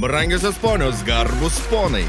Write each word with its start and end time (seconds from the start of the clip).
Brangiosios 0.00 0.56
ponios, 0.58 1.02
garbus 1.02 1.58
ponai. 1.66 2.04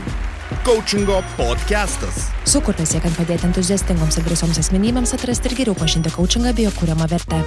Coachingo 0.64 1.24
podcastas. 1.34 2.28
Sukurtas 2.46 2.92
siekiant 2.94 3.16
padėti 3.18 3.48
entuziastingoms 3.48 4.20
ir 4.20 4.28
drąsioms 4.28 4.60
asmenybėms 4.62 5.16
atrasti 5.16 5.50
ir 5.50 5.56
geriau 5.58 5.78
pažinti 5.80 6.12
coachingą 6.14 6.52
bei 6.54 6.68
jo 6.68 6.74
kūriamą 6.76 7.08
vertę. 7.10 7.40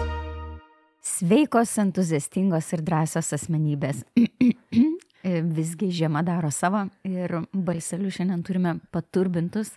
Sveikos, 0.99 1.77
entuziastingos 1.85 2.73
ir 2.75 2.83
drąsios 2.83 3.31
asmenybės. 3.39 4.03
Visgi 5.61 5.93
žiema 5.95 6.25
daro 6.27 6.51
savo 6.51 6.89
ir 7.07 7.37
balselių 7.55 8.11
šiandien 8.11 8.43
turime 8.43 8.75
paturbintus. 8.91 9.71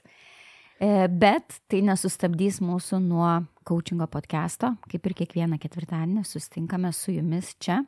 E, 0.81 1.05
bet 1.05 1.59
tai 1.69 1.83
nesustabdys 1.85 2.57
mūsų 2.65 3.03
nuo 3.05 3.29
coachingo 3.69 4.09
podcast'o. 4.09 4.73
Kaip 4.89 5.05
ir 5.11 5.17
kiekvieną 5.21 5.61
ketvirtadienį 5.61 6.25
sustinkame 6.25 6.89
su 6.89 7.13
jumis 7.19 7.53
čia, 7.61 7.83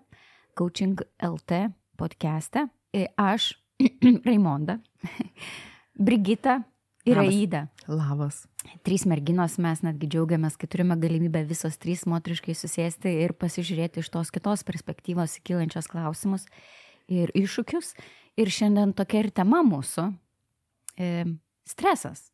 Coaching 0.58 1.02
LT 1.22 1.68
podcast'e. 1.98 2.68
E, 2.96 3.08
aš, 3.18 3.52
Raimonda, 4.28 4.80
Brigita 6.08 6.62
ir. 7.06 7.18
Aida. 7.18 7.68
Labas. 7.88 8.46
Trys 8.84 9.06
merginos, 9.08 9.58
mes 9.64 9.82
netgi 9.86 10.10
džiaugiamės, 10.12 10.58
kad 10.60 10.72
turime 10.74 10.98
galimybę 11.00 11.44
visos 11.48 11.80
trys 11.80 12.04
moteriškai 12.10 12.56
susėsti 12.58 13.14
ir 13.24 13.34
pasižiūrėti 13.40 14.04
iš 14.04 14.12
tos 14.14 14.32
kitos 14.36 14.66
perspektyvos 14.68 15.38
įkylančios 15.40 15.88
klausimus 15.92 16.48
ir 17.08 17.32
iššūkius. 17.38 17.94
Ir 18.38 18.52
šiandien 18.54 18.92
tokia 18.98 19.24
ir 19.24 19.32
tema 19.34 19.64
mūsų 19.66 20.12
e,- 21.00 21.26
stresas. 21.72 22.28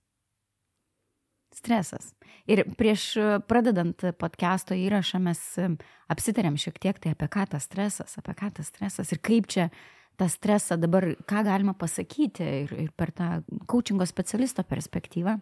Stresas. 1.53 2.13
Ir 2.49 2.63
prieš 2.77 3.07
e, 3.17 3.25
pradedant 3.47 4.05
podcast'o 4.19 4.77
įrašą 4.77 5.21
mes 5.23 5.41
e, 5.61 5.69
apsitarėm 6.11 6.57
šiek 6.59 6.79
tiek 6.81 6.99
tai 6.99 7.13
apie 7.13 7.29
ką 7.31 7.45
tas 7.53 7.67
stresas, 7.69 8.17
apie 8.17 8.35
ką 8.37 8.49
tas 8.57 8.71
stresas 8.73 9.13
ir 9.13 9.21
kaip 9.23 9.49
čia 9.51 9.69
tą 10.17 10.27
stresą 10.29 10.77
dabar, 10.81 11.13
ką 11.29 11.43
galima 11.45 11.73
pasakyti 11.77 12.45
ir, 12.63 12.73
ir 12.87 12.93
per 12.97 13.13
tą 13.15 13.29
coachingo 13.69 14.05
specialisto 14.09 14.65
perspektyvą 14.65 15.37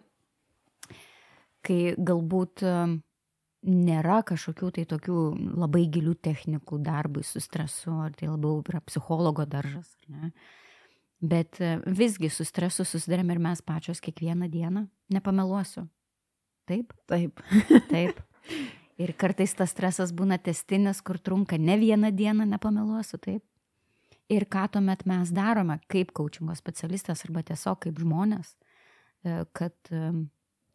kai 1.65 1.93
galbūt 1.97 2.63
e, 2.65 2.73
nėra 3.71 4.21
kažkokių 4.25 4.71
tai 4.77 4.85
tokių 4.89 5.19
labai 5.61 5.85
gilių 5.93 6.15
technikų 6.25 6.81
darbui 6.81 7.23
su 7.25 7.41
stresu, 7.43 7.93
ar 8.07 8.15
tai 8.17 8.31
labiau 8.31 8.61
yra 8.65 8.81
psichologo 8.85 9.45
daržas, 9.45 9.93
ar 10.01 10.17
ne? 10.17 10.33
Bet 11.21 11.59
visgi 11.85 12.31
su 12.33 12.41
stresu 12.47 12.81
susidarėm 12.81 13.29
ir 13.29 13.41
mes 13.43 13.59
pačios 13.61 13.99
kiekvieną 14.01 14.47
dieną, 14.49 14.87
nepameluosiu. 15.13 15.83
Taip, 16.71 16.93
Taip. 17.11 17.41
taip. 17.91 18.21
Ir 19.01 19.13
kartais 19.19 19.53
tas 19.57 19.71
stresas 19.73 20.11
būna 20.15 20.37
testinis, 20.39 21.01
kur 21.03 21.17
trunka 21.19 21.57
ne 21.59 21.77
vieną 21.79 22.11
dieną, 22.15 22.45
nepameluosiu, 22.53 23.19
taip. 23.21 23.43
Ir 24.31 24.45
ką 24.47 24.67
tuomet 24.75 25.03
mes 25.09 25.31
darome 25.35 25.79
kaip 25.91 26.13
coachingo 26.15 26.55
specialistas 26.55 27.25
arba 27.27 27.43
tiesiog 27.43 27.81
kaip 27.83 27.97
žmonės, 27.99 28.53
e, 29.25 29.41
kad 29.57 29.75
e, 29.91 30.11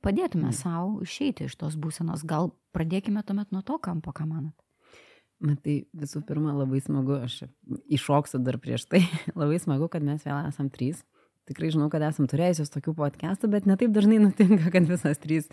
padėtume 0.04 0.52
savo 0.52 0.98
išeiti 1.06 1.46
iš 1.48 1.56
tos 1.62 1.78
būsenos. 1.80 2.26
Gal 2.28 2.50
pradėkime 2.76 3.22
tuomet 3.24 3.54
nuo 3.54 3.62
to 3.64 3.78
kampo, 3.80 4.12
ką 4.12 4.28
manat. 4.28 4.56
Matai, 5.40 5.82
visų 5.96 6.22
pirma, 6.28 6.54
labai 6.56 6.80
smagu, 6.84 7.18
aš 7.20 7.42
iššoksiu 7.92 8.40
dar 8.44 8.56
prieš 8.60 8.86
tai, 8.88 9.02
labai 9.40 9.60
smagu, 9.62 9.88
kad 9.92 10.04
mes 10.04 10.24
vėl 10.24 10.50
esam 10.50 10.68
trys. 10.72 11.04
Tikrai 11.46 11.70
žinau, 11.70 11.86
kad 11.92 12.02
esam 12.02 12.26
turėjusios 12.26 12.72
tokių 12.74 12.96
podcastų, 12.98 13.52
bet 13.52 13.68
netaip 13.70 13.92
dažnai 13.94 14.18
nutinka, 14.18 14.72
kad 14.74 14.88
visas 14.88 15.20
trys 15.22 15.46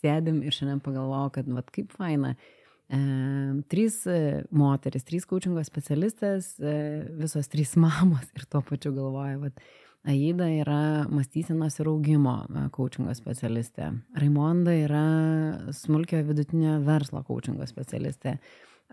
sėdim 0.00 0.40
ir 0.44 0.56
šiandien 0.56 0.80
pagalvojau, 0.84 1.34
kad 1.36 1.52
vat, 1.52 1.70
kaip 1.74 1.92
faina. 1.96 2.34
E, 2.90 2.98
trys 3.70 4.00
e, 4.10 4.18
moteris, 4.50 5.06
trys 5.06 5.28
coachingo 5.30 5.62
specialistės, 5.66 6.56
e, 6.58 6.74
visos 7.20 7.52
trys 7.52 7.76
mamos 7.84 8.26
ir 8.34 8.48
tuo 8.50 8.64
pačiu 8.66 8.94
galvoja, 8.96 9.38
vat, 9.44 9.62
Aida 10.08 10.46
yra 10.48 11.04
mąstysenos 11.12 11.74
ir 11.76 11.88
augimo 11.90 12.38
e, 12.48 12.62
coachingo 12.72 13.12
specialistė. 13.12 13.90
Raimonda 14.16 14.72
yra 14.72 15.02
smulkio 15.76 16.22
vidutinio 16.24 16.78
verslo 16.86 17.20
coachingo 17.26 17.66
specialistė. 17.68 18.38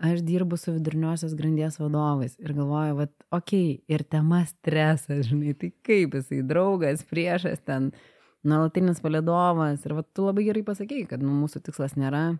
Aš 0.04 0.20
dirbu 0.22 0.58
su 0.60 0.74
viduriniosios 0.76 1.32
grandies 1.34 1.80
vadovais 1.80 2.36
ir 2.38 2.52
galvoju, 2.54 2.98
vat, 3.00 3.14
okei, 3.32 3.80
okay, 3.80 3.94
ir 3.96 4.04
tema 4.04 4.44
stresas, 4.46 5.24
žinai, 5.26 5.56
tai 5.58 5.72
kaip 5.88 6.14
jisai 6.14 6.42
draugas, 6.46 7.02
priešas 7.08 7.64
ten, 7.66 7.88
nuolatinis 8.46 9.02
palidovas. 9.02 9.84
Ir 9.86 9.96
vat, 9.98 10.08
tu 10.14 10.26
labai 10.26 10.46
gerai 10.48 10.64
pasakėjai, 10.66 11.08
kad 11.14 11.24
nu, 11.24 11.34
mūsų 11.42 11.62
tikslas 11.66 11.96
nėra 11.98 12.38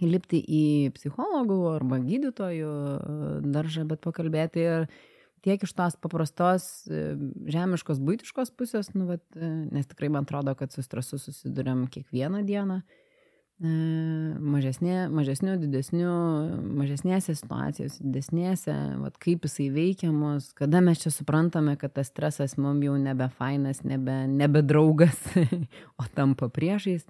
įlipti 0.00 0.40
į 0.40 0.64
psichologų 0.96 1.60
arba 1.74 2.00
gydytojų 2.04 2.72
e, 2.72 3.30
daržą, 3.52 3.84
bet 3.90 4.00
pakalbėti 4.04 4.64
ir 4.64 4.86
tiek 5.44 5.62
iš 5.64 5.74
tos 5.76 5.96
paprastos 6.00 6.66
e, 6.88 7.12
žemiškos, 7.52 8.00
būtiškos 8.04 8.54
pusės, 8.56 8.92
nu, 8.96 9.06
vat, 9.10 9.24
e, 9.36 9.50
nes 9.72 9.88
tikrai 9.90 10.10
man 10.12 10.28
atrodo, 10.28 10.54
kad 10.56 10.72
su 10.72 10.84
stresu 10.84 11.20
susidurėm 11.20 11.86
kiekvieną 11.92 12.42
dieną, 12.48 12.80
mažesnė, 13.60 15.10
mažesnių, 15.12 15.56
didesnių, 15.60 16.12
mažesnėse 16.80 17.34
situacijose, 17.36 18.00
didesnėse, 18.00 18.76
vat, 19.02 19.18
kaip 19.20 19.44
jisai 19.44 19.68
veikia 19.74 20.12
mus, 20.14 20.50
kada 20.56 20.80
mes 20.84 21.02
čia 21.02 21.12
suprantame, 21.12 21.76
kad 21.80 21.92
tas 21.92 22.08
stresas 22.08 22.56
mums 22.56 22.86
jau 22.86 22.96
nebe 22.96 23.28
fainas, 23.36 23.82
nebe, 23.84 24.22
nebe 24.32 24.62
draugas, 24.64 25.18
o 26.00 26.08
tampa 26.14 26.48
priešais 26.48 27.04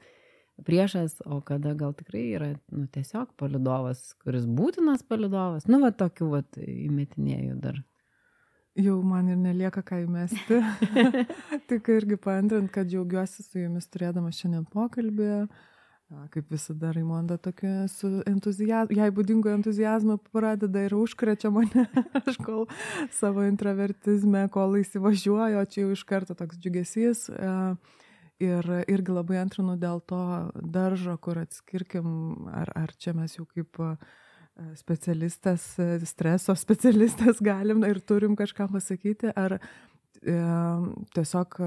priešas, 0.60 1.22
o 1.24 1.40
kada 1.40 1.74
gal 1.74 1.94
tikrai 1.96 2.24
yra 2.34 2.50
nu, 2.68 2.86
tiesiog 2.92 3.32
palidovas, 3.40 4.10
kuris 4.20 4.44
būtinas 4.44 5.06
palidovas, 5.08 5.66
nu, 5.70 5.80
va, 5.80 5.92
tokių, 5.94 6.28
va, 6.34 6.42
įmetinėjų 6.60 7.56
dar. 7.62 7.80
Jau 8.78 9.00
man 9.02 9.28
ir 9.32 9.38
nelieka 9.40 9.82
ką 9.86 10.04
įmesti. 10.04 10.60
Tik 11.70 11.88
irgi 11.90 12.16
paantrint, 12.22 12.70
kad 12.72 12.88
džiaugiuosi 12.88 13.42
su 13.42 13.64
jumis 13.64 13.88
turėdama 13.90 14.30
šiandien 14.34 14.66
pokalbį. 14.70 15.32
A, 16.10 16.24
Kaip 16.30 16.48
visada, 16.50 16.90
Raimonda 16.90 17.36
tokia 17.38 17.84
su 17.88 18.08
entuzijazmu, 18.26 18.96
jai 18.98 19.12
būdingo 19.14 19.52
entuzijazmo 19.54 20.16
pradeda 20.34 20.82
ir 20.82 20.96
užkrečia 20.98 21.52
mane, 21.54 21.84
aš 22.26 22.38
kol 22.42 22.64
savo 23.14 23.44
introvertizme, 23.46 24.48
kol 24.50 24.74
įsivažiuoju, 24.80 25.60
o 25.60 25.68
čia 25.70 25.84
jau 25.84 25.92
iš 25.94 26.02
karto 26.08 26.34
toks 26.38 26.58
džiugesys. 26.58 27.28
A, 27.38 27.74
Ir 28.40 28.64
irgi 28.88 29.12
labai 29.12 29.36
antrinu 29.36 29.74
dėl 29.76 29.98
to 30.08 30.18
daržo, 30.56 31.12
kur 31.20 31.42
atskirkim, 31.42 32.06
ar, 32.48 32.70
ar 32.72 32.94
čia 32.96 33.12
mes 33.12 33.34
jau 33.36 33.44
kaip 33.44 33.76
a, 33.84 33.90
specialistas, 34.80 35.66
a, 35.76 35.98
streso 36.08 36.54
specialistas 36.56 37.42
galim 37.50 37.84
ir 37.84 38.00
turim 38.00 38.38
kažką 38.40 38.70
pasakyti, 38.72 39.34
ar 39.36 39.58
e, 39.58 40.38
tiesiog 41.12 41.58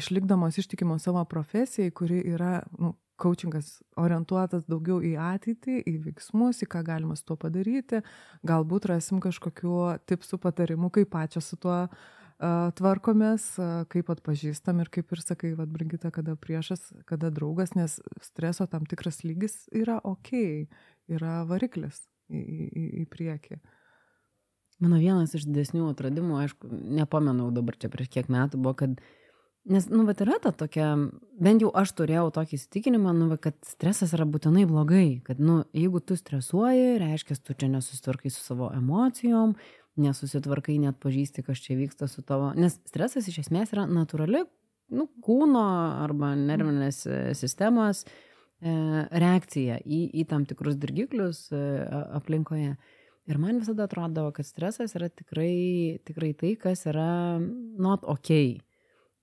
išlikdamos 0.00 0.56
ištikimos 0.64 1.04
savo 1.04 1.26
profesijai, 1.28 1.92
kuri 1.92 2.22
yra, 2.32 2.62
nu, 2.80 2.94
coachingas 3.20 3.74
orientuotas 4.00 4.64
daugiau 4.68 5.00
į 5.04 5.16
ateitį, 5.20 5.82
į 5.86 5.96
veiksmus, 6.06 6.62
į 6.64 6.70
ką 6.72 6.84
galima 6.86 7.18
su 7.18 7.28
tuo 7.28 7.36
padaryti, 7.40 8.00
galbūt 8.46 8.88
rasim 8.92 9.20
kažkokiu 9.22 9.76
tipsų 10.10 10.40
patarimų, 10.42 10.92
kaip 10.96 11.12
pačią 11.12 11.44
su 11.44 11.58
tuo 11.60 11.76
uh, 11.84 12.08
tvarkomės, 12.40 13.44
kaip 13.92 14.10
atpažįstam 14.12 14.80
ir 14.80 14.88
kaip 14.88 15.12
ir 15.12 15.20
sakai, 15.20 15.52
vad, 15.58 15.68
Brigita, 15.68 16.10
kada 16.10 16.36
priešas, 16.40 16.92
kada 17.04 17.30
draugas, 17.30 17.74
nes 17.76 18.00
streso 18.24 18.66
tam 18.66 18.86
tikras 18.88 19.22
lygis 19.24 19.68
yra 19.72 20.00
ok, 20.04 20.32
yra 21.12 21.44
variklis 21.44 22.06
į, 22.30 22.40
į, 22.40 22.86
į 23.02 23.04
priekį. 23.12 23.60
Mano 24.80 24.96
vienas 24.96 25.34
iš 25.36 25.44
didesnių 25.44 25.90
atradimų, 25.90 26.38
aišku, 26.40 26.70
nepamenau 26.96 27.50
dabar 27.52 27.76
čia 27.76 27.92
prieš 27.92 28.08
kiek 28.14 28.30
metų 28.32 28.62
buvo, 28.62 28.78
kad, 28.80 28.96
nes, 29.64 29.88
nu, 29.92 30.04
bet 30.08 30.22
yra 30.24 30.38
ta 30.42 30.52
tokia, 30.56 30.92
bent 31.40 31.64
jau 31.64 31.70
aš 31.76 31.92
turėjau 31.98 32.28
tokį 32.34 32.56
įsitikinimą, 32.56 33.12
nu, 33.16 33.28
kad 33.42 33.58
stresas 33.68 34.14
yra 34.16 34.26
būtinai 34.28 34.64
blogai, 34.68 35.20
kad, 35.26 35.42
nu, 35.42 35.60
jeigu 35.76 36.00
tu 36.04 36.16
stresuoji, 36.16 36.96
reiškia, 37.02 37.36
tu 37.44 37.56
čia 37.58 37.68
nesusitvarkai 37.74 38.32
su 38.32 38.40
savo 38.44 38.70
emocijom, 38.76 39.56
nesusitvarkai, 40.00 40.78
net 40.80 41.00
pažįsti, 41.02 41.44
kas 41.46 41.60
čia 41.64 41.76
vyksta 41.78 42.08
su 42.08 42.24
tavo, 42.26 42.52
nes 42.56 42.78
stresas 42.88 43.28
iš 43.28 43.42
esmės 43.44 43.74
yra 43.74 43.84
natūrali, 43.90 44.46
nu, 44.96 45.06
kūno 45.24 45.64
arba 46.02 46.32
nervinės 46.38 47.04
e, 47.06 47.18
sistemos 47.38 48.04
e, 48.06 48.08
reakcija 49.10 49.80
į, 49.84 50.00
į 50.22 50.26
tam 50.30 50.46
tikrus 50.48 50.78
dirgiklius 50.80 51.48
e, 51.54 51.60
aplinkoje. 52.16 52.74
Ir 53.30 53.38
man 53.38 53.60
visada 53.60 53.84
atrodo, 53.86 54.24
kad 54.34 54.48
stresas 54.48 54.96
yra 54.98 55.10
tikrai, 55.12 56.00
tikrai 56.08 56.32
tai, 56.34 56.56
kas 56.58 56.86
yra 56.90 57.38
not 57.38 58.06
ok. 58.08 58.32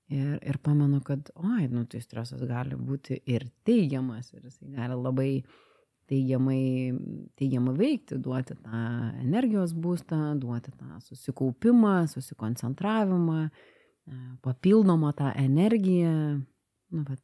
Ir, 0.07 0.37
ir 0.39 0.57
pamenu, 0.63 1.01
kad, 1.03 1.29
oi, 1.35 1.65
nu 1.67 1.83
tai 1.91 1.99
stresas 1.99 2.39
gali 2.47 2.77
būti 2.79 3.17
ir 3.27 3.43
teigiamas, 3.67 4.29
ir 4.31 4.45
jisai 4.47 4.69
gali 4.71 4.95
labai 4.95 5.31
teigiamai, 6.07 6.93
teigiamai 7.35 7.73
veikti, 7.75 8.19
duoti 8.23 8.55
tą 8.55 8.83
energijos 9.19 9.73
būstą, 9.75 10.37
duoti 10.39 10.71
tą 10.79 11.01
susikaupimą, 11.03 11.97
susikoncentravimą, 12.13 13.41
e, 13.49 14.21
papildomą 14.47 15.11
tą 15.17 15.33
energiją. 15.35 16.13
Nu, 16.95 17.03
bet, 17.03 17.19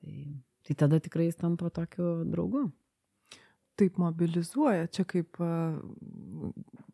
tai, 0.00 0.16
tai 0.64 0.78
tada 0.80 1.02
tikrai 1.04 1.28
jis 1.28 1.36
tampa 1.42 1.68
tokiu 1.68 2.22
draugu. 2.24 2.70
taip 3.74 3.96
mobilizuoja. 3.98 4.86
Čia 4.86 5.04
kaip 5.04 5.40
a, 5.42 5.50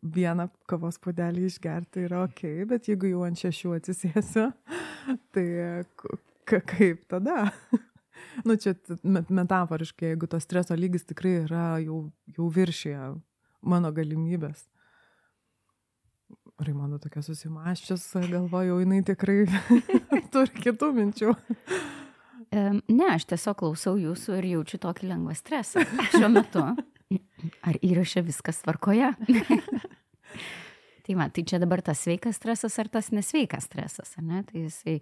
vieną 0.01 0.47
kavos 0.69 0.97
puodelį 1.01 1.45
išgerti 1.47 2.05
yra 2.07 2.23
ok, 2.25 2.43
bet 2.69 2.89
jeigu 2.89 3.11
jau 3.11 3.23
ant 3.27 3.37
šešių 3.37 3.75
atsisėsiu, 3.77 4.47
tai 5.35 5.45
kaip 6.49 7.05
tada? 7.11 7.51
nu, 8.47 8.57
čia 8.57 8.75
metaforiškai, 9.03 10.13
jeigu 10.13 10.29
to 10.29 10.39
streso 10.41 10.77
lygis 10.77 11.05
tikrai 11.09 11.41
yra 11.45 11.65
jau, 11.83 12.03
jau 12.35 12.49
viršyje 12.53 13.13
mano 13.61 13.91
galimybės. 13.95 14.65
Raimondo 16.61 16.99
tokia 17.01 17.23
susimaščias, 17.25 18.03
galvoju, 18.29 18.81
jinai 18.83 19.01
tikrai 19.05 19.45
turi 20.33 20.65
kitų 20.65 20.91
minčių. 20.97 21.33
Ne, 22.51 23.07
aš 23.07 23.25
tiesiog 23.31 23.57
klausau 23.61 23.95
jūsų 23.97 24.35
ir 24.41 24.49
jaučiu 24.55 24.81
tokį 24.83 25.07
lengvą 25.13 25.35
stresą 25.39 25.85
šiuo 26.11 26.29
metu. 26.33 26.65
Ar 27.67 27.77
įrašė 27.83 28.23
viskas 28.25 28.61
tvarkoje? 28.63 29.11
tai 31.05 31.17
man, 31.17 31.33
tai 31.33 31.43
čia 31.47 31.59
dabar 31.61 31.81
tas 31.85 32.03
sveikas 32.05 32.37
stresas 32.39 32.77
ar 32.81 32.91
tas 32.91 33.11
nesveikas 33.11 33.67
stresas, 33.67 34.13
ne? 34.21 34.43
Tai 34.47 34.65
jisai, 34.67 34.99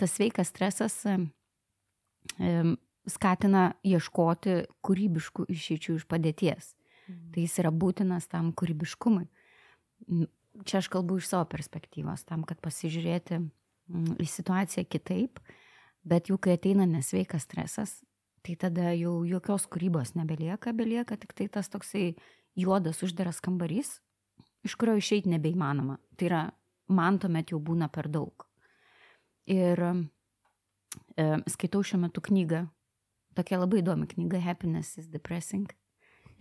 tas 0.00 0.16
sveikas 0.18 0.52
stresas 0.52 0.98
um, 1.08 1.28
skatina 3.08 3.70
ieškoti 3.86 4.62
kūrybiškų 4.84 5.46
išeičių 5.54 5.98
iš 6.00 6.08
padėties. 6.10 6.74
Mhm. 7.08 7.30
Tai 7.34 7.44
jis 7.46 7.58
yra 7.62 7.72
būtinas 7.72 8.28
tam 8.28 8.52
kūrybiškumui. 8.52 9.28
Čia 10.66 10.80
aš 10.82 10.90
kalbu 10.92 11.20
iš 11.20 11.30
savo 11.30 11.46
perspektyvos, 11.50 12.26
tam, 12.28 12.44
kad 12.46 12.60
pasižiūrėti 12.64 13.40
į 14.18 14.26
situaciją 14.28 14.84
kitaip, 14.90 15.40
bet 16.08 16.28
jau 16.28 16.38
kai 16.40 16.56
ateina 16.58 16.86
nesveikas 16.88 17.46
stresas, 17.46 17.98
tai 18.42 18.56
tada 18.60 18.92
jau 18.96 19.22
jokios 19.28 19.66
kūrybos 19.70 20.14
nebelieka, 20.18 20.72
belieka 20.76 21.18
tik 21.20 21.34
tai 21.36 21.48
tas 21.52 21.70
toksai 21.72 22.12
juodas 22.58 23.02
uždaras 23.02 23.40
kambarys, 23.44 23.98
iš 24.66 24.76
kurio 24.78 24.96
išeiti 24.98 25.30
nebeįmanoma. 25.32 25.98
Tai 26.18 26.30
yra, 26.30 26.44
man 26.88 27.18
tuomet 27.22 27.52
jau 27.52 27.60
būna 27.62 27.90
per 27.92 28.08
daug. 28.12 28.46
Ir 29.48 29.80
e, 29.84 31.26
skaitau 31.48 31.84
šiuo 31.84 32.02
metu 32.04 32.22
knygą, 32.24 32.66
tokia 33.38 33.60
labai 33.60 33.82
įdomi 33.82 34.08
knyga 34.10 34.42
Happiness 34.44 34.98
is 34.98 35.08
Depressing 35.08 35.70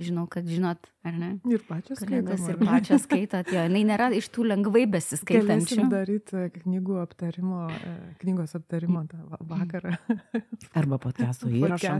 žinau, 0.02 0.26
kad 0.30 0.46
žinot, 0.46 0.88
ar 1.06 1.16
ne? 1.18 1.30
Ir 1.50 1.64
pačios 1.66 2.00
skaitot. 2.04 2.42
Ir 2.52 2.60
pačios 2.62 3.04
skaitot, 3.08 3.50
jo, 3.54 3.64
jinai 3.66 3.84
nėra 3.90 4.10
iš 4.18 4.30
tų 4.34 4.46
lengvai 4.52 4.86
besiskaitančių. 4.94 5.50
Galėsim 5.50 5.92
daryti 5.92 6.44
knygų 6.62 7.00
aptarimo, 7.02 7.66
e, 7.74 7.94
knygos 8.22 8.54
aptarimo 8.60 9.04
tą 9.10 9.22
vakarą. 9.50 9.96
Arba 10.80 11.00
podcast'o 11.02 11.50
įrašą. 11.50 11.98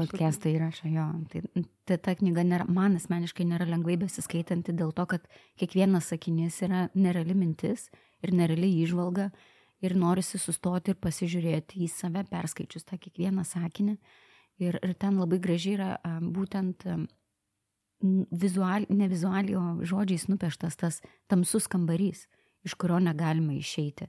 Podcast'o 0.00 0.52
įrašą, 0.52 0.92
jo. 0.92 1.08
Tai, 1.32 1.66
tai 1.88 2.00
ta 2.04 2.16
knyga 2.20 2.44
nėra, 2.46 2.68
man 2.68 2.98
asmeniškai 3.00 3.48
nėra 3.48 3.68
lengvai 3.68 3.98
besiskaitanti 4.04 4.76
dėl 4.76 4.92
to, 4.96 5.08
kad 5.16 5.28
kiekvienas 5.60 6.12
sakinys 6.12 6.60
yra 6.68 6.88
nereali 6.98 7.36
mintis 7.38 7.88
ir 8.24 8.34
nereali 8.36 8.70
įžvalga 8.84 9.30
ir 9.84 9.94
norisi 9.96 10.40
sustoti 10.42 10.92
ir 10.92 10.98
pasižiūrėti 11.00 11.84
į 11.84 11.92
save, 11.92 12.24
perskaičius 12.28 12.84
tą 12.88 12.98
kiekvieną 13.00 13.44
sakinį. 13.46 13.96
Ir, 14.58 14.74
ir 14.82 14.94
ten 14.98 15.20
labai 15.20 15.38
gražiai 15.38 15.76
yra 15.76 15.90
būtent 16.18 16.82
vizual, 18.00 18.86
ne 18.88 19.08
vizualiai, 19.10 19.56
o 19.58 19.86
žodžiais 19.86 20.28
nupieštas 20.30 20.78
tas 20.78 21.00
tamsus 21.30 21.66
kambarys, 21.70 22.26
iš 22.66 22.74
kurio 22.78 23.00
negalima 23.02 23.56
išeiti. 23.56 24.08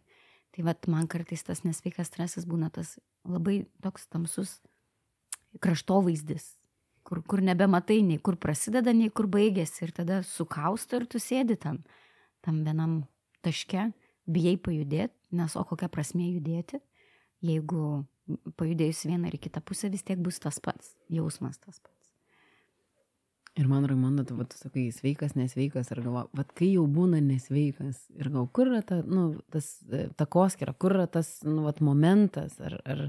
Tai 0.53 0.65
vad 0.65 0.87
man 0.89 1.07
kartais 1.07 1.43
tas 1.45 1.63
nesveikas 1.63 2.09
stresas 2.09 2.47
būna 2.49 2.71
tas 2.73 2.97
labai 3.27 3.63
toks 3.83 4.07
tamsus 4.09 4.59
kraštovaizdis, 5.61 6.55
kur, 7.05 7.21
kur 7.25 7.41
nebematai 7.41 8.01
nei 8.05 8.19
kur 8.21 8.37
prasideda, 8.37 8.93
nei 8.93 9.09
kur 9.09 9.29
baigėsi 9.29 9.87
ir 9.87 9.93
tada 9.95 10.21
sukausto 10.25 10.99
ir 10.99 11.07
tu 11.09 11.21
sėdi 11.21 11.57
tam, 11.57 11.81
tam 12.45 12.61
vienam 12.65 13.01
taške, 13.45 13.89
bijai 14.29 14.57
pajudėti, 14.61 15.15
nes 15.37 15.55
o 15.57 15.65
kokia 15.65 15.89
prasmė 15.89 16.29
judėti, 16.35 16.81
jeigu 17.45 18.05
pajudėjus 18.59 19.05
vieną 19.09 19.31
ar 19.31 19.39
kitą 19.41 19.61
pusę 19.65 19.89
vis 19.89 20.05
tiek 20.05 20.21
bus 20.21 20.37
tas 20.41 20.61
pats, 20.61 20.93
jausmas 21.09 21.57
tas 21.57 21.81
pats. 21.81 21.98
Ir 23.59 23.67
man, 23.67 23.83
Raimonda, 23.89 24.23
tu, 24.23 24.37
tu 24.47 24.55
sakai, 24.55 24.85
sveikas, 24.95 25.33
nesveikas, 25.35 25.89
ir 25.91 25.99
galvo, 26.05 26.21
vad 26.37 26.53
kai 26.55 26.69
jau 26.69 26.85
būna 26.87 27.19
nesveikas, 27.19 28.05
ir 28.15 28.29
gal 28.31 28.45
kur 28.55 28.69
yra 28.71 28.79
ta, 28.87 29.01
nu, 29.03 29.33
tas 29.51 29.67
e, 29.91 30.05
takoskira, 30.15 30.71
kur 30.79 30.95
yra 30.95 31.09
tas, 31.11 31.33
nu, 31.43 31.65
vad 31.65 31.81
momentas, 31.83 32.55
ar, 32.63 32.77
ar, 32.87 33.01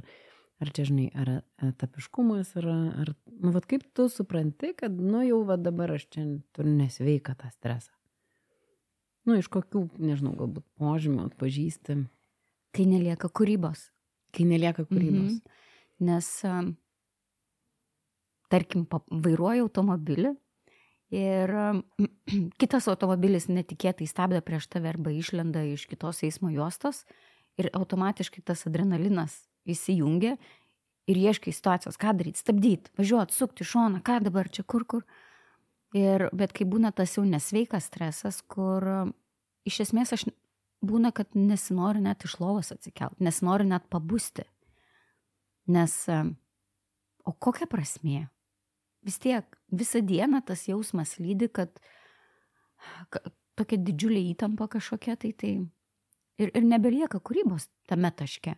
ar 0.59 0.73
čia, 0.75 0.89
žinai, 0.89 1.07
ar 1.15 1.31
etapiškumas, 1.69 2.51
ar, 2.59 2.67
ar, 3.05 3.15
nu, 3.31 3.55
vad 3.55 3.69
kaip 3.71 3.87
tu 3.95 4.09
supranti, 4.11 4.73
kad, 4.81 4.99
nu, 4.99 5.23
jau, 5.29 5.45
vad 5.47 5.63
dabar 5.63 5.95
aš 5.95 6.09
čia 6.17 6.27
turiu 6.57 6.75
nesveiką 6.81 7.37
tą 7.39 7.53
stresą. 7.55 7.95
Nu, 9.29 9.39
iš 9.39 9.47
kokių, 9.53 9.87
nežinau, 10.03 10.35
galbūt 10.35 10.67
požymių 10.81 11.29
atpažįsti. 11.29 12.01
Kai 12.75 12.91
nelieka 12.91 13.31
kūrybos. 13.31 13.91
Kai 14.35 14.51
nelieka 14.51 14.83
kūrybos. 14.89 15.37
Mhm. 15.39 15.59
Nes 16.11 16.29
um, 16.49 16.73
tarkim, 18.51 18.87
vairuoju 19.11 19.67
automobilį 19.69 20.35
ir 21.15 21.53
kitas 22.61 22.89
automobilis 22.91 23.49
netikėtai 23.51 24.09
stabdo 24.11 24.41
prieš 24.45 24.71
tave 24.71 24.91
arba 24.93 25.13
išlenda 25.15 25.65
iš 25.73 25.87
kitos 25.91 26.23
eismo 26.27 26.53
juostos 26.55 27.05
ir 27.59 27.71
automatiškai 27.77 28.45
tas 28.47 28.67
adrenalinas 28.69 29.45
įsijungia 29.69 30.37
ir 31.11 31.19
ieškai 31.19 31.53
situacijos, 31.55 31.99
ką 31.99 32.15
daryti, 32.19 32.41
stabdyti, 32.41 32.93
važiuoti, 32.99 33.35
sukti 33.35 33.67
šoną, 33.67 34.03
ką 34.07 34.21
dabar 34.29 34.51
čia, 34.53 34.63
kur, 34.63 34.87
kur. 34.87 35.07
Ir, 35.97 36.29
bet 36.37 36.53
kai 36.55 36.69
būna 36.71 36.93
tas 36.95 37.17
jau 37.17 37.25
nesveikas 37.27 37.89
stresas, 37.91 38.39
kur 38.47 38.87
iš 39.67 39.81
esmės 39.87 40.15
aš 40.15 40.29
būna, 40.87 41.11
kad 41.17 41.35
nesinori 41.35 42.03
net 42.05 42.25
iš 42.25 42.39
lovos 42.39 42.71
atsikelt, 42.75 43.19
nesinori 43.19 43.67
net 43.67 43.89
pabusti. 43.91 44.47
Nes, 45.71 45.97
o 47.27 47.35
kokia 47.35 47.67
prasmė? 47.71 48.29
Vis 49.07 49.19
tiek 49.19 49.59
visą 49.73 50.03
dieną 50.07 50.43
tas 50.47 50.67
jausmas 50.69 51.19
lydi, 51.19 51.49
kad, 51.53 51.81
tokia 53.59 53.79
didžiulė 53.81 54.23
įtampa 54.33 54.69
kažkokia, 54.73 55.17
tai 55.21 55.33
tai 55.37 55.53
ir, 56.41 56.51
ir 56.53 56.67
nebelieka 56.67 57.21
kūrybos 57.21 57.69
tame 57.91 58.11
taške. 58.17 58.57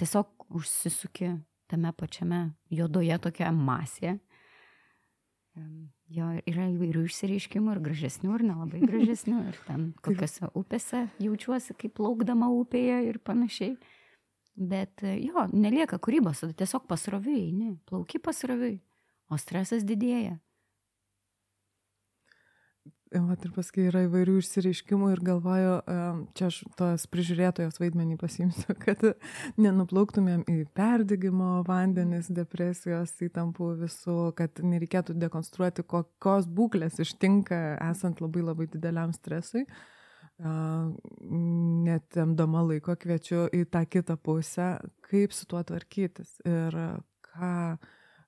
Tiesiog 0.00 0.48
užsisuki 0.56 1.32
tame 1.70 1.92
pačiame 1.96 2.40
juodoje 2.70 3.16
tokia 3.24 3.52
masė. 3.54 4.18
Jo 6.12 6.34
yra 6.44 6.66
įvairių 6.68 7.06
išsireiškimų 7.08 7.72
ir 7.72 7.78
gražesnių, 7.86 8.32
ir 8.36 8.42
nelabai 8.44 8.82
gražesnių, 8.90 9.38
ir 9.48 9.60
ten 9.64 9.86
kokiose 10.04 10.50
upėse 10.52 11.06
jaučiuosi 11.22 11.76
kaip 11.80 12.02
laukdama 12.04 12.50
upėje 12.52 13.06
ir 13.08 13.20
panašiai. 13.24 13.78
Bet 14.56 15.02
jo, 15.04 15.48
nelieka 15.52 15.98
kūrybos, 16.00 16.40
tada 16.44 16.54
tiesiog 16.56 16.86
pasroviai, 16.88 17.50
ne, 17.52 17.74
plauki 17.88 18.20
pasroviai 18.24 18.78
o 19.30 19.38
stresas 19.40 19.86
didėja. 19.86 20.38
Vat 23.14 23.44
ir 23.46 23.52
paskui 23.54 23.84
yra 23.86 24.00
įvairių 24.02 24.40
išsireiškimų 24.40 25.12
ir 25.14 25.20
galvoju, 25.24 25.74
čia 26.36 26.48
aš 26.50 26.56
tos 26.76 27.04
prižiūrėtojos 27.12 27.78
vaidmenį 27.78 28.16
pasimsiu, 28.18 28.74
kad 28.84 28.98
nenuplauktumėm 29.62 30.42
į 30.50 30.64
perdygimo 30.76 31.62
vandenis, 31.68 32.26
depresijos 32.34 33.14
įtampų 33.22 33.70
visų, 33.84 34.18
kad 34.36 34.58
nereikėtų 34.58 35.14
dekonstruoti, 35.22 35.86
kokios 35.86 36.50
būklės 36.50 36.98
ištinka 37.06 37.78
esant 37.86 38.20
labai 38.24 38.42
labai 38.42 38.66
dideliam 38.74 39.14
stresui. 39.14 39.62
Netemdama 41.86 42.66
laiko 42.66 42.98
kviečiu 43.00 43.46
į 43.54 43.64
tą 43.70 43.86
kitą 43.88 44.18
pusę, 44.18 44.74
kaip 45.06 45.32
su 45.32 45.46
tuo 45.48 45.62
tvarkytis 45.64 46.42
ir 46.44 46.74
ką 47.30 47.78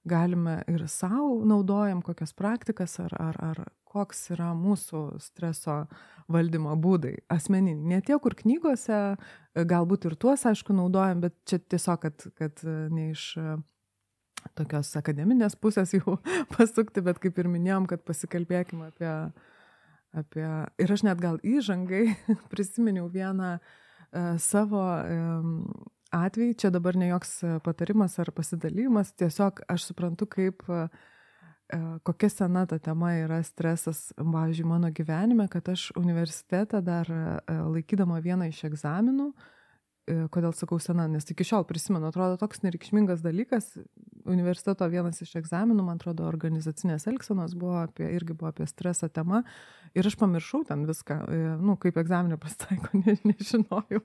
galime 0.05 0.63
ir 0.71 0.87
sau 0.89 1.43
naudojam 1.47 2.03
kokias 2.03 2.33
praktikas 2.37 2.99
ar, 3.03 3.15
ar, 3.19 3.39
ar 3.43 3.65
koks 3.89 4.31
yra 4.35 4.53
mūsų 4.57 5.03
streso 5.23 5.81
valdymo 6.29 6.75
būdai 6.77 7.15
asmeniniai. 7.33 7.89
Ne 7.95 8.01
tie, 8.05 8.19
kur 8.23 8.37
knygose, 8.37 9.17
galbūt 9.57 10.07
ir 10.11 10.17
tuos, 10.21 10.45
aišku, 10.47 10.77
naudojam, 10.77 11.23
bet 11.25 11.37
čia 11.49 11.59
tiesiog, 11.59 12.05
kad, 12.05 12.29
kad 12.39 12.63
ne 12.93 13.11
iš 13.15 13.33
tokios 14.59 14.93
akademinės 15.01 15.57
pusės 15.59 15.97
jau 15.97 16.19
pasukti, 16.55 17.03
bet 17.05 17.21
kaip 17.23 17.41
ir 17.41 17.51
minėjom, 17.51 17.89
kad 17.91 18.05
pasikalbėkime 18.07 18.93
apie, 18.93 19.13
apie 20.17 20.49
ir 20.85 20.95
aš 20.95 21.05
net 21.09 21.21
gal 21.25 21.41
įžangai 21.43 22.05
prisiminiau 22.53 23.09
vieną 23.13 23.57
uh, 23.57 23.77
savo 24.39 24.83
atvejai, 26.11 26.55
čia 26.55 26.71
dabar 26.71 26.97
ne 26.97 27.09
joks 27.09 27.43
e, 27.43 27.59
patarimas 27.65 28.19
ar 28.19 28.31
pasidalymas, 28.35 29.13
tiesiog 29.19 29.63
aš 29.69 29.91
suprantu, 29.91 30.29
kaip 30.31 30.65
e, 30.69 30.81
e, 31.75 31.81
kokia 32.07 32.31
sena 32.33 32.65
ta 32.67 32.79
tema 32.83 33.13
yra 33.19 33.43
stresas, 33.47 34.09
pavyzdžiui, 34.17 34.67
mano 34.69 34.91
gyvenime, 34.95 35.49
kad 35.53 35.69
aš 35.69 35.91
universitetą 36.01 36.83
dar 36.85 37.11
laikydama 37.49 38.23
vieną 38.25 38.49
iš 38.53 38.65
egzaminų, 38.71 39.33
kodėl 40.33 40.55
sakau 40.57 40.79
sena, 40.81 41.05
nes 41.05 41.27
iki 41.29 41.45
šiol 41.45 41.67
prisimenu, 41.69 42.09
atrodo 42.09 42.39
toks 42.41 42.63
nereikšmingas 42.65 43.21
dalykas, 43.21 43.75
universiteto 44.25 44.89
vienas 44.89 45.21
iš 45.21 45.35
egzaminų, 45.43 45.85
man 45.85 46.01
atrodo, 46.01 46.25
organizacinės 46.29 47.05
elgsenos 47.11 47.53
buvo 47.59 47.83
apie, 47.83 48.09
irgi 48.17 48.33
buvo 48.33 48.49
apie 48.49 48.65
stresą 48.71 49.11
tema 49.13 49.43
Ir 49.97 50.07
aš 50.09 50.17
pamiršau 50.21 50.63
ten 50.69 50.85
viską, 50.89 51.17
e, 51.29 51.39
nu, 51.63 51.77
kaip 51.81 51.99
egzaminė 52.01 52.39
pasitaiko, 52.41 52.91
ne, 53.03 53.15
nežinojau, 53.25 54.01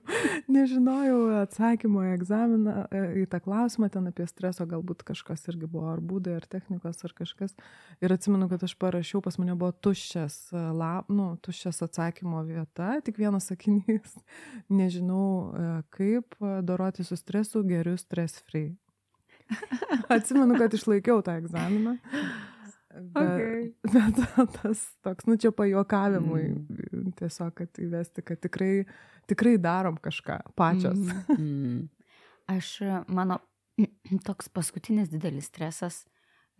nežinojau 0.52 1.18
atsakymo 1.42 2.04
į 2.06 2.12
egzaminą, 2.14 2.76
e, 2.88 3.02
į 3.22 3.26
tą 3.32 3.40
klausimą 3.44 3.90
ten 3.92 4.08
apie 4.10 4.26
streso, 4.30 4.66
galbūt 4.70 5.04
kažkas 5.08 5.44
irgi 5.52 5.68
buvo, 5.70 5.90
ar 5.94 6.02
būdai, 6.04 6.38
ar 6.40 6.48
technikos, 6.50 7.02
ar 7.06 7.16
kažkas. 7.16 7.56
Ir 8.04 8.14
atsimenu, 8.14 8.48
kad 8.52 8.64
aš 8.66 8.76
parašiau, 8.80 9.22
pas 9.24 9.38
mane 9.40 9.56
buvo 9.58 9.72
tuščias, 9.84 10.38
e, 10.54 10.64
lap, 10.76 11.10
nu, 11.12 11.34
tuščias 11.44 11.82
atsakymo 11.88 12.44
vieta, 12.48 12.94
tik 13.04 13.20
vienas 13.20 13.50
sakinys, 13.52 14.16
nežinau 14.80 15.84
kaip 15.94 16.38
doroti 16.64 17.04
su 17.04 17.18
stresu, 17.18 17.64
geriu 17.66 17.98
stress 18.00 18.42
free. 18.48 18.72
Atsimenu, 20.14 20.56
kad 20.58 20.74
išlaikiau 20.74 21.22
tą 21.24 21.36
egzaminą. 21.40 21.98
Bet, 22.94 23.16
okay. 23.16 23.74
bet 23.94 24.18
tas 24.62 24.84
toks, 25.02 25.26
nu 25.26 25.36
čia 25.40 25.50
pajokavimui, 25.56 26.44
mm. 26.54 27.10
tiesiog, 27.18 27.50
kad 27.58 27.80
įvesti, 27.82 28.22
kad 28.26 28.38
tikrai, 28.44 28.84
tikrai 29.30 29.56
darom 29.58 29.98
kažką 30.02 30.40
pačios. 30.58 31.00
Mm. 31.00 31.24
Mm. 31.34 31.88
Aš, 32.52 32.74
mano 33.08 33.38
toks 34.28 34.50
paskutinis 34.52 35.08
didelis 35.08 35.48
stresas, 35.48 36.02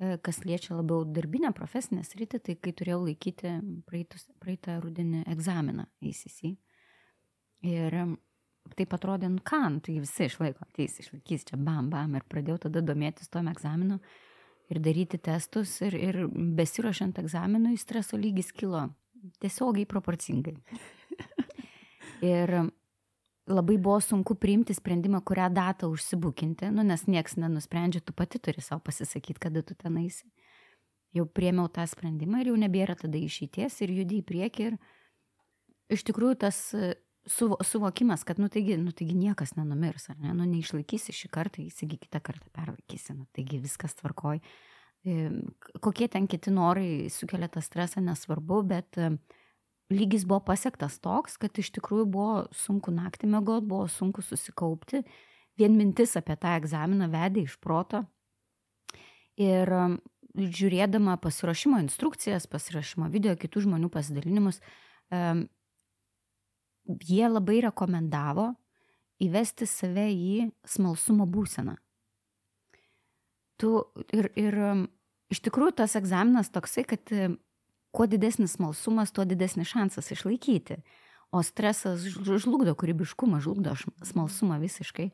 e, 0.01 0.17
kas 0.25 0.41
liečia 0.49 0.79
labiau 0.79 1.05
darbinę 1.05 1.51
profesinę 1.55 2.03
sritį, 2.09 2.41
tai 2.41 2.55
kai 2.57 2.73
turėjau 2.73 3.03
laikyti 3.05 3.53
praeitus, 3.85 4.25
praeitą 4.41 4.79
rudenį 4.81 5.27
egzaminą 5.35 5.85
ACC. 6.01 6.55
Ir 7.69 7.99
taip 8.79 8.97
atrodė, 8.97 9.29
nu 9.29 9.45
ką, 9.45 9.61
nu, 9.77 9.85
tai 9.85 9.99
visi 10.01 10.25
išlaiko, 10.31 10.65
ateis, 10.65 10.97
išlaikys 11.05 11.45
čia 11.51 11.61
bam, 11.61 11.93
bam, 11.93 12.17
ir 12.17 12.25
pradėjau 12.33 12.65
tada 12.67 12.81
domėtis 12.81 13.29
tom 13.29 13.53
egzaminu 13.53 14.01
ir 14.73 14.81
daryti 14.81 15.19
testus 15.19 15.77
ir, 15.85 15.97
ir 15.97 16.21
besiruošiant 16.33 17.19
egzaminui 17.21 17.77
streso 17.81 18.19
lygis 18.21 18.53
kilo 18.53 18.87
tiesiogiai 19.41 19.87
proporcingai. 19.89 20.57
ir 22.35 22.55
labai 23.47 23.77
buvo 23.79 24.01
sunku 24.01 24.37
priimti 24.41 24.75
sprendimą, 24.77 25.21
kurią 25.25 25.51
datą 25.53 25.89
užsibukinti, 25.93 26.71
nu, 26.73 26.85
nes 26.87 27.07
nieks 27.07 27.37
nenusprendžia, 27.41 28.01
tu 28.01 28.17
pati 28.17 28.41
turi 28.41 28.65
savo 28.65 28.81
pasisakyti, 28.85 29.41
kada 29.41 29.63
tu 29.63 29.77
tenaisi. 29.77 30.29
Jau 31.15 31.27
priemiau 31.31 31.69
tą 31.71 31.85
sprendimą 31.87 32.41
ir 32.43 32.51
jau 32.51 32.59
nebėra 32.59 32.97
tada 32.99 33.21
išeities 33.21 33.77
ir 33.85 33.93
judi 34.01 34.19
į 34.23 34.27
priekį 34.27 34.65
ir 34.71 34.79
iš 35.95 36.03
tikrųjų 36.09 36.41
tas 36.43 36.59
suvo, 37.27 37.59
suvokimas, 37.65 38.25
kad, 38.25 38.39
nu 38.39 38.49
taigi, 38.49 38.77
nu 38.81 38.93
taigi 38.93 39.15
niekas 39.17 39.55
nenumirs, 39.57 40.09
ar 40.13 40.19
ne, 40.21 40.35
nu 40.37 40.47
neišlaikysi 40.49 41.15
šį 41.15 41.31
kartą, 41.33 41.65
įsigy 41.65 41.99
kitą 42.03 42.21
kartą 42.25 42.51
perlaikysi, 42.55 43.17
nu 43.17 43.27
taigi 43.37 43.61
viskas 43.63 43.97
tvarkoj. 44.01 44.43
Kokie 45.85 46.09
ten 46.09 46.29
kiti 46.31 46.53
norai 46.55 47.11
sukelia 47.13 47.51
tą 47.53 47.61
stresą, 47.65 48.01
nesvarbu, 48.05 48.63
bet 48.71 48.99
lygis 49.93 50.25
buvo 50.29 50.41
pasiektas 50.49 50.97
toks, 51.05 51.37
kad 51.41 51.61
iš 51.61 51.75
tikrųjų 51.77 52.07
buvo 52.09 52.39
sunku 52.57 52.95
naktį 52.95 53.29
mėgoti, 53.35 53.69
buvo 53.69 53.89
sunku 53.93 54.25
susikaupti, 54.25 55.05
vien 55.61 55.77
mintis 55.77 56.17
apie 56.21 56.37
tą 56.41 56.57
egzaminą 56.59 57.11
vedė 57.13 57.45
iš 57.45 57.59
proto. 57.61 58.05
Ir 59.41 59.71
žiūrėdama 60.35 61.19
pasirašymo 61.23 61.79
instrukcijas, 61.83 62.49
pasirašymo 62.51 63.11
video, 63.13 63.35
kitų 63.39 63.67
žmonių 63.69 63.91
pasidalinimus, 63.93 64.61
jie 66.85 67.27
labai 67.29 67.61
rekomendavo 67.65 68.53
įvesti 69.23 69.67
save 69.69 70.09
į 70.13 70.51
smalsumo 70.69 71.27
būseną. 71.31 71.77
Tu 73.61 73.71
ir, 74.17 74.31
ir 74.35 74.59
um, 74.59 74.85
iš 75.31 75.41
tikrųjų 75.47 75.77
tas 75.81 75.95
egzaminas 75.99 76.51
toksai, 76.55 76.85
kad 76.89 77.13
um, 77.15 77.39
kuo 77.95 78.09
didesnis 78.11 78.57
smalsumas, 78.59 79.15
tuo 79.15 79.27
didesnis 79.29 79.71
šansas 79.71 80.11
išlaikyti. 80.15 80.81
O 81.35 81.43
stresas 81.43 82.03
žlugdo 82.05 82.75
kūrybiškumą, 82.79 83.41
žlugdo 83.43 83.75
smalsumą 84.07 84.59
visiškai. 84.63 85.09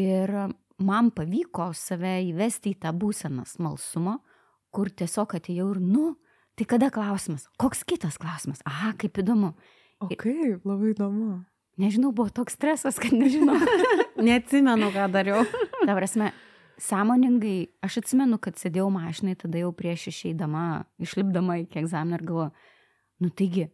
Ir 0.00 0.34
um, 0.46 0.56
man 0.84 1.12
pavyko 1.14 1.70
save 1.76 2.18
įvesti 2.30 2.74
į 2.74 2.80
tą 2.84 2.94
būseną 2.96 3.44
smalsumo, 3.48 4.18
kur 4.74 4.90
tiesiog 4.92 5.36
atėjau 5.38 5.68
ir, 5.74 5.82
nu, 5.82 6.06
tai 6.58 6.66
kada 6.68 6.90
klausimas, 6.94 7.46
koks 7.60 7.84
kitas 7.88 8.18
klausimas, 8.20 8.64
aha, 8.68 8.94
kaip 9.00 9.20
įdomu. 9.22 9.54
O 9.98 10.08
kaip, 10.14 10.66
labai 10.66 10.92
įdomu. 10.92 11.40
Nežinau, 11.78 12.10
buvo 12.14 12.30
toks 12.34 12.56
stresas, 12.58 12.98
kad 12.98 13.14
nežinau. 13.14 13.56
Neatsimenu, 14.26 14.90
ką 14.94 15.06
dariau. 15.14 15.44
Ta 15.84 15.94
prasme, 15.94 16.32
sąmoningai, 16.82 17.68
aš 17.86 18.00
atsimenu, 18.02 18.38
kad 18.42 18.58
sėdėjau 18.58 18.88
mašinai, 18.94 19.36
tada 19.38 19.62
jau 19.62 19.72
prieš 19.74 20.08
išeidama, 20.12 20.84
išlipdama 21.02 21.60
iki 21.64 21.82
egzaminą 21.82 22.18
ir 22.18 22.24
galvoju, 22.26 22.68
nu 23.22 23.30
taigi, 23.34 23.66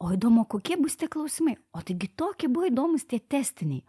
o 0.00 0.12
įdomu, 0.12 0.46
kokie 0.50 0.78
bus 0.80 0.96
tie 1.00 1.08
klausimai, 1.12 1.56
o 1.76 1.84
taigi 1.84 2.08
tokie 2.16 2.48
buvo 2.52 2.68
įdomus 2.70 3.04
tie 3.08 3.20
testiniai. 3.20 3.84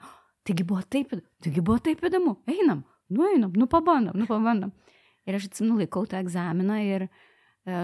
Taigi 0.45 0.67
buvo 0.67 0.83
taip, 0.83 1.15
taigi 1.43 1.63
buvo 1.63 1.79
taip 1.83 2.03
įdomu, 2.05 2.37
einam, 2.51 2.83
nu 3.09 3.25
einam, 3.31 3.55
nu 3.55 3.67
pabandom, 3.71 4.15
nu 4.19 4.27
pabandom. 4.29 4.75
Ir 5.25 5.39
aš 5.39 5.49
atsimenu, 5.49 5.79
laikau 5.81 6.05
tą 6.07 6.19
egzaminą 6.21 6.77
ir 6.85 7.07
e, 7.07 7.09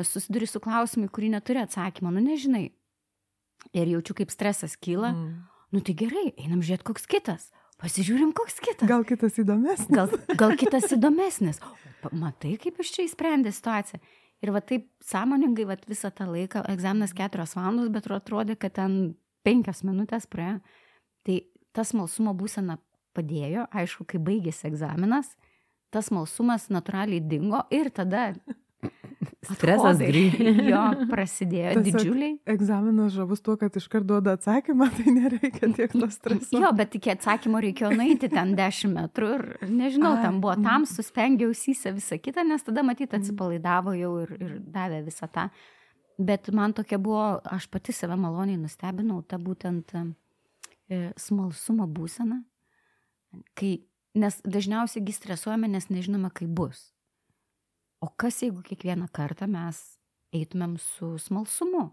susiduriu 0.06 0.48
su 0.48 0.62
klausimai, 0.62 1.10
kurį 1.10 1.32
neturi 1.34 1.64
atsakymą, 1.64 2.12
nu 2.14 2.22
nežinai, 2.22 2.68
ir 3.74 3.92
jaučiu, 3.96 4.16
kaip 4.18 4.34
stresas 4.34 4.78
kyla. 4.80 5.14
Mm. 5.16 5.34
Nu 5.72 5.82
tai 5.86 5.96
gerai, 5.98 6.32
einam 6.36 6.64
žiūrėti, 6.64 6.88
koks 6.90 7.08
kitas. 7.10 7.50
Pasižiūrim, 7.82 8.34
koks 8.38 8.60
kitas. 8.62 8.86
Gal 8.90 9.06
kitas 9.08 9.40
įdomesnis. 9.42 9.90
Gal, 9.90 10.12
gal 10.38 10.58
kitas 10.60 10.92
įdomesnis. 10.94 11.62
O, 11.66 12.12
matai, 12.14 12.58
kaip 12.62 12.82
iš 12.84 12.92
čia 12.98 13.06
įsprendė 13.08 13.54
situaciją. 13.56 14.02
Ir 14.42 14.52
va 14.54 14.62
taip 14.66 14.88
sąmoningai 15.06 15.68
va, 15.70 15.78
visą 15.90 16.12
tą 16.14 16.28
laiką, 16.30 16.64
egzaminas 16.74 17.14
keturios 17.18 17.54
valandos, 17.58 17.90
bet 17.94 18.10
atrodė, 18.10 18.58
kad 18.58 18.74
ten 18.78 18.96
penkios 19.46 19.84
minutės 19.86 20.28
praėjo. 20.30 20.60
Tai 21.26 21.38
tas 21.78 21.94
malsumo 21.98 22.34
būsena 22.38 22.80
padėjo, 23.18 23.68
aišku, 23.74 24.06
kai 24.10 24.22
baigėsi 24.24 24.68
egzaminas, 24.70 25.36
tas 25.94 26.10
malsumas 26.14 26.70
natūraliai 26.74 27.22
dingo 27.22 27.62
ir 27.74 27.92
tada 27.94 28.32
Stresas 29.46 30.00
grįžo. 30.02 30.52
Jo, 30.72 30.82
prasidėjo 31.10 31.74
Tas 31.78 31.86
didžiuliai. 31.86 32.36
Egzaminas 32.50 33.14
žavus 33.16 33.42
tuo, 33.44 33.56
kad 33.60 33.76
iškart 33.78 34.06
duoda 34.08 34.36
atsakymą, 34.38 34.88
tai 34.96 35.14
nereikia 35.16 35.70
tiek 35.76 35.94
to 35.94 36.10
streso. 36.14 36.62
Jo, 36.62 36.72
bet 36.78 36.96
iki 36.98 37.14
atsakymo 37.14 37.62
reikėjo 37.64 37.92
nueiti 37.98 38.30
ten 38.32 38.56
10 38.58 38.94
metrų 38.96 39.32
ir 39.38 39.46
nežinau, 39.70 40.14
tam 40.22 40.40
buvo 40.44 40.56
tam, 40.62 40.88
suspengiau 40.90 41.54
įsisę 41.54 41.94
visą 41.98 42.18
kitą, 42.22 42.46
nes 42.48 42.66
tada 42.66 42.86
matyti 42.88 43.18
atsipalaidavo 43.18 43.96
jau 43.98 44.14
ir, 44.24 44.34
ir 44.40 44.56
davė 44.62 45.04
visą 45.08 45.30
tą. 45.32 45.50
Bet 46.22 46.52
man 46.54 46.76
tokia 46.78 47.00
buvo, 47.02 47.42
aš 47.50 47.66
pati 47.74 47.96
save 47.96 48.18
maloniai 48.20 48.60
nustebinau, 48.62 49.22
ta 49.26 49.40
būtent 49.42 49.94
e, 49.98 50.06
smalsumo 51.18 51.88
būsena, 51.90 52.42
kai, 53.58 53.80
nes 54.14 54.42
dažniausiai 54.46 55.16
stresuojame, 55.16 55.72
nes 55.72 55.90
nežinome, 55.90 56.30
kaip 56.36 56.52
bus. 56.54 56.91
O 58.02 58.10
kas 58.10 58.42
jeigu 58.42 58.64
kiekvieną 58.66 59.06
kartą 59.14 59.46
mes 59.48 59.80
eitumėm 60.34 60.78
su 60.82 61.14
smalsumu? 61.22 61.92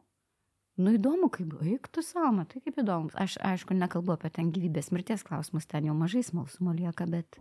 Nu 0.78 0.94
įdomu, 0.94 1.26
kaip, 1.34 1.56
eik 1.66 1.88
tu 1.92 2.04
savo, 2.06 2.30
matai 2.36 2.62
kaip 2.64 2.78
įdomu. 2.80 3.10
Aš 3.18 3.34
aišku 3.44 3.74
nekalbu 3.76 4.14
apie 4.14 4.30
ten 4.32 4.52
gyvybės 4.54 4.92
mirties 4.94 5.24
klausimus, 5.26 5.66
ten 5.68 5.88
jau 5.88 5.96
mažai 5.98 6.22
smalsumo 6.24 6.72
lieka, 6.76 7.04
bet, 7.10 7.36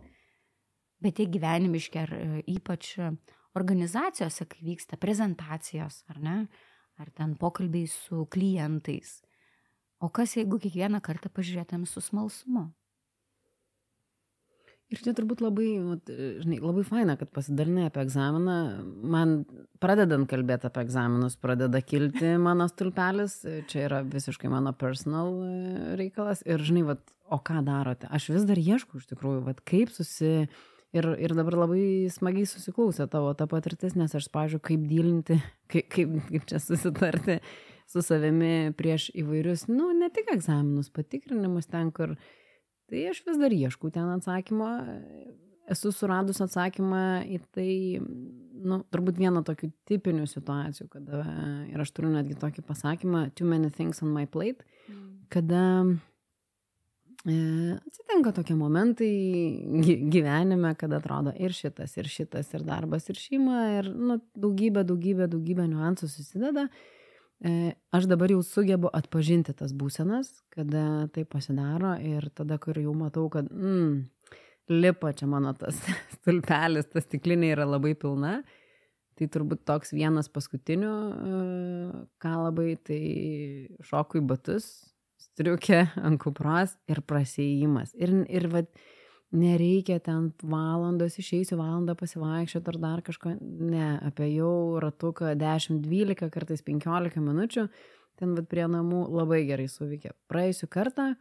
bet 1.00 1.16
tie 1.16 1.28
gyvenimiški 1.30 2.00
ar 2.02 2.12
ypač 2.50 2.96
organizacijose, 3.56 4.44
kai 4.50 4.66
vyksta 4.72 4.98
prezentacijos, 5.00 6.02
ar 6.10 6.18
ne, 6.20 6.36
ar 6.98 7.12
ten 7.14 7.36
pokalbiai 7.38 7.86
su 7.88 8.26
klientais. 8.34 9.20
O 10.02 10.10
kas 10.12 10.36
jeigu 10.36 10.58
kiekvieną 10.60 11.00
kartą 11.00 11.30
pažiūrėtum 11.32 11.86
su 11.88 12.02
smalsumu? 12.04 12.68
Ir 14.88 15.02
čia 15.04 15.12
turbūt 15.12 15.42
labai, 15.44 15.66
žinai, 16.08 16.58
labai 16.64 16.82
faina, 16.88 17.18
kad 17.20 17.28
pasidalinai 17.36 17.90
apie 17.90 18.00
egzaminą. 18.06 18.54
Man 19.12 19.34
pradedant 19.82 20.24
kalbėti 20.30 20.64
apie 20.70 20.86
egzaminus, 20.86 21.36
pradeda 21.36 21.82
kilti 21.84 22.30
mano 22.46 22.64
stulpelis. 22.70 23.42
Čia 23.68 23.84
yra 23.84 24.00
visiškai 24.08 24.48
mano 24.52 24.72
personal 24.72 25.34
e, 25.44 25.52
reikalas. 26.00 26.40
Ir 26.48 26.64
žinai, 26.64 26.86
vat, 26.94 27.04
o 27.28 27.36
ką 27.44 27.60
darote? 27.66 28.08
Aš 28.08 28.30
vis 28.32 28.48
dar 28.48 28.60
ieškau 28.62 29.02
iš 29.02 29.12
tikrųjų, 29.12 29.44
vat, 29.50 29.62
kaip 29.68 29.92
susi... 29.94 30.48
Ir, 30.96 31.04
ir 31.20 31.34
dabar 31.36 31.52
labai 31.66 32.08
smagiai 32.08 32.48
susiklausė 32.48 33.04
tavo 33.12 33.34
ta 33.36 33.44
patirtis, 33.44 33.92
nes 33.92 34.14
aš, 34.16 34.30
pažiūrėjau, 34.32 34.62
kaip 34.70 34.86
dylinti, 34.88 35.36
kaip, 35.74 35.90
kaip, 35.92 36.14
kaip 36.30 36.46
čia 36.48 36.62
susitarti 36.64 37.42
su 37.88 38.00
savimi 38.00 38.72
prieš 38.76 39.10
įvairius, 39.12 39.66
nu, 39.68 39.90
ne 39.96 40.08
tik 40.08 40.32
egzaminus, 40.32 40.88
patikrinimus 40.96 41.68
ten, 41.68 41.92
kur 41.92 42.16
Tai 42.88 43.04
aš 43.10 43.20
vis 43.26 43.36
dar 43.40 43.52
ieškau 43.52 43.90
ten 43.92 44.08
atsakymą. 44.14 44.72
Esu 45.68 45.92
suradus 45.92 46.40
atsakymą 46.40 47.02
į 47.28 47.38
tai, 47.52 47.72
nu, 48.00 48.80
turbūt 48.88 49.20
vieną 49.20 49.42
tokių 49.44 49.68
tipinių 49.90 50.24
situacijų, 50.30 50.86
kada, 50.94 51.20
ir 51.68 51.82
aš 51.84 51.92
turiu 51.92 52.14
netgi 52.14 52.38
tokį 52.40 52.64
pasakymą, 52.64 53.26
too 53.36 53.48
many 53.48 53.68
things 53.68 54.00
on 54.00 54.14
my 54.14 54.24
plate, 54.24 54.64
mm. 54.88 55.02
kada 55.28 55.64
e, 57.28 57.36
atsitinka 57.76 58.32
tokie 58.40 58.56
momentai 58.56 59.12
gyvenime, 60.14 60.72
kada 60.80 61.02
atrodo 61.02 61.36
ir 61.36 61.52
šitas, 61.52 61.98
ir 62.00 62.08
šitas, 62.08 62.48
ir 62.56 62.64
darbas, 62.64 63.10
ir 63.12 63.20
šeima, 63.20 63.66
ir 63.82 63.92
nu, 63.92 64.22
daugybė, 64.40 64.88
daugybė, 64.88 65.28
daugybė 65.36 65.68
niuansų 65.68 66.08
susideda. 66.14 66.70
E, 66.72 66.97
aš 67.94 68.08
dabar 68.10 68.32
jau 68.32 68.42
sugebu 68.42 68.90
atpažinti 68.90 69.54
tas 69.54 69.72
būsenas, 69.76 70.30
kada 70.54 71.06
tai 71.14 71.22
pasidaro 71.24 71.94
ir 72.02 72.28
tada, 72.34 72.58
kur 72.58 72.78
jau 72.80 72.94
matau, 72.98 73.28
kad 73.30 73.46
mm, 73.46 74.08
lipa 74.74 75.12
čia 75.14 75.28
mano 75.30 75.54
tas 75.54 75.78
stulpelis, 76.18 76.90
tas 76.90 77.06
stiklinė 77.06 77.54
yra 77.56 77.68
labai 77.68 77.94
pilna. 77.98 78.40
Tai 79.18 79.26
turbūt 79.34 79.64
toks 79.66 79.90
vienas 79.90 80.28
paskutinių, 80.30 80.90
e, 81.10 81.38
ką 82.22 82.34
labai, 82.38 82.76
tai 82.86 83.00
šoku 83.82 84.20
į 84.20 84.26
batus, 84.30 84.68
striukė 85.18 85.88
ant 86.06 86.20
kupros 86.22 86.76
ir 86.86 87.00
prasėjimas. 87.02 87.90
Ir, 87.98 88.12
ir 88.30 88.46
vad, 88.52 88.70
nereikia 89.34 89.98
ten 90.00 90.30
valandos, 90.42 91.18
išeisiu 91.20 91.58
valandą 91.60 91.94
pasivaikščioti 91.98 92.72
ar 92.72 92.78
dar 92.82 93.02
kažko. 93.04 93.34
Ne, 93.40 93.98
apie 94.04 94.30
jau 94.32 94.78
ratuką 94.82 95.34
10, 95.38 95.82
12, 95.84 96.30
kartais 96.32 96.64
15 96.64 97.20
minučių, 97.24 97.68
ten 98.18 98.34
vad 98.38 98.48
prie 98.50 98.66
namų 98.70 99.04
labai 99.12 99.44
gerai 99.48 99.68
suveikė. 99.70 100.14
Praėjusiu 100.30 100.70
kartą 100.72 101.12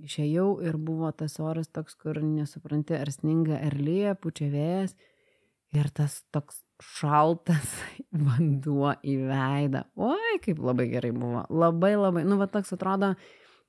išėjau 0.00 0.48
ir 0.64 0.80
buvo 0.80 1.10
tas 1.12 1.36
oras 1.42 1.68
toks, 1.68 1.98
kur 2.00 2.22
nesupranti, 2.24 2.96
ar 2.96 3.12
sninga, 3.12 3.60
ar 3.60 3.76
lyja, 3.76 4.16
pučia 4.16 4.48
vėjas. 4.52 4.96
Ir 5.76 5.86
tas 5.94 6.24
toks 6.34 6.64
šaltas 6.82 7.76
vanduo 8.26 8.96
į 9.06 9.20
veidą. 9.28 9.84
Oi, 10.00 10.40
kaip 10.42 10.58
labai 10.64 10.88
gerai 10.90 11.12
buvo. 11.14 11.44
Labai 11.52 11.92
labai, 11.98 12.24
nu, 12.26 12.40
va 12.40 12.48
toks 12.50 12.74
atrodo, 12.74 13.12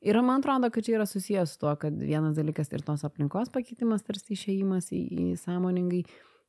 Ir 0.01 0.17
man 0.25 0.41
atrodo, 0.41 0.71
kad 0.73 0.85
čia 0.85 0.95
yra 0.97 1.05
susijęs 1.05 1.53
su 1.53 1.59
tuo, 1.61 1.75
kad 1.77 1.97
vienas 2.01 2.33
dalykas 2.37 2.71
ir 2.73 2.81
tos 2.85 3.03
aplinkos 3.05 3.51
pakeitimas, 3.53 4.01
tarsi 4.05 4.33
išėjimas 4.33 4.89
į, 4.97 5.01
į 5.01 5.25
sąmoningai, 5.37 6.01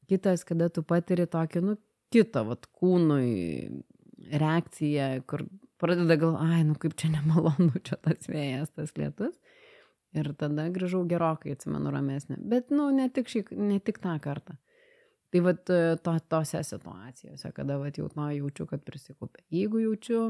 kitas, 0.08 0.44
kada 0.48 0.70
tu 0.72 0.84
patiri 0.88 1.26
tokį, 1.28 1.60
nu, 1.66 1.76
kitą, 2.12 2.46
vat, 2.48 2.64
kūnui 2.80 3.82
reakciją, 4.40 5.08
kur 5.28 5.44
pradeda 5.82 6.16
gal, 6.20 6.38
ai, 6.40 6.62
nu 6.64 6.78
kaip 6.80 6.96
čia 6.96 7.10
nemalonu, 7.12 7.74
čia 7.84 7.98
tas 8.00 8.30
vėjas, 8.30 8.72
tas 8.72 8.94
lietus. 8.96 9.36
Ir 10.16 10.28
tada 10.36 10.66
grįžau 10.72 11.06
gerokai, 11.08 11.54
atsimenu, 11.56 11.92
ramesnė. 11.92 12.36
Bet, 12.48 12.72
nu, 12.72 12.90
ne 12.92 13.08
tik, 13.12 13.30
šį, 13.32 13.46
ne 13.56 13.78
tik 13.84 14.00
tą 14.00 14.18
kartą. 14.20 14.58
Tai 15.32 15.40
vat 15.44 15.62
to, 15.64 16.16
tose 16.28 16.60
situacijose, 16.68 17.52
kada 17.56 17.78
vat 17.80 17.96
jau 17.96 18.10
to 18.12 18.26
jaučiu, 18.36 18.66
kad 18.68 18.82
prisikupė. 18.84 19.40
Jeigu 19.52 19.80
jaučiu 19.80 20.24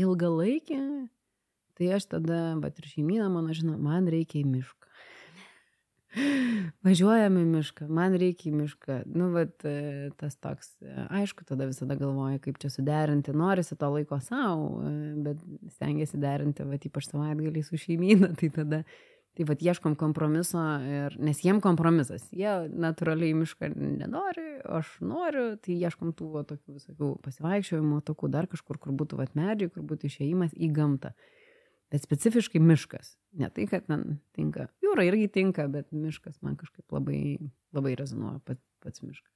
ilgalaikį 0.00 0.78
Tai 1.78 1.92
aš 1.96 2.08
tada, 2.12 2.40
bet 2.60 2.78
ir 2.80 2.88
šeimyna 2.90 3.30
mano 3.32 3.54
žino, 3.56 3.78
man 3.80 4.08
reikia 4.12 4.42
į 4.42 4.48
mišką. 4.52 4.82
Važiuojame 6.84 7.40
į 7.40 7.46
mišką, 7.48 7.86
man 7.88 8.16
reikia 8.20 8.50
į 8.50 8.56
mišką. 8.58 8.96
Nu, 9.16 9.30
bet 9.32 9.64
tas 10.20 10.36
toks, 10.36 10.74
aišku, 11.08 11.46
tada 11.48 11.68
visada 11.70 11.96
galvoju, 11.96 12.42
kaip 12.44 12.60
čia 12.60 12.68
suderinti. 12.72 13.32
Norisi 13.36 13.78
to 13.80 13.88
laiko 13.94 14.18
savo, 14.20 14.82
bet 15.24 15.40
stengiasi 15.72 16.20
derinti, 16.20 16.68
va, 16.68 16.76
ypač 16.76 17.08
savaitgalį 17.08 17.64
su 17.64 17.80
šeimyna, 17.80 18.34
tai 18.36 18.52
tada, 18.52 18.82
tai 19.32 19.48
va, 19.48 19.56
ieškom 19.56 19.96
kompromiso, 19.96 20.60
ir, 20.84 21.16
nes 21.24 21.40
jiem 21.40 21.64
kompromisas. 21.64 22.28
Jie 22.36 22.58
natūraliai 22.68 23.32
mišką 23.40 23.72
nenori, 23.72 24.48
aš 24.68 24.98
noriu, 25.00 25.54
tai 25.64 25.80
ieškom 25.80 26.12
tų 26.18 26.34
va, 26.36 26.44
tokių 26.52 26.76
visokių 26.76 27.14
pasivaikščiojimų, 27.24 28.04
tokių 28.12 28.36
dar 28.36 28.52
kažkur, 28.52 28.82
kur 28.84 28.92
būtų 29.00 29.24
va, 29.24 29.32
medžiai, 29.38 29.72
kur 29.72 29.88
būtų 29.88 30.12
išėjimas 30.12 30.52
į 30.52 30.74
gamtą 30.76 31.16
bet 31.92 32.04
specifiškai 32.06 32.60
miškas. 32.60 33.16
Ne 33.38 33.50
tai, 33.52 33.66
kad 33.68 33.88
man 33.92 34.18
tinka. 34.36 34.68
Jūra 34.84 35.04
irgi 35.08 35.28
tinka, 35.32 35.68
bet 35.72 35.92
miškas 35.92 36.40
man 36.44 36.56
kažkaip 36.60 36.88
labai, 36.92 37.38
labai 37.76 37.94
rezonuoja 37.98 38.40
pat, 38.48 38.60
pats 38.84 39.04
miškas. 39.04 39.30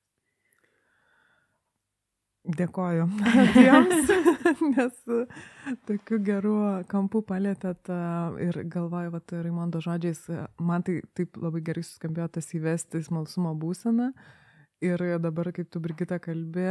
Dėkoju 2.57 3.09
abiems, 3.27 4.11
nes 4.77 4.99
tokiu 5.89 6.21
geru 6.23 6.55
kampu 6.87 7.25
palėtėt 7.27 7.91
ir 8.45 8.61
galvoju, 8.71 9.11
va, 9.17 9.21
Raimondo 9.35 9.83
žodžiais, 9.83 10.21
man 10.63 10.87
tai 10.87 11.01
taip 11.19 11.41
labai 11.43 11.65
gerai 11.67 11.83
suskambėjo 11.83 12.29
tas 12.39 12.53
įvesti 12.55 13.03
smalsumo 13.03 13.51
būseną. 13.59 14.13
Uh, 14.13 14.46
Ir 14.85 15.01
dabar, 15.25 15.49
kaip 15.57 15.71
tu, 15.73 15.81
Brigita, 15.81 16.19
kalbė, 16.21 16.69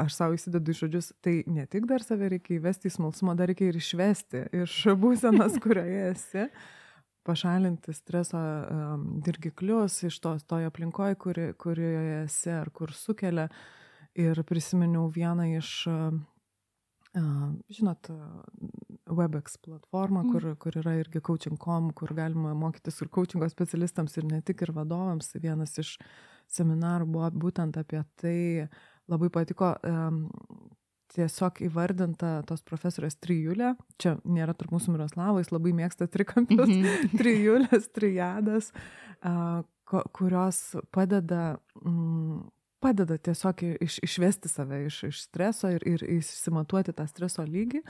aš 0.00 0.14
savo 0.16 0.38
įsidedu 0.38 0.72
iš 0.72 0.78
žodžius, 0.86 1.10
tai 1.20 1.34
ne 1.52 1.66
tik 1.68 1.84
dar 1.90 2.00
save 2.00 2.30
reikia 2.32 2.56
įvesti 2.56 2.88
į 2.88 2.94
smalsumą, 2.94 3.34
dar 3.36 3.50
reikia 3.52 3.68
ir 3.68 3.76
išvesti 3.76 4.46
iš 4.62 4.78
būsenos, 5.02 5.58
kurioje 5.60 6.06
esi, 6.14 6.46
pašalinti 7.28 7.92
streso 7.96 8.40
um, 8.40 9.06
dirgiklius 9.24 10.00
iš 10.08 10.16
tos 10.24 10.48
toje 10.48 10.72
aplinkoje, 10.72 11.20
kuri, 11.20 11.46
kurioje 11.60 12.22
esi 12.22 12.54
ar 12.56 12.72
kur 12.72 12.96
sukelia. 12.96 13.50
Ir 14.14 14.38
prisiminiau 14.46 15.08
vieną 15.12 15.50
iš, 15.58 15.70
uh, 15.90 17.24
žinot, 17.68 18.08
WebEx 19.10 19.58
platformą, 19.60 20.22
mm. 20.22 20.30
kur, 20.32 20.52
kur 20.62 20.78
yra 20.80 20.94
irgi 21.02 21.20
coaching.com, 21.20 21.90
kur 21.98 22.14
galima 22.16 22.54
mokytis 22.56 23.02
ir 23.02 23.10
coachingo 23.12 23.48
specialistams 23.50 24.14
ir 24.16 24.30
ne 24.30 24.38
tik 24.40 24.62
ir 24.62 24.72
vadovams. 24.76 25.34
Vienas 25.42 25.74
iš 25.82 25.98
uh, 25.98 26.14
seminarų 26.52 27.08
buvo 27.10 27.30
būtent 27.46 27.76
apie 27.80 28.02
tai, 28.20 28.68
labai 29.10 29.30
patiko 29.32 29.74
um, 29.86 30.24
tiesiog 31.14 31.60
įvardinta 31.68 32.40
tos 32.48 32.64
profesorės 32.66 33.16
trijulė, 33.22 33.74
čia 34.02 34.16
nėra 34.24 34.54
tarp 34.58 34.74
mūsų 34.74 34.94
Miroslavų, 34.94 35.42
jis 35.42 35.52
labai 35.54 35.74
mėgsta 35.76 36.08
trikampius, 36.10 36.68
mm 36.68 36.82
-hmm. 36.82 37.14
trijulės, 37.20 37.88
trijadas, 37.94 38.72
uh, 39.22 39.62
kurios 40.12 40.76
padeda, 40.90 41.56
mm, 41.84 42.40
padeda 42.80 43.18
tiesiog 43.18 43.62
iš, 43.80 43.98
išvesti 44.02 44.48
save 44.48 44.86
iš, 44.86 45.02
iš 45.10 45.22
streso 45.28 45.70
ir, 45.70 45.82
ir 45.86 46.04
įsimatuoti 46.18 46.92
tą 46.92 47.06
streso 47.08 47.44
lygį. 47.44 47.82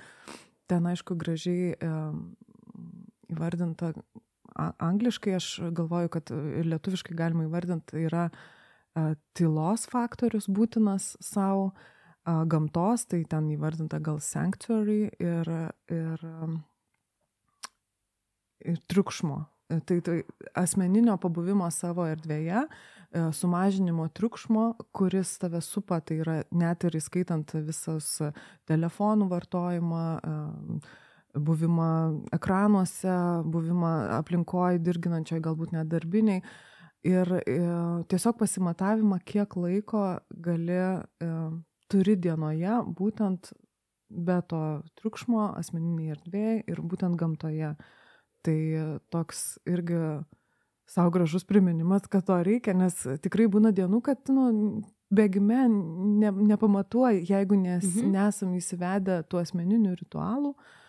Ten, 0.67 0.87
aišku, 0.87 1.15
gražiai 1.15 1.75
um, 1.85 2.35
įvardinta 3.29 3.93
angliškai 4.55 5.35
aš 5.37 5.49
galvoju, 5.75 6.11
kad 6.15 6.31
ir 6.31 6.69
lietuviškai 6.71 7.17
galima 7.19 7.49
įvardinti, 7.49 8.05
yra 8.07 8.29
tylos 9.35 9.89
faktorius 9.91 10.47
būtinas 10.47 11.15
savo, 11.25 11.73
gamtos, 12.25 13.05
tai 13.05 13.25
ten 13.29 13.51
įvardinta 13.53 13.99
gal 14.01 14.21
sanctuary 14.23 15.11
ir, 15.21 15.51
ir, 15.93 16.23
ir 18.65 18.79
triukšmo. 18.89 19.43
Tai, 19.85 19.97
tai 20.05 20.19
asmeninio 20.61 21.17
pabuvimo 21.21 21.67
savo 21.73 22.05
erdvėje, 22.07 22.67
sumažinimo 23.35 24.07
triukšmo, 24.13 24.65
kuris 24.97 25.33
tave 25.41 25.61
supa, 25.65 26.01
tai 26.05 26.19
yra 26.21 26.37
net 26.53 26.85
ir 26.85 26.99
įskaitant 26.99 27.55
visas 27.65 28.11
telefonų 28.69 29.29
vartojimą, 29.31 30.05
buvimą 31.35 32.21
ekranuose, 32.33 33.43
buvimą 33.45 33.93
aplinkoje 34.19 34.79
dirginančioj, 34.85 35.43
galbūt 35.45 35.75
net 35.75 35.91
darbiniai. 35.91 36.43
Ir 37.05 37.29
e, 37.37 37.57
tiesiog 38.09 38.39
pasimatavimą, 38.41 39.19
kiek 39.29 39.57
laiko 39.61 40.05
gali, 40.47 40.79
e, 41.21 41.33
turi 41.93 42.15
dienoje, 42.17 42.79
būtent 42.97 43.53
be 44.09 44.39
to 44.49 44.63
triukšmo, 45.01 45.51
asmeniniai 45.59 46.15
erdvėje 46.15 46.63
ir 46.71 46.81
būtent 46.81 47.19
gamtoje. 47.21 47.75
Tai 48.45 48.59
toks 49.13 49.59
irgi 49.69 49.99
savo 50.89 51.13
gražus 51.13 51.47
priminimas, 51.49 52.05
kad 52.13 52.27
to 52.29 52.37
reikia, 52.45 52.75
nes 52.77 52.97
tikrai 53.25 53.47
būna 53.49 53.73
dienų, 53.73 54.01
kad 54.05 54.29
nu, 54.33 54.49
bėgime 55.15 55.63
ne, 55.69 56.33
nepamatuoji, 56.53 57.25
jeigu 57.29 57.57
nes, 57.57 57.85
mhm. 57.85 58.11
nesam 58.13 58.53
įsivedę 58.57 59.23
tų 59.29 59.41
asmeninių 59.41 59.95
ritualų, 59.97 60.53
uh, 60.53 60.84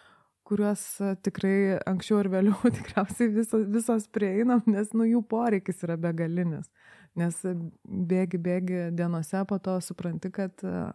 kuriuos 0.45 0.83
e, 1.01 1.13
tikrai 1.25 1.55
anksčiau 1.89 2.19
ar 2.21 2.29
vėliau 2.33 2.69
tikriausiai 2.77 3.31
visos, 3.33 3.65
visos 3.71 4.07
prieinam, 4.13 4.63
nes 4.69 4.93
nu, 4.97 5.07
jų 5.09 5.23
poreikis 5.29 5.83
yra 5.87 5.97
begalinis. 6.01 6.69
Nes 7.15 7.39
bėgi, 7.85 8.39
bėgi 8.43 8.89
dienose, 8.95 9.41
po 9.47 9.59
to 9.63 9.77
supranti, 9.83 10.31
kad, 10.35 10.63
e, 10.63 10.85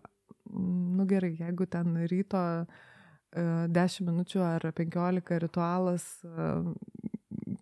nu 0.54 1.06
gerai, 1.10 1.32
jeigu 1.38 1.66
ten 1.70 1.96
ryto 2.10 2.42
10 3.34 4.00
e, 4.00 4.08
minučių 4.08 4.42
ar 4.44 4.68
15 4.76 5.38
ritualas, 5.46 6.08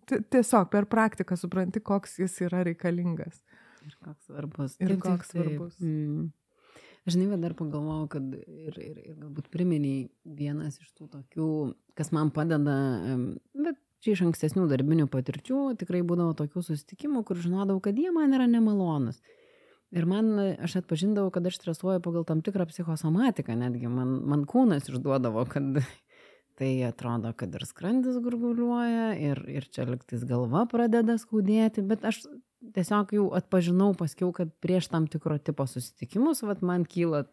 tiesiog 0.09 0.69
per 0.73 0.89
praktiką 0.89 1.37
supranti, 1.37 1.81
koks 1.85 2.19
jis 2.23 2.39
yra 2.47 2.65
reikalingas. 2.67 3.41
Ir 3.85 3.95
koks 4.03 4.27
svarbus. 4.27 4.75
Ir 4.81 4.93
taip, 4.95 5.01
koks 5.05 5.31
taip, 5.31 5.45
svarbus. 5.45 5.79
Mm. 5.81 6.29
Žinai, 7.09 7.27
bet 7.33 7.43
dar 7.43 7.55
pagalvojau, 7.57 8.07
kad 8.11 8.33
ir, 8.35 8.75
ir, 8.77 8.97
ir 9.03 9.19
galbūt 9.19 9.49
priminiai 9.53 10.07
vienas 10.23 10.79
iš 10.81 10.91
tų 10.97 11.09
tokių, 11.13 11.49
kas 11.97 12.11
man 12.15 12.31
padeda, 12.35 12.75
bet 13.57 13.79
čia 14.03 14.15
iš 14.15 14.23
ankstesnių 14.27 14.67
darbinių 14.71 15.09
patirčių 15.11 15.61
tikrai 15.79 16.01
būdavo 16.07 16.35
tokių 16.39 16.63
susitikimų, 16.69 17.23
kur 17.27 17.39
žinodavau, 17.41 17.81
kad 17.83 17.99
jie 17.99 18.11
man 18.15 18.35
yra 18.35 18.47
nemalonus. 18.49 19.19
Ir 19.89 20.05
man, 20.05 20.35
aš 20.61 20.79
atpažindavau, 20.83 21.31
kad 21.33 21.47
aš 21.49 21.57
stresuoju 21.57 22.01
pagal 22.05 22.25
tam 22.29 22.43
tikrą 22.45 22.67
psichosomatiką, 22.69 23.55
netgi 23.57 23.89
man, 23.89 24.19
man 24.29 24.45
kūnas 24.49 24.85
išduodavo, 24.91 25.47
kad 25.49 25.81
tai 26.59 26.69
atrodo, 26.85 27.33
kad 27.37 27.55
ir 27.57 27.65
skrandis 27.65 28.19
gurguliuoja, 28.21 29.15
ir, 29.17 29.41
ir 29.49 29.65
čia 29.73 29.87
liktais 29.89 30.27
galva 30.29 30.67
pradeda 30.69 31.17
skaudėti, 31.17 31.81
bet 31.89 32.05
aš 32.05 32.21
tiesiog 32.75 33.13
jau 33.15 33.29
atpažinau 33.37 33.93
paskiau, 33.97 34.33
kad 34.35 34.51
prieš 34.63 34.89
tam 34.91 35.07
tikro 35.11 35.37
tipo 35.37 35.65
susitikimus, 35.67 36.43
vat 36.47 36.61
man 36.65 36.85
kyla 36.87 37.25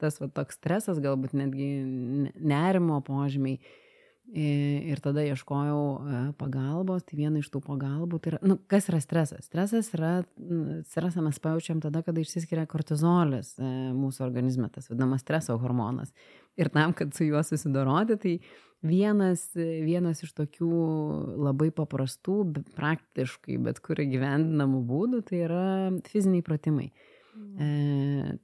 tas 0.00 0.18
va, 0.20 0.28
toks 0.32 0.58
stresas, 0.58 1.00
galbūt 1.02 1.36
netgi 1.38 1.70
nerimo 2.34 3.00
požymiai. 3.06 3.60
Ir 4.34 5.02
tada 5.04 5.20
ieškojau 5.20 5.80
e, 5.84 6.20
pagalbos, 6.40 7.02
tai 7.04 7.18
viena 7.18 7.42
iš 7.42 7.50
tų 7.52 7.60
pagalbų, 7.66 8.18
tai 8.24 8.30
yra, 8.30 8.38
nu, 8.48 8.54
kas 8.72 8.88
yra 8.88 8.96
stresas? 9.04 9.44
Stresas 9.50 9.90
yra, 9.92 10.14
stresą 10.88 11.20
mes 11.26 11.36
pajaučiam 11.44 11.82
tada, 11.84 12.00
kada 12.02 12.22
išsiskiria 12.22 12.64
kortizolis 12.64 13.52
e, 13.60 13.68
mūsų 13.92 14.24
organizme, 14.24 14.70
tas 14.72 14.88
vadinamas 14.88 15.20
streso 15.26 15.58
hormonas. 15.60 16.14
Ir 16.56 16.72
tam, 16.72 16.96
kad 16.96 17.12
su 17.12 17.28
juo 17.28 17.44
susidoroti, 17.44 18.16
tai 18.24 18.34
vienas, 18.84 19.46
vienas 19.56 20.22
iš 20.24 20.34
tokių 20.36 20.70
labai 21.40 21.70
paprastų, 21.74 22.36
praktiškai 22.76 23.58
bet 23.64 23.80
kur 23.84 24.02
įgyvendinamų 24.04 24.84
būdų, 24.88 25.24
tai 25.30 25.42
yra 25.48 25.66
fiziniai 26.10 26.44
pratimai. 26.46 26.90
E, 27.34 27.68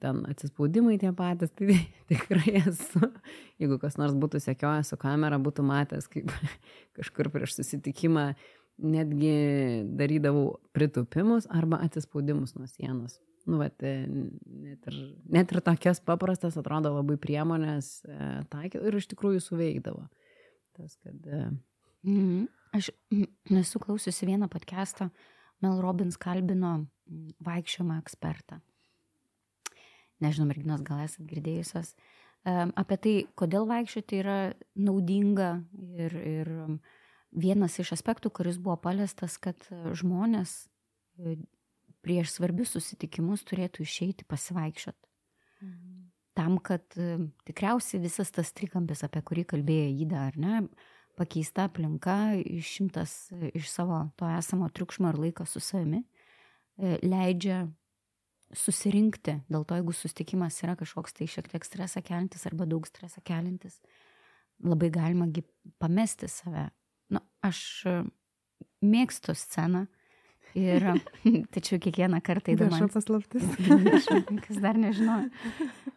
ten 0.02 0.24
atsispaudimai 0.26 0.96
tie 0.98 1.12
patys, 1.14 1.52
tai 1.54 1.76
tikrai 2.10 2.56
esu. 2.64 3.10
Jeigu 3.62 3.78
kas 3.82 3.98
nors 4.00 4.16
būtų 4.18 4.40
sekiojęs 4.42 4.90
su 4.90 4.98
kamera, 5.00 5.38
būtų 5.38 5.66
matęs, 5.66 6.08
kaip 6.10 6.32
kažkur 6.98 7.30
prieš 7.30 7.60
susitikimą 7.60 8.32
netgi 8.80 9.34
darydavau 9.98 10.56
pritupimus 10.74 11.46
arba 11.52 11.82
atsispaudimus 11.84 12.56
nuo 12.56 12.66
sienos. 12.70 13.20
Nu, 13.48 13.58
bet 13.60 13.80
net 13.82 14.88
ir, 14.90 14.96
net 15.32 15.52
ir 15.52 15.62
tokias 15.64 16.00
paprastas 16.04 16.58
atrodo 16.60 16.92
labai 16.92 17.16
priemonės 17.20 18.00
e, 18.04 18.16
taikė 18.52 18.82
ir 18.84 18.98
iš 18.98 19.08
tikrųjų 19.14 19.42
suveikdavo. 19.44 20.06
Tas, 20.80 20.96
kad... 21.04 21.28
E... 21.28 21.44
Mhm. 22.08 22.48
Aš 22.70 22.92
nesu 23.50 23.80
klausiusi 23.82 24.28
vieną 24.28 24.46
podcastą, 24.48 25.08
Mel 25.60 25.80
Robbins 25.82 26.16
kalbino 26.22 26.76
vaikščiojimą 27.42 27.96
ekspertą 27.98 28.60
nežinau, 30.20 30.48
merginos 30.50 30.82
gal 30.86 31.02
esate 31.04 31.26
girdėjusios, 31.30 31.94
apie 32.80 32.98
tai, 33.04 33.14
kodėl 33.38 33.68
vaikščioti 33.68 34.20
yra 34.22 34.38
naudinga 34.78 35.52
ir, 35.96 36.16
ir 36.16 36.52
vienas 37.30 37.78
iš 37.80 37.94
aspektų, 37.98 38.32
kuris 38.34 38.60
buvo 38.60 38.78
paliestas, 38.80 39.36
kad 39.42 39.60
žmonės 39.70 40.64
e, 41.20 41.36
prieš 42.02 42.34
svarbius 42.38 42.74
susitikimus 42.74 43.44
turėtų 43.46 43.84
išeiti 43.84 44.26
pasivaikščioti. 44.28 45.10
Mhm. 45.60 45.99
Tam, 46.40 46.56
kad 46.64 46.96
e, 46.96 47.18
tikriausiai 47.44 48.00
visas 48.00 48.32
tas 48.32 48.54
trikampis, 48.56 49.04
apie 49.04 49.20
kurį 49.28 49.44
kalbėjo 49.50 49.90
Įda, 50.06 50.22
ar 50.30 50.38
ne, 50.40 50.62
pakeista 51.20 51.66
aplinka, 51.68 52.16
išimtas 52.40 53.28
iš 53.52 53.68
savo 53.68 54.06
to 54.16 54.28
esamo 54.38 54.70
triukšmo 54.72 55.10
ir 55.12 55.20
laiko 55.26 55.44
su 55.44 55.60
savimi, 55.60 56.00
e, 56.80 56.96
leidžia 57.04 57.66
susirinkti, 58.56 59.36
dėl 59.50 59.66
to 59.68 59.76
jeigu 59.78 59.94
susitikimas 59.94 60.56
yra 60.64 60.78
kažkoks 60.80 61.14
tai 61.18 61.28
šiek 61.30 61.50
tiek 61.52 61.66
stresą 61.66 62.02
kelintis 62.06 62.46
arba 62.48 62.66
daug 62.68 62.88
stresą 62.88 63.22
kelintis, 63.26 63.78
labai 64.64 64.90
galima 64.94 65.28
pamesti 65.82 66.28
save. 66.30 66.70
Na, 67.10 67.20
nu, 67.20 67.24
aš 67.46 67.60
e, 67.90 67.96
mėgstu 68.86 69.36
sceną 69.36 69.86
ir 70.58 70.88
tačiau 71.54 71.80
kiekvieną 71.82 72.22
kartą 72.24 72.54
įdama... 72.54 72.78
Viešo 72.78 72.90
paslaptis. 72.96 73.44
Kas 74.46 74.62
dar 74.62 74.78
nežinojo. 74.78 75.28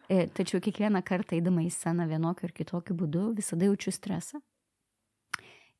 E, 0.08 0.26
tačiau 0.28 0.60
kiekvieną 0.60 1.00
kartą 1.06 1.38
įdama 1.38 1.64
į 1.64 1.70
sceną 1.72 2.06
vienokiu 2.10 2.48
ir 2.48 2.52
kitokiu 2.56 2.96
būdu 2.98 3.30
visada 3.38 3.68
jaučiu 3.70 3.92
stresą. 3.94 4.40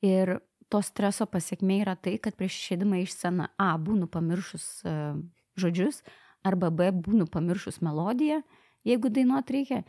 Ir 0.04 0.38
to 0.72 0.80
streso 0.84 1.26
pasiekmė 1.28 1.82
yra 1.82 1.94
tai, 1.96 2.16
kad 2.18 2.37
prieš 2.37 2.56
išėdama 2.60 3.02
iš 3.02 3.18
sceną 3.18 3.50
A 3.60 3.74
būnu 3.80 4.08
pamiršus 4.12 4.66
uh, 4.88 5.18
žodžius, 5.60 6.00
arba 6.44 6.70
B 6.70 6.90
būnu 6.92 7.26
pamiršus 7.30 7.80
melodiją, 7.84 8.40
jeigu 8.88 9.10
dainuot 9.12 9.50
reikia, 9.50 9.82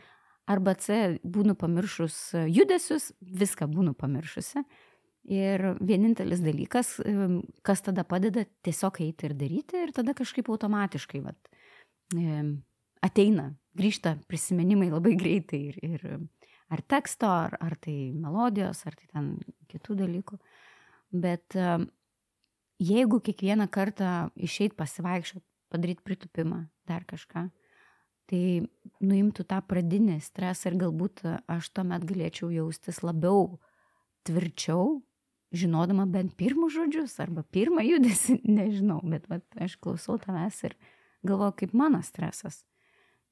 arba 0.48 0.76
C 0.78 1.18
būnu 1.24 1.56
pamiršus 1.58 2.18
judesius, 2.48 3.10
viską 3.20 3.68
būnu 3.72 3.96
pamiršusi. 3.98 4.64
Ir 5.26 5.72
vienintelis 5.82 6.38
dalykas, 6.38 6.92
kas 7.66 7.80
tada 7.82 8.04
padeda, 8.06 8.44
tiesiog 8.62 9.00
eiti 9.02 9.26
ir 9.26 9.34
daryti 9.34 9.80
ir 9.82 9.90
tada 9.96 10.14
kažkaip 10.14 10.46
automatiškai 10.54 11.22
vat, 11.24 11.50
ateina, 13.04 13.50
grįžta 13.76 14.16
prisiminimai 14.28 14.88
labai 14.92 15.16
greitai 15.18 15.60
ir, 15.72 15.80
ir 15.84 16.06
ar 16.72 16.82
teksto, 16.88 17.28
ar, 17.28 17.56
ar 17.60 17.76
tai 17.80 18.12
melodijos, 18.16 18.84
ar 18.86 18.96
tai 18.98 19.10
ten 19.12 19.34
kitų 19.70 19.98
dalykų. 20.02 20.38
Bet 21.16 21.56
jeigu 22.82 23.20
kiekvieną 23.24 23.68
kartą 23.72 24.30
išeit 24.36 24.74
pasivaikščioti 24.78 25.46
padaryti 25.72 26.04
pritupimą, 26.04 26.66
dar 26.86 27.04
kažką. 27.08 27.48
Tai 28.26 28.42
nuimtų 29.06 29.44
tą 29.46 29.60
pradinį 29.62 30.18
stresą 30.24 30.72
ir 30.72 30.78
galbūt 30.80 31.22
aš 31.50 31.70
tuomet 31.74 32.06
galėčiau 32.06 32.50
jaustis 32.50 33.02
labiau 33.06 33.58
tvirčiau, 34.26 35.00
žinodama 35.54 36.08
bent 36.10 36.34
pirmus 36.38 36.74
žodžius 36.74 37.14
arba 37.22 37.44
pirmą 37.54 37.84
judesi, 37.86 38.40
nežinau, 38.58 38.98
bet 39.06 39.28
vat, 39.30 39.46
aš 39.62 39.78
klausau 39.78 40.18
tavęs 40.22 40.62
ir 40.66 40.74
galvoju, 41.26 41.54
kaip 41.62 41.76
mano 41.78 42.02
stresas. 42.06 42.64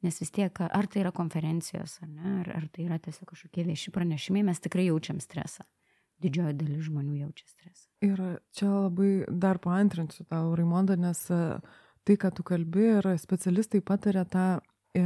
Nes 0.04 0.20
vis 0.20 0.32
tiek, 0.34 0.58
ar 0.60 0.88
tai 0.90 1.00
yra 1.00 1.14
konferencijos, 1.16 1.96
ar 2.04 2.10
ne, 2.10 2.34
ar, 2.42 2.50
ar 2.58 2.66
tai 2.72 2.84
yra 2.84 2.98
tiesiog 3.00 3.30
kažkokie 3.30 3.64
vieši 3.70 3.92
pranešimai, 3.94 4.44
mes 4.44 4.60
tikrai 4.60 4.90
jaučiam 4.90 5.22
stresą. 5.22 5.64
Didžioji 6.20 6.56
dalis 6.60 6.84
žmonių 6.86 7.22
jaučia 7.24 7.48
stresą. 7.48 7.88
Ir 8.04 8.20
čia 8.54 8.68
labai 8.68 9.24
dar 9.28 9.58
paantrinsiu 9.64 10.26
tau, 10.28 10.52
Raimonda, 10.56 10.96
nes 11.00 11.24
uh, 11.32 11.56
tai, 12.04 12.16
ką 12.20 12.30
tu 12.36 12.44
kalbi 12.46 12.84
ir 12.98 13.08
specialistai 13.20 13.80
patarė 13.84 14.24
tą 14.28 14.44
e, 14.96 15.04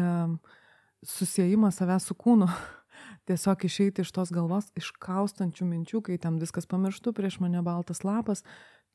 susijimą 1.07 1.71
savęs 1.75 2.11
su 2.11 2.17
kūnu. 2.19 2.49
Tiesiog 3.31 3.65
išeiti 3.69 4.03
iš 4.03 4.11
tos 4.15 4.33
galvos, 4.35 4.71
iškaustančių 4.79 5.69
minčių, 5.69 6.03
kai 6.05 6.19
ten 6.21 6.41
viskas 6.43 6.67
pamirštu, 6.71 7.15
prieš 7.15 7.39
mane 7.45 7.63
baltas 7.63 8.03
lapas, 8.07 8.43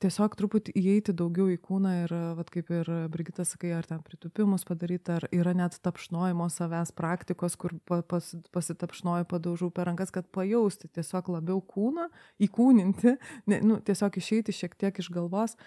tiesiog 0.04 0.36
truputį 0.40 0.74
įeiti 0.80 1.14
daugiau 1.16 1.50
į 1.54 1.60
kūną 1.64 1.92
ir, 2.04 2.14
vat, 2.38 2.50
kaip 2.54 2.72
ir 2.74 2.90
Brigita 3.14 3.46
sakai, 3.48 3.74
ar 3.78 3.88
ten 3.88 4.02
pritupimus 4.06 4.66
padaryti, 4.68 5.14
ar 5.16 5.28
yra 5.36 5.54
net 5.58 5.78
tapšnojimo 5.86 6.48
savęs 6.52 6.94
praktikos, 6.98 7.58
kur 7.60 7.76
pas, 7.88 8.34
pasitapšnoju 8.56 9.30
padaužau 9.30 9.70
per 9.74 9.88
rankas, 9.92 10.12
kad 10.16 10.28
pajausti 10.34 10.90
tiesiog 10.92 11.32
labiau 11.38 11.62
kūną, 11.62 12.10
įkūninti, 12.48 13.16
ne, 13.52 13.62
nu, 13.64 13.80
tiesiog 13.86 14.20
išeiti 14.20 14.56
šiek 14.56 14.76
tiek 14.80 15.00
iš 15.04 15.12
galvos, 15.14 15.58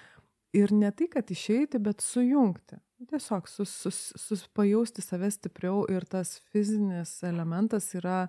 ir 0.56 0.72
ne 0.72 0.90
tai, 0.94 1.08
kad 1.12 1.30
išeiti, 1.30 1.80
bet 1.82 2.04
sujungti. 2.04 2.80
Tiesiog 3.10 3.48
sus, 3.50 3.72
sus, 3.84 3.98
sus, 4.16 4.46
pajausti 4.56 5.04
save 5.04 5.28
stipriau 5.34 5.84
ir 5.92 6.06
tas 6.08 6.38
fizinis 6.52 7.18
elementas 7.28 7.90
yra 7.98 8.26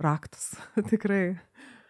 raktas. 0.00 0.54
Tikrai. 0.90 1.36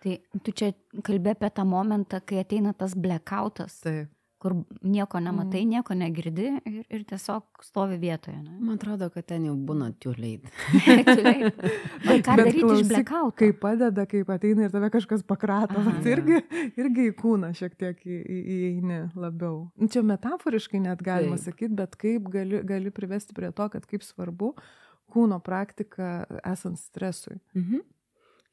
Tai 0.03 0.15
tu 0.47 0.55
čia 0.55 0.73
kalbė 1.07 1.35
apie 1.35 1.51
tą 1.55 1.65
momentą, 1.67 2.21
kai 2.25 2.43
ateina 2.45 2.75
tas 2.77 2.95
blackoutas. 2.95 3.81
Taip 3.87 4.15
kur 4.39 4.55
nieko 4.87 5.19
nematai, 5.21 5.65
mm. 5.65 5.71
nieko 5.73 5.95
negirdi 5.99 6.47
ir, 6.71 6.83
ir 6.95 7.03
tiesiog 7.11 7.63
stovi 7.67 7.99
vietoje. 7.99 8.37
Ne? 8.39 8.55
Man 8.61 8.77
atrodo, 8.79 9.09
kad 9.11 9.27
ten 9.27 9.49
jau 9.49 9.55
būna 9.69 9.89
tiuliai. 9.99 10.39
Bet 12.07 12.23
ką 12.27 12.37
daryti 12.39 12.63
iš 12.63 12.85
blackout? 12.93 13.35
Kai 13.41 13.51
padeda, 13.59 14.07
kai 14.11 14.23
ateina 14.37 14.69
ir 14.69 14.75
tave 14.75 14.93
kažkas 14.95 15.25
pakrato, 15.27 15.83
bet 15.83 16.07
irgi, 16.07 16.39
irgi 16.79 17.09
į 17.11 17.17
kūną 17.19 17.51
šiek 17.59 17.75
tiek 17.81 18.05
įeini 18.07 19.01
labiau. 19.19 19.65
Nu, 19.75 19.91
čia 19.91 20.05
metaforiškai 20.07 20.85
net 20.87 21.03
galima 21.05 21.39
sakyti, 21.41 21.75
bet 21.81 21.99
kaip 21.99 22.31
gali, 22.33 22.63
gali 22.67 22.95
privesti 22.95 23.35
prie 23.35 23.51
to, 23.51 23.67
kad 23.75 23.91
kaip 23.91 24.07
svarbu 24.07 24.55
kūno 25.11 25.41
praktika 25.43 26.29
esant 26.47 26.79
stresui. 26.79 27.41
Mhm. 27.59 27.83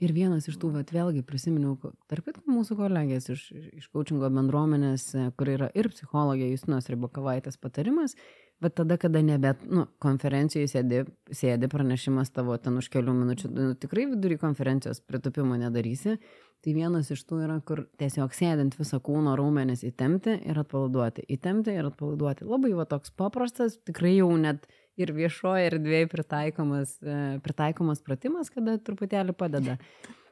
Ir 0.03 0.11
vienas 0.11 0.49
iš 0.51 0.57
tų, 0.59 0.73
vat, 0.75 0.89
vėlgi 0.91 1.21
prisiminiau, 1.23 1.77
tarp 2.11 2.25
kitų 2.27 2.41
mūsų 2.51 2.75
kolegės 2.75 3.29
iš, 3.31 3.45
iš 3.79 3.85
coachingo 3.95 4.27
bendruomenės, 4.27 5.05
kur 5.39 5.51
yra 5.53 5.69
ir 5.71 5.87
psichologė 5.93 6.49
Justinos 6.49 6.89
Ribokavaitės 6.91 7.55
patarimas, 7.63 8.17
bet 8.59 8.75
tada, 8.75 8.97
kada 8.99 9.21
nebet, 9.23 9.63
nu, 9.71 9.85
konferencijoje 10.03 10.67
sėdi, 10.73 11.01
sėdi 11.31 11.71
pranešimas 11.71 12.33
tavo 12.35 12.57
ten 12.59 12.75
už 12.81 12.91
kelių 12.91 13.15
minučių, 13.21 13.53
nu, 13.55 13.69
tikrai 13.79 14.09
vidury 14.11 14.35
konferencijos 14.41 14.99
pritupimo 14.99 15.55
nedarysi, 15.63 16.17
tai 16.59 16.75
vienas 16.75 17.11
iš 17.15 17.23
tų 17.29 17.45
yra, 17.45 17.61
kur 17.63 17.85
tiesiog 17.99 18.35
sėdint 18.35 18.75
visą 18.75 18.99
kūno 19.03 19.37
raumenis 19.39 19.85
įtemti 19.87 20.41
ir 20.43 20.59
atpalaiduoti, 20.59 21.23
įtemti 21.37 21.71
ir 21.71 21.87
atpalaiduoti. 21.91 22.47
Labai 22.51 22.75
va 22.75 22.87
toks 22.89 23.15
paprastas, 23.15 23.79
tikrai 23.87 24.17
jau 24.17 24.33
net 24.35 24.67
ir 24.99 25.11
viešoje 25.15 25.69
erdvėje 25.71 26.09
pritaikomas, 26.11 26.97
e, 27.03 27.39
pritaikomas 27.43 28.03
pratimas, 28.03 28.51
kada 28.53 28.77
truputėlį 28.79 29.35
padeda. 29.37 29.75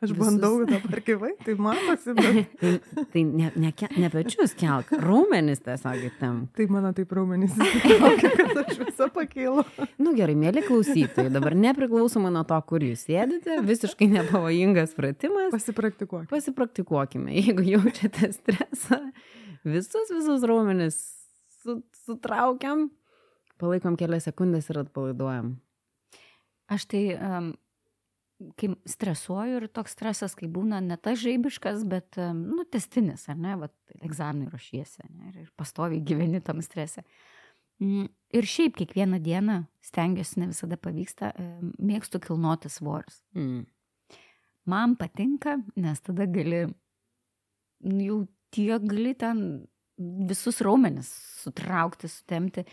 Aš 0.03 0.11
Visus... 0.11 0.19
bandau 0.19 0.65
dabar 0.67 0.99
gyvai, 1.07 1.29
tai 1.45 1.53
matosi, 1.55 2.13
bet... 2.17 2.63
tai, 3.13 3.21
ne, 3.23 3.51
ne, 3.55 3.69
ne 3.71 4.09
pečius 4.11 4.51
kelk, 4.59 4.89
raumenis 4.99 5.63
tiesiog 5.63 6.17
tam. 6.19 6.41
Tai 6.57 6.67
mano 6.75 6.91
taip 6.95 7.13
raumenis, 7.15 7.55
kad 7.55 8.59
aš 8.65 8.81
visą 8.81 9.07
pakylu. 9.15 9.63
Nu 10.03 10.11
gerai, 10.17 10.35
mėly 10.39 10.65
klausytojai, 10.67 11.31
dabar 11.31 11.55
nepriklausomai 11.55 12.33
nuo 12.35 12.43
to, 12.47 12.59
kur 12.67 12.83
jūs 12.83 13.05
sėdite, 13.07 13.61
visiškai 13.63 14.09
nepavojingas 14.17 14.91
pratimas. 14.97 15.53
Pasipraktikuokime. 15.55 16.27
Pasipraktikuokime, 16.33 17.31
jeigu 17.39 17.63
jaučiate 17.71 18.33
stresą, 18.35 18.99
visus, 19.63 20.11
visus 20.11 20.43
raumenis 20.51 20.99
sutraukiam 22.03 22.89
palaikom 23.61 23.97
kelias 23.99 24.27
sekundės 24.29 24.69
ir 24.71 24.81
atpalaiduojam. 24.83 25.53
Aš 26.73 26.87
tai, 26.91 27.03
um, 27.17 27.51
kai 28.59 28.71
stresuoju 28.89 29.59
ir 29.59 29.67
toks 29.73 29.95
stresas, 29.95 30.35
kai 30.37 30.49
būna 30.51 30.79
ne 30.83 30.97
tas 30.97 31.19
žaibiškas, 31.21 31.83
bet, 31.89 32.17
um, 32.21 32.41
nu, 32.55 32.65
testinis, 32.69 33.27
ar 33.31 33.39
ne, 33.39 33.55
va, 33.59 33.69
egzaminui 34.01 34.51
ruošiesi, 34.51 35.05
ne, 35.09 35.31
ir, 35.31 35.39
ir 35.45 35.51
pastoviai 35.59 36.03
gyveni 36.05 36.41
tam 36.43 36.63
strese. 36.65 37.05
Mm, 37.81 38.07
ir 38.37 38.47
šiaip 38.47 38.77
kiekvieną 38.79 39.19
dieną 39.23 39.63
stengiuosi, 39.83 40.39
ne 40.41 40.49
visada 40.53 40.79
pavyksta, 40.79 41.33
um, 41.39 41.73
mėgstu 41.83 42.21
kilnoti 42.23 42.71
svorius. 42.71 43.21
Mm. 43.37 43.65
Man 44.71 44.95
patinka, 44.95 45.57
nes 45.75 45.99
tada 45.99 46.27
gali, 46.31 46.65
nu, 47.83 47.99
jau 48.07 48.19
tiek 48.53 48.83
gali 48.87 49.11
ten 49.19 49.43
visus 50.29 50.61
raumenis 50.63 51.09
sutraukti, 51.43 52.09
sutemti 52.09 52.63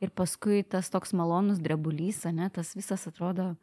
ir 0.00 0.12
paskui 0.16 0.62
tas 0.64 0.90
toks 0.92 1.12
malonus 1.16 1.60
drebulys, 1.62 2.22
ne, 2.32 2.48
tas 2.52 2.72
visas 2.76 3.06
atrodo, 3.10 3.54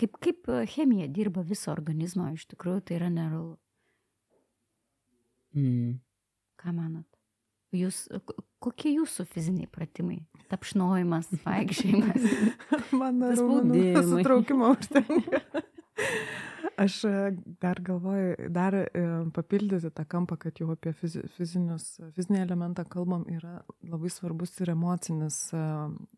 kaip, 0.00 0.18
kaip 0.22 0.50
chemija 0.70 1.08
dirba 1.10 1.42
viso 1.46 1.72
organizmo, 1.72 2.28
iš 2.34 2.46
tikrųjų 2.52 2.84
tai 2.86 3.00
yra 3.00 3.10
nerealu. 3.12 3.56
Mm. 5.56 5.98
Ką 6.60 6.74
manot? 6.76 7.06
Jūs, 7.74 8.04
kokie 8.62 8.96
jūsų 8.96 9.24
fiziniai 9.30 9.68
pratimai? 9.70 10.20
Tapšnojimas, 10.50 11.30
vaikščiojimas. 11.46 12.24
Man 12.90 13.20
Tas 13.22 13.38
raumenų 13.38 13.82
spaudimai. 13.82 14.06
sutraukimo 14.10 14.72
užtenka. 14.74 15.42
Aš 16.80 17.04
e, 17.04 17.10
dar 17.60 17.80
galvoju, 17.84 18.36
dar 18.48 18.74
e, 18.74 18.86
papildyti 19.36 19.90
tą 19.92 20.04
kampą, 20.08 20.38
kad 20.40 20.56
jau 20.62 20.70
apie 20.72 20.94
fizi- 20.96 21.26
fizinius, 21.34 21.98
fizinį 22.16 22.40
elementą 22.40 22.86
kalbam, 22.88 23.26
yra 23.28 23.58
labai 23.84 24.08
svarbus 24.12 24.54
ir 24.62 24.72
emocinis 24.72 25.36
e, 25.52 25.60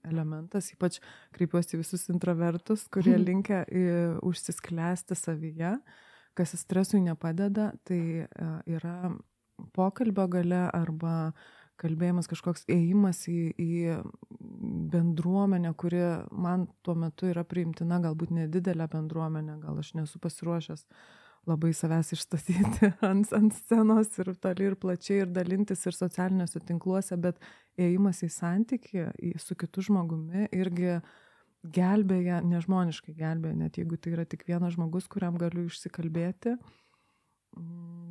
elementas, 0.06 0.70
ypač 0.76 1.00
kreipiuosi 1.34 1.80
visus 1.80 2.06
introvertus, 2.14 2.86
kurie 2.94 3.16
linkia 3.18 3.64
į 3.66 3.82
užsisklęsti 4.30 5.18
savyje, 5.18 5.74
kas 6.38 6.54
stresui 6.60 7.02
nepadeda, 7.08 7.72
tai 7.82 8.28
yra 8.70 8.96
pokalbio 9.74 10.28
gale 10.30 10.62
arba 10.70 11.32
kalbėjimas 11.82 12.28
kažkoks 12.30 12.66
ėjimas 12.70 13.24
į, 13.30 13.40
į 13.58 13.96
bendruomenę, 14.92 15.72
kuri 15.78 16.02
man 16.30 16.68
tuo 16.86 16.94
metu 16.98 17.28
yra 17.30 17.44
priimtina, 17.48 18.00
galbūt 18.04 18.32
nedidelė 18.36 18.88
bendruomenė, 18.92 19.58
gal 19.64 19.80
aš 19.82 19.94
nesu 19.98 20.22
pasiruošęs 20.22 20.86
labai 21.50 21.72
savęs 21.74 22.12
išstatyti 22.14 22.92
ant, 23.10 23.32
ant 23.34 23.56
scenos 23.56 24.12
ir 24.22 24.30
toli 24.42 24.68
ir 24.70 24.76
plačiai 24.78 25.24
ir 25.24 25.32
dalintis 25.34 25.82
ir 25.88 25.96
socialiniuose 25.96 26.62
tinkluose, 26.68 27.18
bet 27.18 27.42
ėjimas 27.80 28.22
į 28.22 28.30
santykį 28.30 29.08
į, 29.10 29.34
su 29.42 29.58
kitu 29.58 29.82
žmogumi 29.88 30.46
irgi 30.54 31.00
gelbėja, 31.62 32.40
nežmoniškai 32.46 33.14
gelbėja, 33.18 33.58
net 33.58 33.78
jeigu 33.78 33.98
tai 33.98 34.14
yra 34.16 34.26
tik 34.26 34.46
vienas 34.46 34.74
žmogus, 34.76 35.06
kuriam 35.10 35.36
galiu 35.38 35.66
išsikalbėti. 35.68 36.56
Mm, 36.58 36.81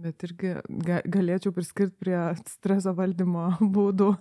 Bet 0.02 0.24
irgi 0.26 0.56
ga, 0.86 1.02
galėčiau 1.06 1.54
priskirti 1.54 1.94
prie 2.02 2.18
streso 2.50 2.94
valdymo 2.98 3.52
būdų. 3.76 4.14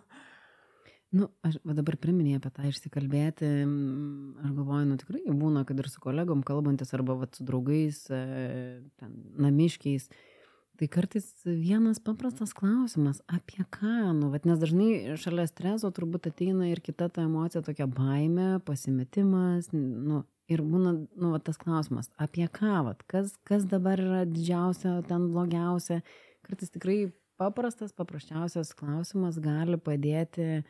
Nu, 1.11 1.27
aš 1.43 1.57
dabar 1.67 1.97
priminėjau 1.99 2.39
apie 2.39 2.51
tą 2.55 2.67
išsikalbėti. 2.71 3.47
mm, 3.65 4.45
Aš 4.47 4.53
galvoju, 4.55 4.89
nu 4.93 4.99
tikrai 5.01 5.23
būna, 5.27 5.65
kad 5.67 5.81
ir 5.83 5.89
su 5.91 6.03
kolegom 6.03 6.45
kalbantis 6.47 6.95
arba 6.95 7.17
va, 7.19 7.27
su 7.35 7.47
draugais, 7.47 8.05
e, 8.15 8.21
ten, 9.01 9.17
namiškiais. 9.43 10.07
Tai 10.79 10.87
kartais 10.89 11.27
vienas 11.45 11.99
paprastas 12.01 12.55
klausimas, 12.57 13.19
apie 13.29 13.67
ką, 13.75 14.15
nu, 14.17 14.31
vat, 14.33 14.47
nes 14.49 14.63
dažnai 14.63 15.19
šalia 15.21 15.49
streso 15.51 15.91
turbūt 15.93 16.31
ateina 16.31 16.71
ir 16.71 16.81
kita 16.81 17.11
ta 17.13 17.27
emocija, 17.27 17.61
tokia 17.67 17.85
baime, 17.91 18.63
pasimetimas, 18.65 19.69
nu, 19.75 20.23
ir 20.51 20.63
būna, 20.67 20.93
nu, 21.05 21.31
vat, 21.33 21.45
tas 21.47 21.59
klausimas, 21.61 22.11
apie 22.21 22.47
ką, 22.51 22.81
vat, 22.89 23.05
kas, 23.11 23.33
kas 23.49 23.65
dabar 23.71 24.01
yra 24.03 24.25
didžiausia, 24.29 24.99
ten 25.09 25.31
blogiausia. 25.33 26.01
Kartais 26.47 26.73
tikrai 26.75 26.99
paprastas, 27.41 27.95
paprasčiausias 27.97 28.75
klausimas 28.77 29.39
gali 29.43 29.79
padėti 29.81 30.63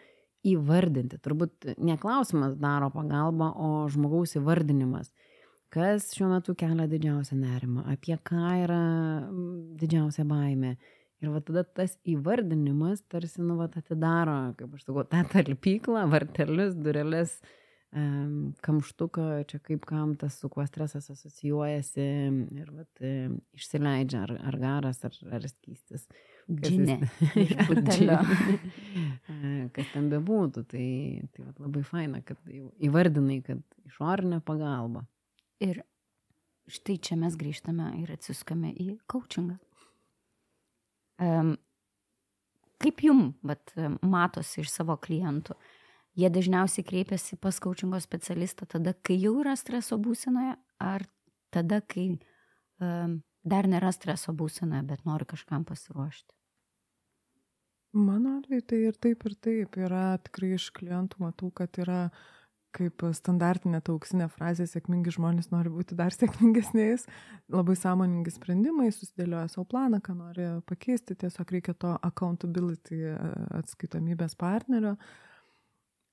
įvardinti. 0.47 1.19
Turbūt 1.21 1.75
ne 1.79 1.97
klausimas 2.01 2.55
daro 2.61 2.91
pagalbą, 2.95 3.51
o 3.57 3.71
žmogaus 3.93 4.37
įvardinimas. 4.41 5.11
Kas 5.71 6.09
šiuo 6.17 6.33
metu 6.33 6.57
kelia 6.59 6.89
didžiausią 6.91 7.37
nerimą, 7.39 7.85
apie 7.93 8.17
ką 8.27 8.47
yra 8.65 8.81
didžiausia 9.79 10.25
baime. 10.27 10.77
Ir 11.21 11.35
va 11.35 11.43
tada 11.45 11.63
tas 11.65 11.99
įvardinimas 12.09 13.05
tarsi, 13.13 13.43
nu, 13.45 13.59
va, 13.59 13.69
atidaro, 13.69 14.55
kaip 14.59 14.75
aš 14.75 14.87
sakau, 14.87 15.05
tą 15.05 15.21
talpyklą, 15.35 16.07
vartelius, 16.11 16.73
dureles, 16.81 17.37
em, 17.45 17.60
kamštuką, 17.91 19.25
čia 19.51 19.59
kaip 19.67 19.83
kam 19.89 20.15
tas 20.15 20.37
su 20.39 20.49
kuo 20.49 20.63
stresas 20.67 21.11
asocijuojasi 21.11 22.05
ir 22.61 22.69
va, 22.71 22.85
išsileidžia 23.59 24.21
ar, 24.29 24.35
ar 24.47 24.59
garas, 24.63 25.03
ar, 25.05 25.17
ar 25.35 25.47
skystis. 25.51 26.07
Džinė. 26.51 27.01
E, 27.35 27.47
Kas 29.75 29.91
ten 29.93 30.07
bebūtų, 30.11 30.65
tai, 30.71 30.87
tai 31.35 31.49
vat 31.49 31.59
labai 31.63 31.83
faina, 31.87 32.23
kad 32.27 32.39
jau 32.51 32.71
įvardinai, 32.79 33.41
kad 33.47 33.63
išorinė 33.91 34.39
pagalba. 34.47 35.03
Ir 35.63 35.83
štai 36.71 36.97
čia 37.03 37.19
mes 37.19 37.35
grįžtame 37.39 37.91
ir 38.05 38.15
atsisuskame 38.15 38.71
į 38.71 38.93
coachingą. 39.11 39.59
Um, 41.21 41.57
kaip 42.81 43.03
jum 43.05 43.35
vat, 43.47 43.75
matosi 44.07 44.63
iš 44.63 44.71
savo 44.73 44.95
klientų? 44.97 45.59
Jie 46.19 46.31
dažniausiai 46.33 46.85
kreipiasi 46.87 47.39
pas 47.39 47.61
coachingo 47.63 48.01
specialistą 48.03 48.67
tada, 48.67 48.95
kai 49.07 49.17
jau 49.21 49.37
yra 49.45 49.55
streso 49.59 49.99
būsenoje, 50.03 50.57
ar 50.83 51.07
tada, 51.55 51.81
kai 51.81 52.09
um, 52.83 53.21
dar 53.47 53.69
nėra 53.71 53.93
streso 53.95 54.35
būsenoje, 54.37 54.83
bet 54.91 55.07
nori 55.07 55.29
kažkam 55.31 55.65
pasiruošti. 55.69 56.35
Mano 57.93 58.37
atveju 58.39 58.67
tai 58.71 58.83
ir 58.87 58.99
taip, 59.03 59.25
ir 59.27 59.35
taip. 59.43 59.79
Yra 59.83 60.19
tikrai 60.23 60.53
iš 60.55 60.69
klientų 60.77 61.25
matau, 61.25 61.49
kad 61.51 61.75
yra 61.83 62.05
kaip 62.77 63.03
standartinė 63.17 63.81
ta 63.83 63.91
auksinė 63.95 64.29
frazė, 64.31 64.67
sėkmingi 64.71 65.11
žmonės 65.17 65.51
nori 65.51 65.73
būti 65.75 65.97
dar 65.99 66.15
sėkmingesniais, 66.15 67.07
labai 67.51 67.75
sąmoningi 67.79 68.31
sprendimai, 68.31 68.93
susidėlioja 68.95 69.49
savo 69.51 69.67
planą, 69.73 69.99
ką 70.05 70.15
nori 70.19 70.47
pakeisti, 70.71 71.19
tiesiog 71.19 71.51
reikia 71.57 71.75
to 71.75 71.97
accountability 72.07 73.01
e, 73.11 73.17
atskaitomybės 73.59 74.39
partnerio. 74.39 74.95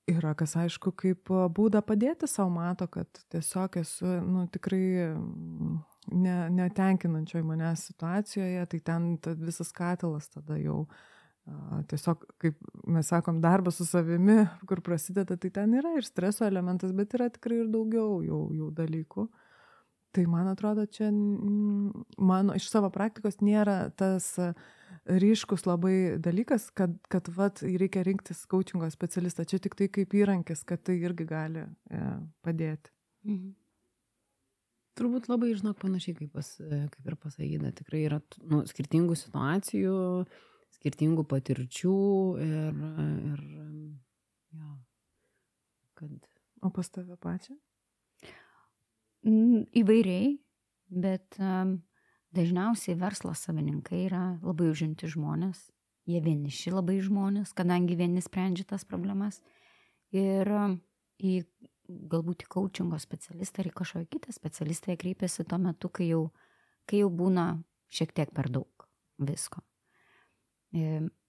Yra 0.08 0.32
kas 0.38 0.54
aišku, 0.56 0.94
kaip 0.96 1.28
būdą 1.28 1.82
padėti 1.84 2.28
savo 2.30 2.48
mato, 2.54 2.86
kad 2.88 3.20
tiesiog 3.32 3.76
esu 3.82 4.14
nu, 4.24 4.46
tikrai 4.52 4.80
mm, 5.12 5.74
ne, 6.16 6.36
netenkinančioj 6.56 7.44
manęs 7.44 7.84
situacijoje, 7.90 8.64
tai 8.72 8.80
ten 8.80 9.10
visas 9.44 9.72
katilas 9.76 10.30
tada 10.32 10.56
jau 10.62 10.86
tiesiog, 11.88 12.24
kaip 12.42 12.56
mes 12.88 13.08
sakom, 13.08 13.40
darbas 13.40 13.78
su 13.80 13.86
savimi, 13.88 14.42
kur 14.68 14.82
prasideda, 14.84 15.36
tai 15.40 15.50
ten 15.54 15.76
yra 15.78 15.94
ir 15.96 16.06
streso 16.06 16.46
elementas, 16.46 16.92
bet 16.96 17.14
yra 17.16 17.28
tikrai 17.32 17.62
ir 17.62 17.70
daugiau 17.72 18.18
jau, 18.24 18.42
jau 18.54 18.70
dalykų. 18.74 19.28
Tai 20.16 20.24
man 20.30 20.48
atrodo, 20.48 20.86
čia 20.88 21.10
mano 21.12 22.56
iš 22.56 22.70
savo 22.72 22.90
praktikos 22.92 23.40
nėra 23.44 23.90
tas 23.96 24.30
a, 24.40 24.52
ryškus 25.08 25.64
labai 25.68 26.18
dalykas, 26.22 26.68
kad, 26.76 26.94
kad 27.12 27.30
vat, 27.36 27.62
reikia 27.62 28.04
rinktis 28.06 28.44
coachingo 28.50 28.88
specialistą. 28.92 29.46
Čia 29.48 29.60
tik 29.64 29.78
tai 29.78 29.88
kaip 29.92 30.14
įrankis, 30.18 30.64
kad 30.68 30.82
tai 30.86 30.98
irgi 31.00 31.26
gali 31.28 31.64
e, 31.64 32.02
padėti. 32.44 32.92
Mhm. 33.28 33.56
Turbūt 34.98 35.28
labai, 35.30 35.52
žinok, 35.54 35.76
panašiai 35.78 36.16
kaip, 36.18 36.32
pas, 36.34 36.46
kaip 36.58 37.04
ir 37.06 37.16
pasakyta. 37.22 37.70
Tikrai 37.78 38.00
yra 38.08 38.18
nu, 38.50 38.64
skirtingų 38.66 39.14
situacijų, 39.20 39.98
skirtingų 40.74 41.22
patirčių 41.30 42.00
ir, 42.42 42.80
ir 43.30 43.44
jo, 44.58 44.72
kad 46.00 46.16
O 46.62 46.70
pas 46.70 46.90
tave 46.90 47.16
pačią? 47.16 47.54
Mm, 49.26 49.66
Įvairiai, 49.78 50.30
bet 50.90 51.38
um, 51.38 51.76
dažniausiai 52.36 52.98
verslo 52.98 53.32
savininkai 53.36 54.04
yra 54.06 54.22
labai 54.42 54.68
užimti 54.72 55.08
žmonės, 55.10 55.60
jie 56.08 56.20
vieniši 56.24 56.72
labai 56.74 56.98
žmonės, 57.04 57.54
kadangi 57.56 57.96
vieni 57.98 58.22
sprendžia 58.24 58.66
tas 58.68 58.84
problemas. 58.88 59.40
Ir 60.14 60.48
um, 60.48 60.78
į 61.20 61.42
galbūt 61.88 62.44
į 62.44 62.50
coachingo 62.52 62.98
specialistą 63.00 63.62
ar 63.62 63.70
į 63.70 63.74
kažkokį 63.80 64.10
kitą 64.12 64.34
specialistą 64.34 64.92
jie 64.92 65.00
kreipiasi 65.00 65.46
tuo 65.48 65.58
metu, 65.62 65.88
kai 65.92 66.10
jau, 66.10 66.28
kai 66.88 67.02
jau 67.02 67.08
būna 67.12 67.48
šiek 67.92 68.12
tiek 68.16 68.32
per 68.36 68.50
daug 68.52 68.88
visko. 69.18 69.62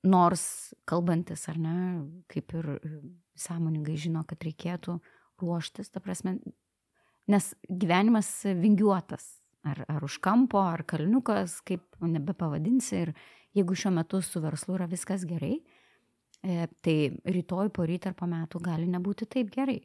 Nors 0.04 0.44
kalbantis 0.88 1.46
ar 1.52 1.60
ne, 1.60 1.76
kaip 2.32 2.52
ir 2.60 2.68
e, 2.76 2.90
sąmoningai 3.40 3.96
žino, 4.00 4.26
kad 4.28 4.44
reikėtų 4.44 4.98
ruoštis, 5.40 5.92
ta 5.92 6.04
prasme, 6.04 6.36
nes 7.32 7.48
gyvenimas 7.68 8.28
vingiuotas, 8.60 9.39
ar, 9.68 9.84
ar 9.88 10.04
už 10.04 10.20
kampo, 10.24 10.62
ar 10.62 10.84
kalniukas, 10.88 11.60
kaip 11.68 11.84
nebepavadinsi. 12.04 13.04
Ir 13.04 13.14
jeigu 13.58 13.76
šiuo 13.76 13.94
metu 13.96 14.22
su 14.22 14.42
verslu 14.44 14.78
yra 14.78 14.88
viskas 14.90 15.26
gerai, 15.28 15.58
e, 16.44 16.68
tai 16.84 16.98
rytoj, 17.26 17.72
po 17.76 17.88
ryt 17.88 18.08
ar 18.10 18.16
po 18.18 18.30
metų 18.30 18.62
gali 18.64 18.88
nebūti 18.92 19.28
taip 19.30 19.52
gerai. 19.56 19.82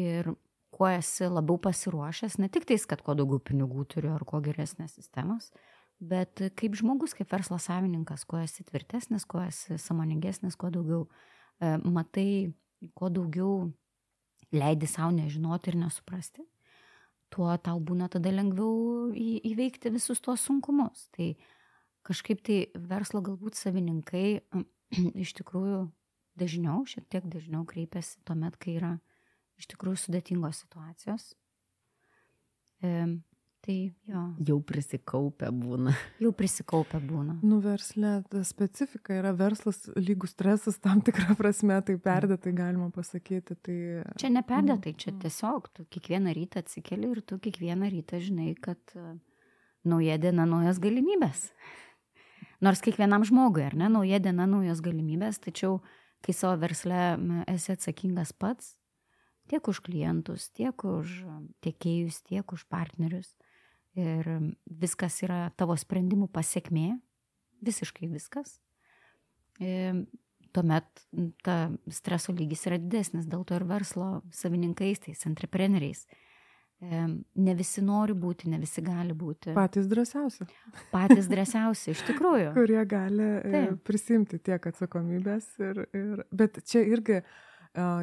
Ir 0.00 0.32
kuo 0.74 0.88
esi 0.90 1.28
labiau 1.30 1.58
pasiruošęs, 1.62 2.40
ne 2.42 2.50
tik 2.50 2.66
tais, 2.66 2.86
kad 2.90 3.02
kuo 3.04 3.14
daugiau 3.18 3.38
pinigų 3.38 3.86
turi 3.94 4.10
ar 4.10 4.24
kuo 4.26 4.40
geresnės 4.42 4.96
sistemos, 4.98 5.52
bet 6.02 6.42
kaip 6.58 6.74
žmogus, 6.74 7.14
kaip 7.14 7.30
verslo 7.30 7.60
savininkas, 7.62 8.26
kuo 8.26 8.40
esi 8.42 8.66
tvirtesnis, 8.66 9.26
kuo 9.28 9.44
esi 9.46 9.78
samoningesnis, 9.78 10.58
kuo 10.58 10.72
daugiau 10.74 11.04
e, 11.62 11.76
matai, 11.84 12.50
kuo 12.98 13.12
daugiau 13.12 13.70
leidi 14.54 14.90
savo 14.90 15.14
nežinoti 15.14 15.70
ir 15.70 15.78
nesuprasti, 15.84 16.42
tuo 17.34 17.50
tau 17.58 17.80
būna 17.82 18.08
tada 18.12 18.30
lengviau 18.30 19.10
įveikti 19.14 19.92
visus 19.94 20.22
tuos 20.22 20.44
sunkumus. 20.46 21.08
Tai 21.14 21.32
kažkaip 22.06 22.42
tai 22.46 22.58
verslo 22.90 23.22
galbūt 23.24 23.58
savininkai 23.58 24.26
iš 25.24 25.34
tikrųjų 25.40 25.84
dažniau, 26.38 26.84
šiek 26.86 27.06
tiek 27.10 27.26
dažniau 27.30 27.64
kreipiasi 27.68 28.20
tuomet, 28.26 28.58
kai 28.60 28.78
yra 28.78 28.92
iš 29.58 29.70
tikrųjų 29.70 30.02
sudėtingos 30.06 30.64
situacijos. 30.64 31.32
E, 33.64 33.92
tai 34.04 34.12
jo. 34.12 34.22
Jau 34.46 34.58
prisikaupę 34.60 35.48
būna. 35.52 35.94
Jau 36.22 36.32
prisikaupę 36.36 37.00
būna. 37.00 37.38
Nu, 37.42 37.60
verslė, 37.64 38.22
ta 38.30 38.42
specifika 38.44 39.16
yra 39.16 39.32
verslas 39.36 39.88
lygus 39.96 40.34
stresas 40.34 40.78
tam 40.78 41.00
tikrą 41.00 41.36
prasme, 41.38 41.80
tai 41.82 41.96
perdėtai 41.96 42.52
galima 42.52 42.90
pasakyti. 42.94 43.56
Tai... 43.56 43.78
Čia 44.20 44.32
neperdėtai, 44.34 44.94
čia 44.98 45.14
tiesiog 45.22 45.70
tu 45.72 45.86
kiekvieną 45.88 46.34
rytą 46.36 46.64
atsikeli 46.64 47.10
ir 47.10 47.22
tu 47.22 47.38
kiekvieną 47.38 47.90
rytą 47.92 48.20
žinai, 48.20 48.52
kad 48.60 48.78
uh, 48.98 49.16
nauja 49.84 50.18
diena, 50.20 50.46
naujas 50.48 50.80
galimybės. 50.82 51.48
Nors 52.64 52.80
kiekvienam 52.84 53.24
žmogui, 53.26 53.64
ar 53.66 53.76
ne, 53.76 53.90
nauja 53.92 54.20
diena, 54.22 54.46
naujos 54.48 54.80
galimybės, 54.84 55.40
tačiau 55.42 55.80
kai 56.24 56.32
savo 56.32 56.56
versle 56.62 57.16
esi 57.50 57.74
atsakingas 57.74 58.32
pats, 58.32 58.76
tiek 59.50 59.68
už 59.68 59.82
klientus, 59.84 60.48
tiek 60.56 60.86
už 60.88 61.18
tiekėjus, 61.64 62.22
tiek 62.24 62.54
už 62.56 62.64
partnerius. 62.72 63.34
Ir 63.94 64.26
viskas 64.66 65.20
yra 65.22 65.52
tavo 65.58 65.76
sprendimų 65.78 66.26
pasiekmė, 66.34 66.96
visiškai 67.64 68.08
viskas. 68.10 68.58
Ir 69.62 70.02
tuomet 70.54 70.86
ta 71.46 71.68
streso 71.90 72.34
lygis 72.34 72.66
yra 72.68 72.78
didesnis, 72.82 73.26
dėl 73.30 73.44
to 73.46 73.58
ir 73.58 73.66
verslo 73.70 74.08
savininkais, 74.34 75.02
tais 75.06 75.26
entrepreneriais. 75.30 76.04
Ne 76.84 77.54
visi 77.56 77.80
nori 77.86 78.12
būti, 78.18 78.50
ne 78.50 78.58
visi 78.60 78.82
gali 78.84 79.14
būti. 79.16 79.54
Patys 79.56 79.86
drąsiausi. 79.88 80.46
Patys 80.90 81.30
drąsiausi, 81.32 81.94
iš 81.94 82.02
tikrųjų. 82.10 82.50
Kurie 82.58 82.82
gali 82.90 83.30
Taip. 83.46 83.80
prisimti 83.86 84.42
tiek 84.42 84.66
atsakomybės. 84.72 85.48
Ir, 85.62 85.84
ir, 85.94 86.24
bet 86.34 86.60
čia 86.66 86.82
irgi 86.84 87.22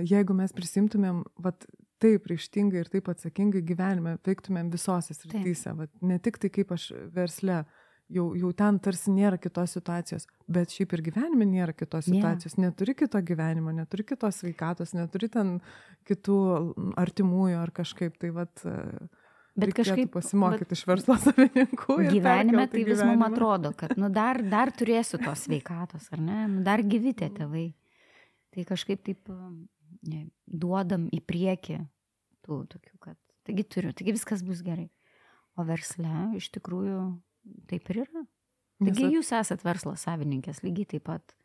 jeigu 0.07 0.35
mes 0.35 0.51
prisimtumėm 0.55 1.23
vat, 1.39 1.65
taip 2.01 2.25
ryštingai 2.31 2.81
ir 2.83 2.89
taip 2.91 3.09
atsakingai 3.11 3.61
gyvenime, 3.65 4.17
veiktumėm 4.25 4.71
visose 4.73 5.15
srityse, 5.15 5.75
vat, 5.77 5.91
ne 6.01 6.17
tik 6.23 6.39
tai 6.41 6.51
kaip 6.53 6.73
aš 6.75 6.89
versle, 7.13 7.61
jau, 8.11 8.25
jau 8.37 8.51
ten 8.57 8.77
tarsi 8.83 9.13
nėra 9.13 9.39
kitos 9.41 9.75
situacijos, 9.77 10.27
bet 10.51 10.73
šiaip 10.75 10.95
ir 10.97 11.03
gyvenime 11.09 11.47
nėra 11.47 11.75
kitos 11.77 12.07
situacijos, 12.09 12.57
yeah. 12.57 12.67
neturi 12.67 12.95
kito 12.97 13.21
gyvenimo, 13.25 13.73
neturi 13.75 14.05
kitos 14.07 14.41
sveikatos, 14.41 14.95
neturi 14.97 15.31
ten 15.31 15.57
kitų 16.09 16.37
artimųjų 16.99 17.59
ar 17.61 17.73
kažkaip 17.81 18.17
tai 18.21 18.31
vat. 18.35 18.63
Bet 19.61 19.73
kažkaip 19.75 20.13
pasimokyti 20.13 20.77
iš 20.77 20.85
verslo 20.87 21.17
savininkų. 21.19 21.97
Gyvenime 22.07 22.69
tai 22.71 22.85
vis 22.87 23.01
mums 23.03 23.25
atrodo, 23.27 23.73
kad 23.75 23.97
nu, 23.99 24.07
dar, 24.13 24.39
dar 24.47 24.71
turėsiu 24.71 25.19
tos 25.19 25.43
sveikatos, 25.47 26.07
ar 26.15 26.23
ne? 26.23 26.45
Nu, 26.47 26.63
dar 26.65 26.83
gyvi 26.87 27.11
tie 27.19 27.27
tėvai. 27.35 27.67
Tai 28.51 28.63
kažkaip 28.67 29.03
taip 29.03 29.27
ne, 30.07 30.25
duodam 30.45 31.07
į 31.13 31.21
priekį 31.27 31.79
tų 32.45 32.61
tokių, 32.71 32.95
kad 33.03 33.17
taigi 33.47 33.65
turiu, 33.67 33.91
taigi 33.97 34.15
viskas 34.15 34.45
bus 34.45 34.63
gerai. 34.65 34.89
O 35.59 35.65
versle 35.67 36.31
iš 36.37 36.47
tikrųjų 36.55 37.01
taip 37.69 37.91
ir 37.91 38.03
yra. 38.05 38.23
Taigi 38.81 39.11
jūs 39.11 39.29
esat 39.37 39.61
verslo 39.65 39.93
savininkės 39.99 40.63
lygiai 40.65 40.95
taip 40.95 41.05
pat. 41.09 41.35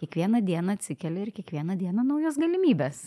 Kiekvieną 0.00 0.40
dieną 0.42 0.74
atsikeli 0.78 1.26
ir 1.26 1.30
kiekvieną 1.36 1.76
dieną 1.78 2.02
naujos 2.06 2.40
galimybės. 2.40 3.04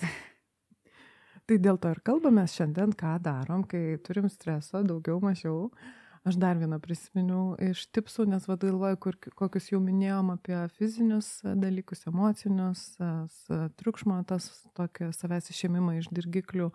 Tai 1.45 1.57
dėl 1.61 1.77
to 1.77 1.91
ir 1.93 1.99
kalbame 2.05 2.45
šiandien, 2.49 2.93
ką 2.97 3.17
darom, 3.21 3.65
kai 3.69 3.99
turim 4.01 4.29
streso 4.33 4.79
daugiau, 4.81 5.19
mažiau. 5.21 5.67
Uh, 5.67 6.04
Aš 6.25 6.39
dar 6.41 6.57
vieną 6.57 6.79
prisiminiau 6.81 7.53
iš 7.61 7.83
tipsų, 7.93 8.23
nes 8.25 8.47
vadai 8.49 8.71
galvoju, 8.71 8.97
kur, 8.97 9.17
kokius 9.37 9.67
jau 9.69 9.77
minėjom 9.77 10.31
apie 10.33 10.57
fizinius 10.73 11.27
e, 11.45 11.51
dalykus, 11.61 12.01
emocinius, 12.09 12.81
e, 12.97 13.57
triukšmo, 13.77 14.17
tas 14.25 14.47
tokį 14.73 15.11
savęs 15.13 15.51
išėmimą 15.53 15.99
iš 15.99 16.07
dirgiklių. 16.09 16.71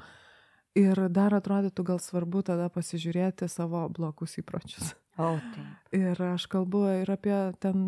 Ir 0.79 1.01
dar 1.11 1.35
atrodytų 1.35 1.83
gal 1.89 1.99
svarbu 1.99 2.45
tada 2.47 2.69
pasižiūrėti 2.71 3.49
savo 3.51 3.83
blokus 3.91 4.37
įpročius. 4.39 4.93
O, 5.19 5.33
tai. 5.43 5.67
Ir 5.99 6.23
aš 6.29 6.47
kalbu 6.53 6.85
ir 7.01 7.11
apie 7.11 7.35
ten 7.59 7.83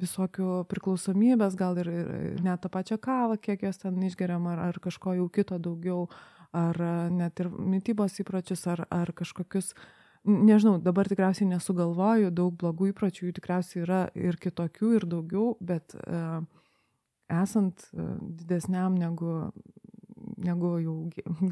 visokių 0.00 0.62
priklausomybės, 0.72 1.60
gal 1.60 1.76
ir, 1.84 1.92
ir 1.92 2.40
net 2.40 2.64
tą 2.64 2.72
pačią 2.72 2.96
kavą, 2.96 3.36
kiek 3.36 3.68
jos 3.68 3.84
ten 3.84 4.00
išgeriam, 4.08 4.48
ar, 4.48 4.64
ar 4.70 4.80
kažko 4.80 5.12
jau 5.20 5.28
kito 5.28 5.60
daugiau, 5.60 6.08
ar 6.56 6.82
net 7.12 7.44
ir 7.44 7.52
mytybos 7.52 8.16
įpročius, 8.24 8.64
ar, 8.72 8.86
ar 8.88 9.12
kažkokius 9.12 9.74
uh, 9.76 9.94
nežinau, 10.28 10.76
dabar 10.82 11.08
tikriausiai 11.08 11.48
nesugalvoju, 11.50 12.30
daug 12.34 12.54
blogų 12.60 12.92
įpročių 12.92 13.28
jų 13.28 13.34
tikriausiai 13.38 13.82
yra 13.84 14.00
ir 14.18 14.38
kitokių, 14.40 14.92
ir 14.98 15.06
daugiau, 15.08 15.56
bet 15.64 15.96
uh, 15.98 16.42
esant 17.32 17.88
uh, 17.92 18.14
didesniam 18.20 18.96
negu, 18.98 19.50
negu 20.36 20.74
jau 20.84 20.96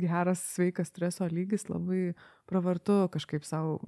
geras 0.04 0.44
sveikas 0.54 0.92
streso 0.92 1.28
lygis, 1.30 1.68
labai 1.72 2.14
pravartu 2.50 3.04
kažkaip 3.14 3.46
savo, 3.48 3.80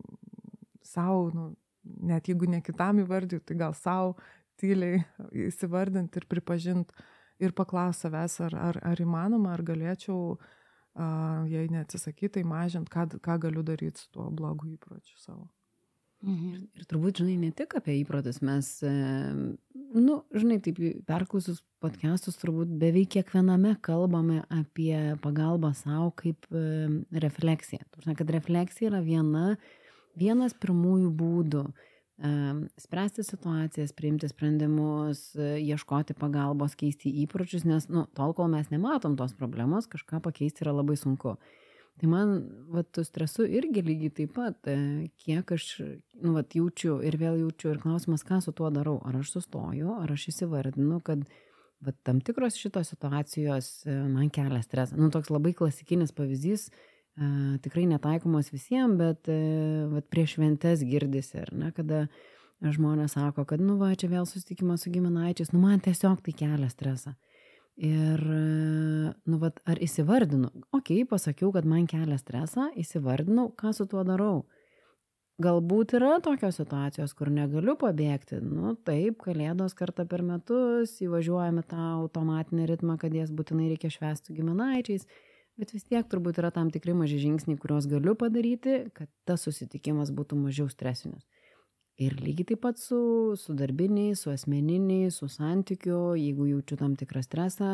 savo 0.86 1.28
nu, 1.34 1.48
net 1.84 2.28
jeigu 2.28 2.48
ne 2.50 2.62
kitam 2.64 3.02
įvardyti, 3.04 3.44
tai 3.48 3.58
gal 3.60 3.76
savo 3.78 4.16
tyliai 4.58 5.04
įsivardinti 5.48 6.18
ir 6.18 6.28
pripažinti 6.28 7.08
ir 7.38 7.54
paklausti 7.54 8.08
savęs, 8.08 8.40
ar, 8.48 8.54
ar, 8.58 8.80
ar 8.82 9.00
įmanoma, 9.04 9.52
ar 9.54 9.62
galėčiau 9.62 10.32
uh, 10.34 10.54
jei 11.50 11.68
neatsisakyti, 11.72 12.38
tai 12.38 12.44
mažint, 12.48 12.90
ką, 12.90 13.06
ką 13.22 13.38
galiu 13.46 13.62
daryti 13.66 14.02
su 14.02 14.10
tuo 14.14 14.28
blogu 14.34 14.72
įpročiu 14.74 15.16
savo. 15.20 15.48
Mhm. 16.26 16.46
Ir, 16.50 16.62
ir 16.80 16.86
turbūt, 16.90 17.20
žinai, 17.20 17.36
ne 17.38 17.52
tik 17.54 17.76
apie 17.78 17.94
įprotis, 18.00 18.40
mes, 18.42 18.70
nu, 19.94 20.16
žinai, 20.34 20.58
taip 20.64 20.80
perklausus 21.06 21.60
podcastus, 21.82 22.40
turbūt 22.40 22.72
beveik 22.80 23.12
kiekviename 23.14 23.76
kalbame 23.86 24.40
apie 24.50 25.14
pagalbą 25.22 25.70
savo 25.78 26.10
kaip 26.18 26.48
refleksiją. 27.14 27.86
Turbūt, 27.94 28.16
kad 28.18 28.34
refleksija 28.34 28.90
yra 28.90 29.04
viena, 29.04 29.52
vienas 30.18 30.56
pirmųjų 30.58 31.12
būdų 31.22 31.64
spręsti 32.18 33.22
situacijas, 33.22 33.92
priimti 33.94 34.28
sprendimus, 34.28 35.36
ieškoti 35.38 36.16
pagalbos, 36.18 36.74
keisti 36.78 37.12
įpročius, 37.22 37.62
nes, 37.68 37.86
nu, 37.92 38.08
tol, 38.18 38.34
kol 38.34 38.50
mes 38.50 38.72
nematom 38.74 39.14
tos 39.16 39.36
problemos, 39.38 39.86
kažką 39.86 40.18
pakeisti 40.24 40.66
yra 40.66 40.74
labai 40.80 40.96
sunku. 40.98 41.36
Tai 41.98 42.08
man, 42.10 42.34
va, 42.70 42.84
tu 42.86 43.02
stresu 43.06 43.46
irgi 43.46 43.82
lygiai 43.82 44.14
taip 44.14 44.34
pat, 44.36 44.58
e, 44.70 45.08
kiek 45.18 45.50
aš, 45.54 45.66
nu, 46.22 46.34
va, 46.36 46.44
jaučiu 46.54 47.00
ir 47.06 47.16
vėl 47.18 47.40
jaučiu 47.40 47.72
ir 47.72 47.80
klausimas, 47.82 48.22
ką 48.26 48.38
su 48.42 48.54
tuo 48.54 48.70
darau. 48.70 49.00
Ar 49.06 49.18
aš 49.18 49.32
sustoju, 49.34 49.96
ar 50.04 50.12
aš 50.14 50.28
įsivardinu, 50.30 51.00
kad, 51.06 51.24
va, 51.82 51.94
tam 52.06 52.20
tikros 52.22 52.58
šitos 52.58 52.94
situacijos 52.94 53.72
e, 53.86 53.96
man 54.10 54.30
kelia 54.34 54.62
stresą. 54.62 54.98
Nu, 54.98 55.10
toks 55.14 55.30
labai 55.34 55.56
klasikinis 55.58 56.14
pavyzdys, 56.14 56.68
tikrai 57.64 57.86
netaikomos 57.90 58.50
visiems, 58.52 58.98
bet 58.98 59.30
vat, 59.92 60.08
prieš 60.12 60.36
šventes 60.36 60.84
girdisi, 60.86 61.40
ar 61.42 61.52
ne, 61.56 61.70
kada 61.76 62.06
žmonės 62.62 63.16
sako, 63.16 63.44
kad, 63.48 63.62
nu, 63.62 63.78
va, 63.80 63.92
čia 63.98 64.10
vėl 64.10 64.26
susitikimas 64.26 64.84
su 64.84 64.92
giminaičiais, 64.94 65.52
nu, 65.54 65.62
man 65.62 65.82
tiesiog 65.82 66.22
tai 66.24 66.34
kelia 66.38 66.70
stresą. 66.70 67.14
Ir, 67.78 68.22
nu, 68.26 69.38
va, 69.38 69.52
ar 69.70 69.78
įsivardinu, 69.82 70.50
okei, 70.74 71.02
okay, 71.02 71.08
pasakiau, 71.10 71.52
kad 71.54 71.66
man 71.68 71.86
kelia 71.90 72.18
stresą, 72.18 72.72
įsivardinau, 72.78 73.52
ką 73.58 73.74
su 73.76 73.86
tuo 73.90 74.02
darau. 74.06 74.46
Galbūt 75.38 75.92
yra 75.94 76.16
tokios 76.18 76.56
situacijos, 76.58 77.12
kur 77.14 77.30
negaliu 77.30 77.76
pabėgti. 77.78 78.40
Nu, 78.42 78.72
taip, 78.82 79.20
kalėdos 79.22 79.76
kartą 79.78 80.02
per 80.10 80.24
metus, 80.26 80.96
įvažiuojame 81.06 81.62
tą 81.70 81.78
automatinį 82.00 82.66
ritmą, 82.72 82.96
kad 82.98 83.14
jas 83.14 83.30
būtinai 83.30 83.68
reikia 83.70 83.92
švęsti 83.94 84.34
giminaičiais 84.34 85.06
Bet 85.58 85.72
vis 85.74 85.82
tiek 85.82 86.06
turbūt 86.06 86.38
yra 86.38 86.52
tam 86.54 86.70
tikri 86.70 86.94
maži 86.94 87.18
žingsniai, 87.18 87.58
kuriuos 87.58 87.88
galiu 87.90 88.14
padaryti, 88.18 88.84
kad 88.94 89.10
tas 89.26 89.42
susitikimas 89.42 90.12
būtų 90.14 90.38
mažiau 90.38 90.68
stresinis. 90.70 91.24
Ir 91.98 92.14
lygiai 92.22 92.52
taip 92.52 92.60
pat 92.62 92.78
su, 92.78 92.98
su 93.34 93.56
darbiniais, 93.58 94.20
su 94.22 94.30
asmeniniais, 94.30 95.16
su 95.18 95.26
santykiu, 95.26 96.14
jeigu 96.14 96.46
jaučiu 96.52 96.78
tam 96.78 96.94
tikrą 96.94 97.24
stresą, 97.26 97.72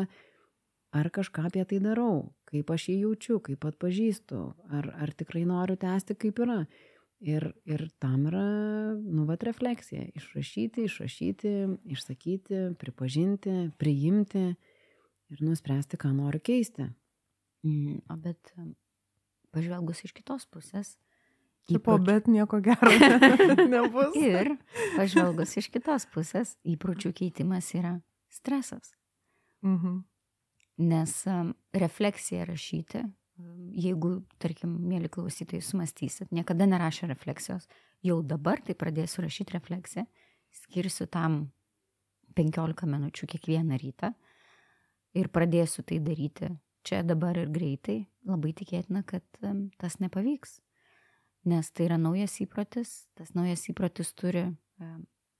ar 0.97 1.11
kažką 1.13 1.45
apie 1.51 1.67
tai 1.69 1.77
darau, 1.83 2.31
kaip 2.49 2.73
aš 2.73 2.87
jį 2.89 2.97
jaučiu, 3.03 3.37
kaip 3.45 3.69
atpažįstu, 3.69 4.41
ar, 4.73 4.89
ar 5.05 5.13
tikrai 5.13 5.45
noriu 5.45 5.77
tęsti 5.77 6.17
kaip 6.17 6.41
yra. 6.41 6.63
Ir, 7.21 7.51
ir 7.69 7.85
tam 8.01 8.25
yra, 8.31 8.47
nu, 8.97 9.27
vat 9.29 9.45
refleksija. 9.45 10.09
Išrašyti, 10.17 10.89
išrašyti, 10.89 11.53
išsakyti, 11.93 12.65
pripažinti, 12.81 13.55
priimti 13.77 14.45
ir 14.49 15.41
nuspręsti, 15.45 16.01
ką 16.01 16.17
noriu 16.17 16.41
keisti. 16.41 16.89
Mm, 17.65 17.99
o 18.09 18.15
bet 18.21 18.51
pažvelgus 19.55 20.03
iš 20.05 20.13
kitos 20.13 20.45
pusės. 20.45 20.95
Tipo, 21.65 21.95
įpročių- 21.95 22.05
bet 22.05 22.27
nieko 22.29 22.59
gero 22.61 22.91
nebus. 23.73 24.13
Ir 24.21 24.51
pažvelgus 24.97 25.55
iš 25.57 25.71
kitos 25.73 26.05
pusės, 26.13 26.55
įpročių 26.61 27.09
keitimas 27.17 27.71
yra 27.73 27.95
stresas. 28.29 28.91
Mhm. 29.65 30.03
Nes 30.77 31.13
refleksija 31.73 32.45
rašyti, 32.45 33.01
jeigu, 33.79 34.11
tarkim, 34.43 34.75
mėly 34.91 35.09
klausytojai, 35.09 35.63
sumastysit, 35.63 36.29
niekada 36.35 36.67
nerašė 36.67 37.07
refleksijos, 37.09 37.65
jau 38.03 38.19
dabar 38.21 38.59
tai 38.61 38.75
pradėsiu 38.75 39.23
rašyti 39.25 39.55
refleksiją, 39.55 40.05
skirsiu 40.51 41.07
tam 41.07 41.49
15 42.35 42.85
minučių 42.91 43.27
kiekvieną 43.31 43.79
rytą 43.81 44.11
ir 45.15 45.31
pradėsiu 45.31 45.81
tai 45.87 45.97
daryti 46.03 46.51
čia 46.85 47.01
dabar 47.03 47.37
ir 47.41 47.49
greitai, 47.53 48.05
labai 48.27 48.53
tikėtina, 48.57 49.03
kad 49.07 49.25
tas 49.81 49.97
nepavyks. 50.03 50.59
Nes 51.45 51.69
tai 51.69 51.85
yra 51.89 51.97
naujas 52.01 52.39
įprotis, 52.41 53.05
tas 53.17 53.35
naujas 53.37 53.67
įprotis 53.69 54.13
turi 54.17 54.47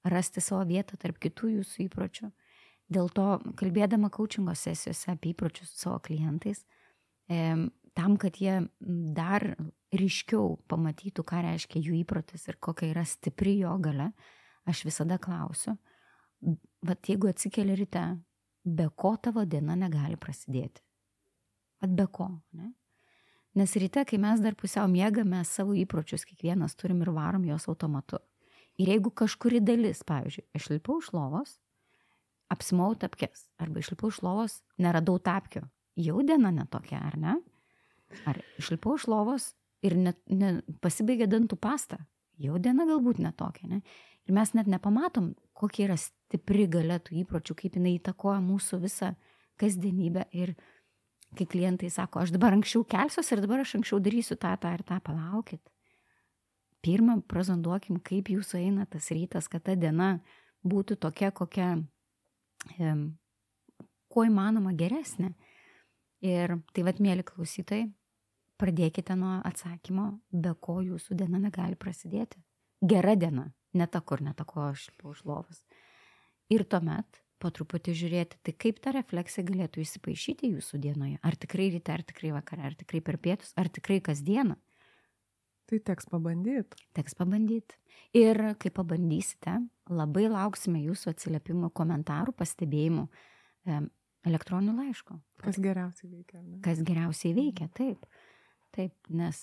rasti 0.06 0.42
savo 0.44 0.62
vietą 0.70 1.00
tarp 1.02 1.18
kitų 1.22 1.56
jūsų 1.56 1.88
įpročių. 1.88 2.30
Dėl 2.94 3.10
to, 3.10 3.40
kalbėdama 3.58 4.12
coachingo 4.14 4.54
sesijose 4.54 5.16
apie 5.16 5.32
įpročius 5.34 5.72
su 5.72 5.88
savo 5.88 5.98
klientais, 6.06 6.62
tam, 7.26 8.18
kad 8.22 8.38
jie 8.38 8.60
dar 9.18 9.48
ryškiau 9.96 10.60
pamatytų, 10.70 11.26
ką 11.26 11.42
reiškia 11.48 11.82
jų 11.82 11.98
įprotis 12.04 12.46
ir 12.52 12.60
kokia 12.62 12.92
yra 12.92 13.06
stipri 13.10 13.58
jo 13.64 13.74
gale, 13.82 14.12
aš 14.70 14.86
visada 14.86 15.18
klausiu, 15.18 15.74
vad 16.86 17.10
jeigu 17.10 17.34
atsikeli 17.34 17.82
ryte, 17.82 18.06
be 18.62 18.92
ko 18.94 19.16
tavo 19.18 19.46
diena 19.50 19.74
negali 19.80 20.22
prasidėti. 20.22 20.85
Vat 21.84 21.96
be 21.96 22.08
ko, 22.12 22.30
ne? 22.56 22.72
Nes 23.56 23.72
ryte, 23.80 24.04
kai 24.04 24.18
mes 24.20 24.42
dar 24.44 24.56
pusiau 24.60 24.88
miegame, 24.92 25.40
savo 25.48 25.76
įpročius 25.80 26.26
kiekvienas 26.28 26.76
turim 26.76 27.00
ir 27.06 27.12
varom 27.16 27.46
juos 27.48 27.70
automatu. 27.72 28.20
Ir 28.76 28.92
jeigu 28.92 29.14
kažkuri 29.16 29.62
dalis, 29.64 30.02
pavyzdžiui, 30.04 30.44
išlipau 30.60 30.98
iš 31.00 31.14
lovos, 31.16 31.54
apsimau 32.52 32.92
tapkės, 33.00 33.46
arba 33.64 33.80
išlipau 33.80 34.12
iš 34.12 34.20
lovos, 34.26 34.58
neradau 34.82 35.16
tapkio, 35.24 35.64
jau 35.96 36.20
diena 36.28 36.52
netokia, 36.52 37.00
ar 37.00 37.16
ne? 37.20 37.38
Ar 38.28 38.42
išlipau 38.60 38.98
iš 39.00 39.08
lovos 39.08 39.54
ir 39.86 39.96
ne, 39.96 40.14
ne, 40.28 40.58
pasibaigė 40.84 41.30
dantų 41.32 41.56
pasta, 41.62 42.02
jau 42.42 42.60
diena 42.60 42.84
galbūt 42.90 43.24
netokia, 43.24 43.70
ne? 43.72 43.82
Ir 44.26 44.36
mes 44.36 44.52
net 44.58 44.68
nepamatom, 44.68 45.32
kokia 45.56 45.86
yra 45.88 45.98
stipri 46.02 46.66
galia 46.68 46.98
tų 47.00 47.22
įpročių, 47.22 47.56
kaip 47.62 47.78
jinai 47.78 47.96
įtakoja 48.00 48.42
mūsų 48.44 48.82
visą 48.84 49.14
kasdienybę. 49.62 50.26
Ir 50.36 50.56
kai 51.38 51.48
klientai 51.50 51.90
sako, 51.94 52.24
aš 52.24 52.34
dabar 52.36 52.56
anksčiau 52.56 52.86
kelsiuosi 52.90 53.36
ir 53.36 53.42
dabar 53.44 53.64
aš 53.64 53.76
anksčiau 53.80 54.00
darysiu 54.04 54.38
tą, 54.40 54.54
tą 54.62 54.74
ir 54.76 54.84
tą, 54.88 55.00
palaukit. 55.04 55.62
Pirmą 56.86 57.20
prazanduokim, 57.30 58.00
kaip 58.06 58.30
jūsų 58.30 58.60
eina 58.62 58.86
tas 58.86 59.10
rytas, 59.14 59.50
kad 59.50 59.64
ta 59.66 59.76
diena 59.80 60.20
būtų 60.66 61.00
tokia, 61.02 61.32
kokia, 61.34 61.70
em, 62.78 63.04
kuo 64.10 64.26
įmanoma 64.28 64.76
geresnė. 64.78 65.34
Ir 66.26 66.58
tai 66.74 66.86
vad, 66.86 67.02
mėly 67.02 67.26
klausytojai, 67.26 67.90
pradėkite 68.62 69.18
nuo 69.20 69.40
atsakymo, 69.46 70.08
be 70.32 70.54
ko 70.62 70.80
jūsų 70.86 71.18
diena 71.20 71.42
negali 71.42 71.76
prasidėti. 71.76 72.40
Gera 72.82 73.16
diena, 73.16 73.50
ne 73.74 73.88
ta, 73.88 74.02
kur 74.02 74.22
ne 74.22 74.34
ta, 74.34 74.46
ko 74.46 74.70
aš 74.70 74.88
iš 74.90 75.26
lovos. 75.26 75.66
Ir 76.50 76.64
tuomet 76.70 77.25
po 77.46 77.52
truputį 77.54 77.94
žiūrėti, 78.00 78.40
tai 78.42 78.54
kaip 78.58 78.80
ta 78.82 78.96
refleksija 78.96 79.46
galėtų 79.46 79.84
įsipaišyti 79.84 80.50
jūsų 80.56 80.82
dienoje. 80.82 81.20
Ar 81.22 81.38
tikrai 81.38 81.70
ryte, 81.76 81.94
ar 81.94 82.02
tikrai 82.08 82.32
vakare, 82.34 82.66
ar 82.66 82.78
tikrai 82.80 83.04
per 83.06 83.20
pietus, 83.22 83.54
ar 83.60 83.70
tikrai 83.70 84.00
kasdieną. 84.06 84.58
Tai 85.70 85.80
teks 85.82 86.10
pabandyti. 86.10 86.82
Teks 86.98 87.18
pabandyti. 87.18 87.78
Ir 88.18 88.42
kai 88.62 88.72
pabandysite, 88.74 89.56
labai 89.90 90.28
lauksime 90.30 90.82
jūsų 90.84 91.14
atsiliepimų, 91.14 91.72
komentarų, 91.78 92.34
pastebėjimų, 92.38 93.08
em, 93.70 93.90
elektroninių 94.26 94.76
laiškų. 94.82 95.18
Kas 95.46 95.58
geriausiai 95.62 96.12
veikia. 96.12 96.42
Ne? 96.42 96.62
Kas 96.66 96.82
geriausiai 96.86 97.34
veikia, 97.38 97.70
taip. 97.78 98.06
Taip, 98.76 98.94
nes 99.10 99.42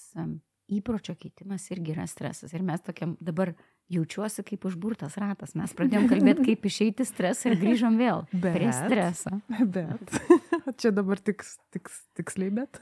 įpročio 0.72 1.14
keitimas 1.18 1.68
irgi 1.72 1.94
yra 1.94 2.06
stresas. 2.10 2.52
Ir 2.54 2.64
mes 2.66 2.82
tokiam 2.84 3.16
dabar 3.20 3.54
jaučiuosi 3.92 4.44
kaip 4.46 4.64
užburtas 4.68 5.16
ratas. 5.20 5.54
Mes 5.58 5.72
pradėjom 5.76 6.08
kalbėti, 6.10 6.44
kaip 6.50 6.68
išeiti 6.68 7.06
stresą 7.08 7.50
ir 7.50 7.58
grįžom 7.60 7.98
vėl 8.00 8.22
Bet- 8.32 8.54
prie 8.56 8.70
streso. 8.76 9.34
Bet, 9.48 10.14
čia 10.80 10.92
dabar 10.94 11.20
tiks, 11.20 11.56
tiks, 11.74 11.98
tiksliai, 12.18 12.52
bet, 12.62 12.80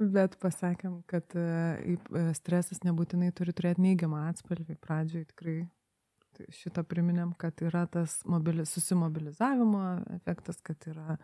bet 0.00 0.38
pasakėm, 0.42 1.00
kad 1.10 1.36
e, 1.38 1.98
e, 1.98 2.24
stresas 2.38 2.82
nebūtinai 2.86 3.30
turi 3.36 3.54
turėti 3.56 3.84
neigiamą 3.84 4.26
atspalvį. 4.30 4.78
Pradžioj 4.82 5.28
tikrai 5.34 5.58
tai 6.36 6.48
šitą 6.54 6.84
priminėm, 6.88 7.34
kad 7.38 7.60
yra 7.66 7.84
tas 7.90 8.20
mobili, 8.28 8.64
susimobilizavimo 8.66 9.84
efektas, 10.16 10.60
kad 10.64 10.78
yra 10.90 11.18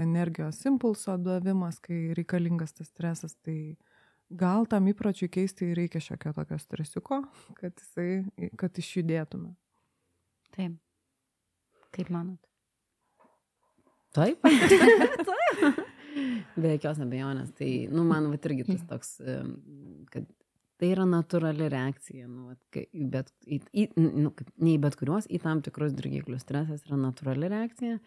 energijos 0.00 0.62
impulso 0.64 1.12
duovimas, 1.20 1.76
kai 1.84 2.14
reikalingas 2.16 2.72
tas 2.72 2.88
stresas. 2.88 3.34
Tai 3.44 3.56
gal 4.38 4.66
tam 4.70 4.88
įpročiui 4.90 5.30
keisti 5.32 5.72
reikia 5.76 6.00
šiokio 6.02 6.32
tokio 6.36 6.58
stresiuko, 6.60 7.22
kad, 7.58 7.76
jisai, 7.76 8.50
kad 8.60 8.80
išjudėtume. 8.80 9.52
Taip. 10.56 10.78
Kaip 11.92 12.12
manot? 12.12 12.40
Taip. 14.16 14.44
Be 16.60 16.74
jokios 16.74 17.00
abejonės. 17.00 17.52
Tai, 17.56 17.70
nu, 17.92 18.04
man 18.08 18.28
va 18.28 18.36
irgi 18.36 18.66
tas 18.68 18.82
toks, 18.88 19.14
kad 20.12 20.26
tai 20.82 20.90
yra 20.92 21.06
natūrali 21.08 21.68
reakcija, 21.72 22.26
nu, 22.26 22.50
vat, 22.50 22.80
bet, 23.12 23.30
į, 23.46 23.60
į, 23.72 23.86
nu, 23.96 24.32
ne 24.34 24.74
į 24.74 24.80
bet 24.82 24.98
kuriuos, 24.98 25.28
į 25.30 25.40
tam 25.44 25.62
tikrus 25.64 25.94
dirgiklius. 25.96 26.42
Stresas 26.44 26.84
yra 26.88 26.98
natūrali 27.00 27.48
reakcija. 27.52 28.00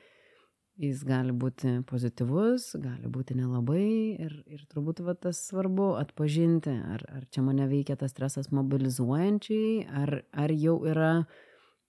Jis 0.76 1.06
gali 1.08 1.32
būti 1.32 1.78
pozityvus, 1.88 2.74
gali 2.84 3.08
būti 3.08 3.38
nelabai 3.38 4.18
ir, 4.20 4.34
ir 4.52 4.66
turbūt 4.68 5.00
va, 5.08 5.14
tas 5.16 5.40
svarbu 5.48 5.94
atpažinti, 6.02 6.74
ar, 6.98 7.06
ar 7.16 7.24
čia 7.32 7.46
mane 7.46 7.64
veikia 7.72 7.96
tas 7.96 8.12
stresas 8.12 8.52
mobilizuojančiai, 8.52 9.86
ar, 10.02 10.18
ar 10.36 10.52
jau 10.52 10.82
yra 10.84 11.14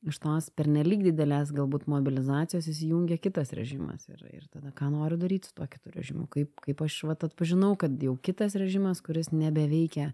iš 0.07 0.21
tos 0.23 0.53
pernelyg 0.55 1.03
didelės 1.03 1.51
galbūt 1.57 1.89
mobilizacijos 1.91 2.69
įsijungia 2.71 3.19
kitas 3.19 3.51
režimas 3.59 4.07
ir, 4.07 4.23
ir 4.31 4.47
tada 4.55 4.71
ką 4.77 4.93
noriu 4.95 5.19
daryti 5.19 5.51
su 5.51 5.57
tuo 5.59 5.67
kitu 5.67 5.91
režimu. 5.91 6.29
Kaip, 6.31 6.55
kaip 6.63 6.87
aš 6.87 7.03
vat 7.11 7.27
atpažinau, 7.27 7.75
kad 7.81 7.99
jau 7.99 8.15
kitas 8.23 8.55
režimas, 8.55 9.03
kuris 9.03 9.33
nebeveikia 9.35 10.13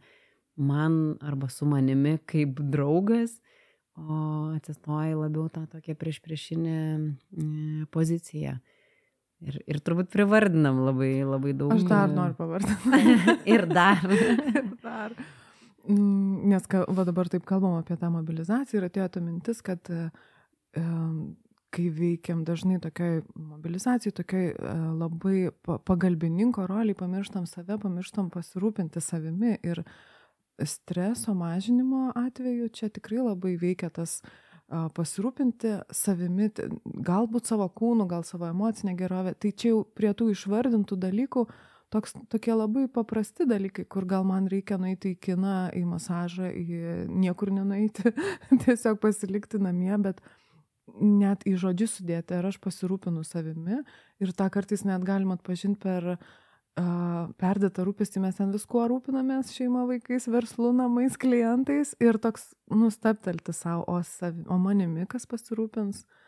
man 0.56 1.18
arba 1.20 1.52
su 1.52 1.68
manimi 1.68 2.16
kaip 2.24 2.64
draugas, 2.72 3.36
o 4.00 4.52
atsistoja 4.56 5.16
labiau 5.18 5.48
tą 5.52 5.66
tokią 5.70 5.94
prieš 6.00 6.20
priešinę 6.24 6.76
mm, 6.98 7.86
poziciją. 7.92 8.56
Ir, 9.42 9.58
ir 9.66 9.80
turbūt 9.82 10.12
privardinam 10.12 10.84
labai, 10.86 11.24
labai 11.26 11.52
daug. 11.58 11.72
Aš 11.74 11.82
dar 11.90 12.10
noriu 12.12 12.36
pavardinti. 12.38 13.36
ir 13.54 13.66
dar. 13.66 14.04
dar. 14.84 15.16
Mm, 15.88 16.46
Nes 16.52 16.68
va 16.70 17.04
dabar 17.08 17.30
taip 17.30 17.44
kalbam 17.48 17.80
apie 17.80 17.96
tą 17.98 18.12
mobilizaciją 18.14 18.80
ir 18.80 18.86
atėjo 18.86 19.08
ta 19.16 19.22
mintis, 19.24 19.62
kad 19.66 19.90
e, 19.90 20.04
kai 21.72 21.88
veikiam 21.90 22.44
dažnai 22.46 22.78
tokiai 22.84 23.22
mobilizacijai, 23.34 24.14
tokiai 24.14 24.52
e, 24.52 24.76
labai 25.00 25.50
pa- 25.66 25.80
pagalbininko 25.90 26.68
roliai, 26.70 26.94
pamirštam 26.98 27.48
save, 27.50 27.80
pamirštam 27.82 28.30
pasirūpinti 28.34 29.02
savimi 29.02 29.56
ir 29.66 29.82
streso 30.60 31.34
mažinimo 31.34 32.12
atveju 32.14 32.68
čia 32.68 32.88
tikrai 32.88 33.22
labai 33.22 33.56
veikia 33.60 33.90
tas 33.90 34.20
pasirūpinti 34.96 35.74
savimi, 35.92 36.48
galbūt 37.04 37.50
savo 37.50 37.66
kūnu, 37.68 38.06
gal 38.08 38.24
savo 38.24 38.48
emocinę 38.48 38.94
gerovę. 38.96 39.34
Tai 39.34 39.52
čia 39.52 39.74
jau 39.74 39.82
prie 39.84 40.12
tų 40.16 40.30
išvardintų 40.32 40.96
dalykų 41.02 41.44
toks, 41.92 42.14
tokie 42.32 42.54
labai 42.56 42.86
paprasti 42.88 43.44
dalykai, 43.48 43.84
kur 43.84 44.06
gal 44.08 44.24
man 44.24 44.48
reikia 44.48 44.78
nueiti 44.80 45.12
į 45.12 45.18
kiną, 45.28 45.56
į 45.76 45.82
masažą, 45.90 46.48
į 46.48 47.08
niekur 47.12 47.52
nenueiti, 47.52 48.14
tiesiog 48.64 49.00
pasilikti 49.02 49.60
namie, 49.60 49.92
bet 50.00 50.22
net 50.96 51.44
į 51.48 51.58
žodžius 51.60 51.98
sudėti, 51.98 52.38
ar 52.38 52.48
aš 52.48 52.56
pasirūpinu 52.64 53.26
savimi 53.28 53.82
ir 54.24 54.32
tą 54.36 54.48
kartais 54.52 54.86
net 54.88 55.04
galima 55.04 55.36
atpažinti 55.36 55.80
per 55.84 56.14
uh, 56.14 56.32
perdėtą 56.76 57.84
rūpestį, 57.84 58.22
mes 58.24 58.38
ten 58.38 58.52
viskuo 58.54 58.86
rūpinamės, 58.88 59.52
šeima, 59.52 59.84
vaikais, 59.90 60.28
verslu, 60.32 60.72
namais, 60.76 61.18
klientais 61.20 61.94
ir 62.00 62.18
toks 62.22 62.52
nusteptelti 62.72 63.52
savo, 63.52 63.84
o, 63.92 64.00
savi, 64.06 64.44
o 64.48 64.58
manimi 64.60 65.06
kas 65.10 65.28
pasirūpins. 65.28 66.06
Uh, 66.06 66.22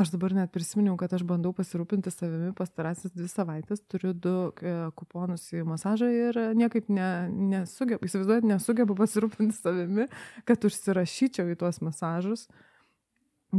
aš 0.00 0.08
dabar 0.14 0.32
net 0.32 0.52
prisiminiau, 0.54 0.94
kad 0.96 1.12
aš 1.12 1.24
bandau 1.28 1.52
pasirūpinti 1.56 2.08
savimi 2.12 2.54
pastarasis 2.56 3.12
dvi 3.12 3.28
savaitės, 3.28 3.82
turiu 3.92 4.14
du 4.16 4.32
e, 4.56 4.72
kuponus 4.96 5.44
į 5.52 5.66
masažą 5.68 6.08
ir 6.08 6.38
niekaip 6.56 6.88
ne, 6.88 7.08
nesugebu, 7.52 8.08
įsivaizduojat, 8.08 8.46
nesugebu 8.48 8.96
pasirūpinti 8.96 9.56
savimi, 9.58 10.08
kad 10.48 10.64
užsirašyčiau 10.64 11.52
į 11.52 11.58
tuos 11.60 11.82
masažus. 11.84 12.46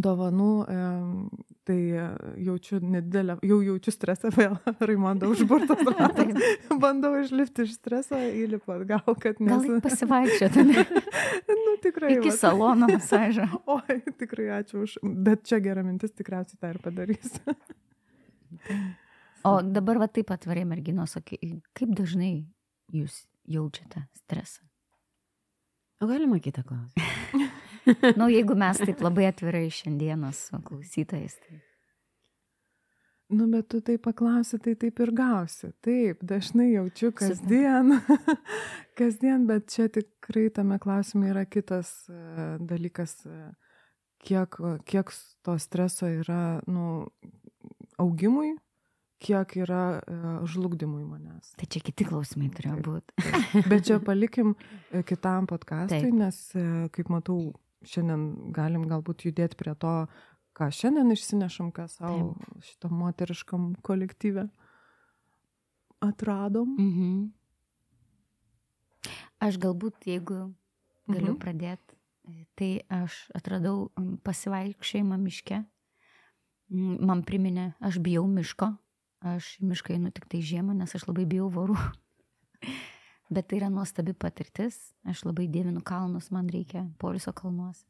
Dovanų, 0.03 0.47
tai 1.67 1.77
e, 1.91 2.03
jaučiu 2.47 2.79
nedidelę, 2.83 3.35
jau 3.45 3.57
jaučiu 3.65 3.91
stresą 3.91 4.31
vėl, 4.35 4.55
Raimondo 4.89 5.29
užburtas 5.33 5.81
ratas. 5.97 6.31
Bandau 6.81 7.13
išlipti 7.19 7.65
iš 7.67 7.75
streso, 7.79 8.19
įlipu 8.19 8.75
atgal, 8.77 9.03
kad 9.19 9.39
Gal 9.41 9.61
nesu. 9.63 9.77
eik 9.77 9.83
pasivaikščioti 9.87 10.65
nu, 11.65 11.75
tikrai. 11.83 12.13
iki 12.17 12.31
vat. 12.31 12.39
salono 12.39 12.89
masažo. 12.91 13.47
Oi, 13.77 13.99
tikrai 14.19 14.49
ačiū 14.61 14.85
už. 14.85 14.97
Bet 15.27 15.43
čia 15.49 15.59
gera 15.63 15.83
mintis, 15.87 16.13
tikriausiai 16.15 16.61
tą 16.61 16.71
ir 16.75 16.79
padarys. 16.83 17.35
O 19.47 19.57
dabar 19.63 19.99
va 20.01 20.07
taip 20.11 20.31
atvarai 20.33 20.63
merginos, 20.67 21.17
kaip 21.27 21.91
dažnai 21.95 22.33
jūs 22.95 23.25
jaučiate 23.47 24.05
stresą? 24.23 24.63
O 26.03 26.07
galima 26.09 26.37
kitą 26.43 26.61
klausimą? 26.67 27.16
Na, 27.87 28.13
nu, 28.23 28.29
jeigu 28.33 28.57
mes 28.59 28.83
taip 28.83 29.01
labai 29.05 29.29
atvirai 29.31 29.67
šiandieną 29.71 30.33
su 30.35 30.59
klausytojais, 30.67 31.39
tai 31.45 31.61
Nu, 33.27 33.47
bet 33.47 33.67
tu 33.67 33.81
tai 33.81 33.97
paklausi, 33.97 34.57
tai 34.57 34.73
taip 34.79 34.99
ir 35.03 35.09
gausi. 35.11 35.73
Taip, 35.83 36.21
dažnai 36.23 36.69
jaučiu 36.71 37.11
kasdien. 37.11 37.97
kasdien, 38.99 39.43
bet 39.49 39.67
čia 39.73 39.89
tikrai 39.91 40.47
tame 40.55 40.77
klausime 40.79 41.33
yra 41.33 41.43
kitas 41.43 41.91
e, 42.07 42.21
dalykas, 42.69 43.17
e, 43.27 43.49
kiek, 44.23 44.55
kiek 44.87 45.11
to 45.43 45.57
streso 45.59 46.07
yra 46.07 46.61
nu, 46.71 47.03
augimui, 47.99 48.53
kiek 49.19 49.57
yra 49.59 49.83
e, 49.99 50.17
žlugdymui 50.47 51.03
manęs. 51.03 51.51
tai 51.59 51.67
čia 51.67 51.83
kiti 51.83 52.07
klausimai 52.07 52.47
turėjo 52.55 52.79
būti. 52.87 53.27
Bet 53.67 53.89
čia 53.91 53.99
palikim 53.99 54.55
kitam 55.03 55.51
podcastui, 55.51 56.05
Taip. 56.07 56.15
nes, 56.15 56.43
kaip 56.95 57.11
matau, 57.11 57.51
šiandien 57.85 58.51
galim 58.53 58.87
galbūt 58.89 59.25
judėti 59.27 59.55
prie 59.59 59.75
to, 59.75 60.07
ką 60.57 60.69
šiandien 60.73 61.11
išsinešam, 61.13 61.71
ką 61.71 61.87
savo 61.89 62.35
šitam 62.65 62.95
moteriškam 62.97 63.75
kolektyve 63.85 64.47
atradom. 66.01 66.75
Mhm. 66.79 67.31
Aš 69.39 69.57
galbūt, 69.61 70.07
jeigu 70.09 70.53
galiu 71.07 71.33
Mhm. 71.35 71.39
pradėti, 71.39 71.93
tai 72.55 72.81
aš 72.89 73.29
atradau 73.35 73.91
pasivaikščiojimą 74.23 75.17
miške. 75.21 75.65
Man 76.69 77.23
priminė, 77.23 77.75
aš 77.79 77.99
bijau 78.03 78.25
miško, 78.27 78.77
aš 79.21 79.59
mišką 79.61 79.93
einu 79.95 80.11
tik 80.11 80.25
tai 80.27 80.41
žiemą, 80.41 80.75
nes 80.75 80.95
aš 80.95 81.07
labai 81.07 81.25
bijau 81.25 81.49
vorų. 81.49 81.77
Bet 83.29 83.49
tai 83.49 83.59
yra 83.59 83.67
nuostabi 83.71 84.13
patirtis, 84.15 84.77
aš 85.07 85.25
labai 85.27 85.49
dievinu 85.51 85.81
kalnus, 85.83 86.29
man 86.31 86.47
reikia 86.51 86.85
poliso 87.01 87.33
kalnuose. 87.35 87.83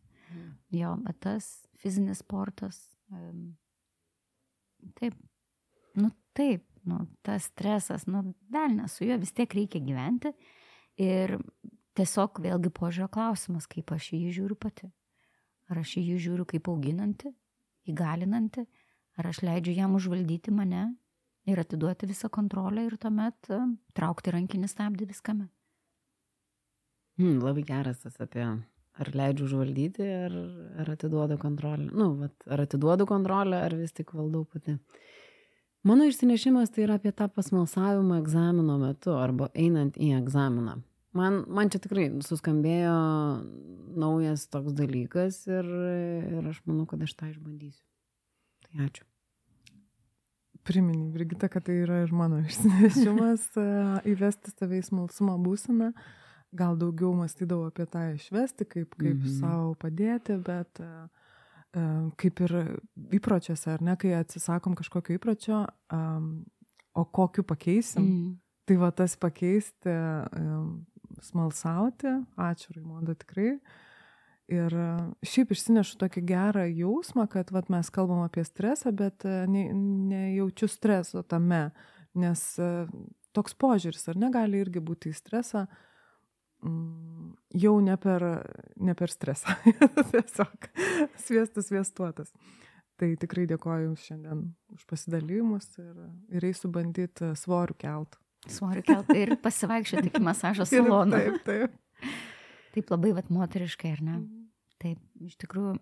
Jo, 0.74 0.96
bet 1.06 1.22
tas 1.24 1.46
fizinis 1.80 2.24
sportas, 2.24 2.80
em, 3.14 3.54
taip, 4.98 5.16
nu 5.96 6.10
taip, 6.36 6.66
nu 6.88 7.06
tas 7.24 7.48
stresas, 7.52 8.08
nu 8.10 8.34
velnės, 8.52 8.98
su 8.98 9.08
juo 9.08 9.20
vis 9.22 9.32
tiek 9.36 9.54
reikia 9.56 9.80
gyventi. 9.84 10.34
Ir 10.98 11.38
tiesiog 11.98 12.42
vėlgi 12.42 12.74
požiūrio 12.74 13.08
klausimas, 13.14 13.70
kaip 13.70 13.94
aš 13.94 14.12
jį 14.16 14.34
žiūriu 14.40 14.58
pati. 14.60 14.90
Ar 15.70 15.82
aš 15.84 15.98
jį 16.00 16.18
žiūriu 16.26 16.48
kaip 16.50 16.68
auginanti, 16.72 17.32
įgalinanti, 17.88 18.66
ar 19.18 19.30
aš 19.30 19.44
leidžiu 19.46 19.76
jam 19.78 19.96
užvaldyti 19.98 20.54
mane 20.56 20.90
ir 21.48 21.60
atiduoti 21.62 22.10
visą 22.10 22.30
kontrolę 22.34 22.88
ir 22.88 22.98
tuomet 23.02 23.52
e, 23.52 23.62
traukti 23.98 24.34
rankinį 24.36 24.70
stabdį 24.72 25.10
viskame. 25.12 25.48
Hmm, 27.18 27.40
labai 27.42 27.64
geras 27.66 28.04
tas 28.04 28.20
apie 28.22 28.46
ar 28.98 29.12
leidžiu 29.14 29.46
užvaldyti, 29.46 30.06
ar, 30.26 30.36
ar 30.82 30.92
atiduodu 30.94 31.38
kontrolę. 31.42 31.90
Nu, 31.94 32.12
vat, 32.22 32.34
ar 32.50 32.66
atiduodu 32.66 33.06
kontrolę, 33.10 33.62
ar 33.66 33.76
vis 33.78 33.94
tik 33.94 34.14
valdau 34.18 34.44
pati. 34.50 34.78
Mano 35.88 36.08
išsinešimas 36.10 36.74
tai 36.74 36.84
yra 36.88 36.98
apie 36.98 37.14
tą 37.16 37.30
pasmalsavimą 37.32 38.18
egzamino 38.22 38.78
metu 38.82 39.14
arba 39.16 39.52
einant 39.56 39.98
į 40.02 40.16
egzaminą. 40.18 40.80
Man, 41.18 41.44
man 41.48 41.70
čia 41.74 41.80
tikrai 41.82 42.10
suskambėjo 42.26 42.96
naujas 43.98 44.46
toks 44.54 44.76
dalykas 44.78 45.46
ir, 45.50 45.70
ir 46.38 46.50
aš 46.52 46.60
manau, 46.66 46.86
kad 46.90 47.06
aš 47.06 47.16
tą 47.18 47.32
išbandysiu. 47.32 47.86
Tai 48.66 48.90
ačiū. 48.90 49.06
Priminė, 50.68 51.08
Brigita, 51.14 51.48
kad 51.52 51.64
tai 51.68 51.80
yra 51.86 52.02
ir 52.04 52.12
mano 52.16 52.42
išsinešimas 52.48 53.50
įvesti 54.12 54.54
save 54.54 54.82
į 54.82 54.88
smalsumą 54.90 55.38
būseną. 55.44 55.92
Gal 56.58 56.78
daugiau 56.80 57.12
mąstydavau 57.16 57.68
apie 57.70 57.86
tą 57.92 58.06
išvesti, 58.16 58.66
kaip, 58.66 58.96
kaip 58.96 59.16
Mhm. 59.16 59.24
mhm. 59.24 59.40
savo 59.40 59.76
padėti, 59.80 60.38
bet 60.44 60.82
kaip 62.18 62.40
ir 62.42 62.54
įpročiuose, 63.20 63.74
ar 63.74 63.82
ne, 63.84 63.96
kai 64.00 64.14
atsisakom 64.18 64.76
kažkokio 64.80 65.18
įpročio, 65.20 65.66
o 66.98 67.04
kokiu 67.06 67.44
pakeisim, 67.44 68.02
mm. 68.02 68.22
Mm. 68.24 68.38
tai 68.66 68.78
va 68.82 68.90
tas 68.92 69.16
pakeisti, 69.20 69.94
smalsauti, 71.22 72.14
ačiū 72.38 72.74
Raimonda 72.76 73.14
tikrai. 73.16 73.60
Ir 74.48 74.72
e, 74.72 74.92
šiaip 75.28 75.52
išsinešu 75.52 75.98
tokį 76.00 76.24
gerą 76.28 76.64
jausmą, 76.72 77.26
kad 77.32 77.52
vat, 77.52 77.68
mes 77.72 77.90
kalbam 77.92 78.22
apie 78.24 78.46
stresą, 78.48 78.94
bet 78.96 79.26
e, 79.28 79.42
ne, 79.52 79.66
nejaučiu 79.76 80.70
streso 80.72 81.24
tame, 81.28 81.74
nes 82.16 82.44
e, 82.56 82.70
toks 83.36 83.58
požiūris, 83.60 84.08
ar 84.08 84.20
negali 84.22 84.62
irgi 84.64 84.80
būti 84.84 85.12
į 85.12 85.18
stresą, 85.18 85.66
mm, 86.64 87.34
jau 87.60 87.74
ne 87.84 87.98
per, 88.00 88.26
ne 88.80 88.96
per 88.96 89.12
stresą. 89.12 89.58
Tiesiog 90.14 90.72
sviestas 91.26 91.68
sviestuotas. 91.68 92.32
Tai 92.98 93.12
tikrai 93.20 93.44
dėkoju 93.52 93.92
Jums 93.92 94.08
šiandien 94.08 94.48
už 94.74 94.88
pasidalymus 94.90 95.68
ir, 95.84 95.92
ir 96.34 96.48
eisiu 96.48 96.72
bandyti 96.74 97.36
svorių 97.38 97.76
kelt. 97.84 98.16
Svorių 98.48 98.88
kelt 98.88 99.12
ir 99.12 99.36
pasivaikščioti 99.44 100.14
iki 100.14 100.24
masažo 100.24 100.66
salono. 100.72 101.20
Taip, 101.20 101.44
taip. 101.44 101.78
Taip 102.78 102.92
labai 102.96 103.12
vat 103.20 103.30
moteriškai, 103.34 103.94
ar 104.00 104.04
ne? 104.08 104.18
Taip, 104.82 105.02
iš 105.26 105.38
tikrųjų, 105.42 105.78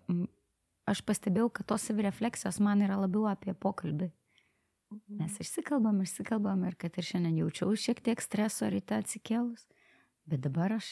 aš 0.88 1.02
pastebėjau, 1.04 1.50
kad 1.58 1.68
tos 1.72 1.84
savirefleksijos 1.88 2.60
man 2.64 2.84
yra 2.86 2.96
labiau 3.02 3.26
apie 3.28 3.52
pokalbį. 3.52 4.08
Mes 5.18 5.38
išsikalbam, 5.42 5.98
išsikalbam 6.04 6.62
ir 6.68 6.76
kad 6.78 6.94
ir 6.96 7.06
šiandien 7.06 7.40
jaučiau 7.42 7.74
šiek 7.76 8.00
tiek 8.06 8.22
streso 8.22 8.68
ryte 8.70 8.94
atsikėlus, 8.96 9.66
bet 10.30 10.44
dabar 10.44 10.76
aš 10.78 10.88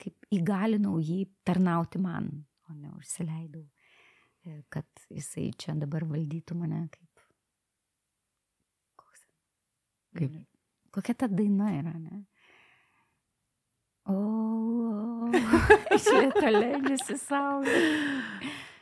kaip 0.00 0.28
įgalinau 0.32 1.00
jį 1.02 1.24
tarnauti 1.46 2.00
man, 2.02 2.30
o 2.70 2.76
ne 2.76 2.92
užsileidau, 2.94 3.64
e, 4.46 4.60
kad 4.72 4.86
jisai 5.10 5.48
čia 5.58 5.74
dabar 5.78 6.06
valdytų 6.06 6.56
mane 6.58 6.84
kaip... 6.92 7.24
Koks... 9.00 9.26
Kaip? 10.20 10.38
Kokia 10.94 11.16
ta 11.18 11.28
daina 11.28 11.72
yra, 11.76 11.92
ne? 11.98 12.22
O, 14.06 14.14
iš 15.96 16.06
lėto 16.16 16.54
leidžiasi 16.60 17.18
saulė. 17.26 17.82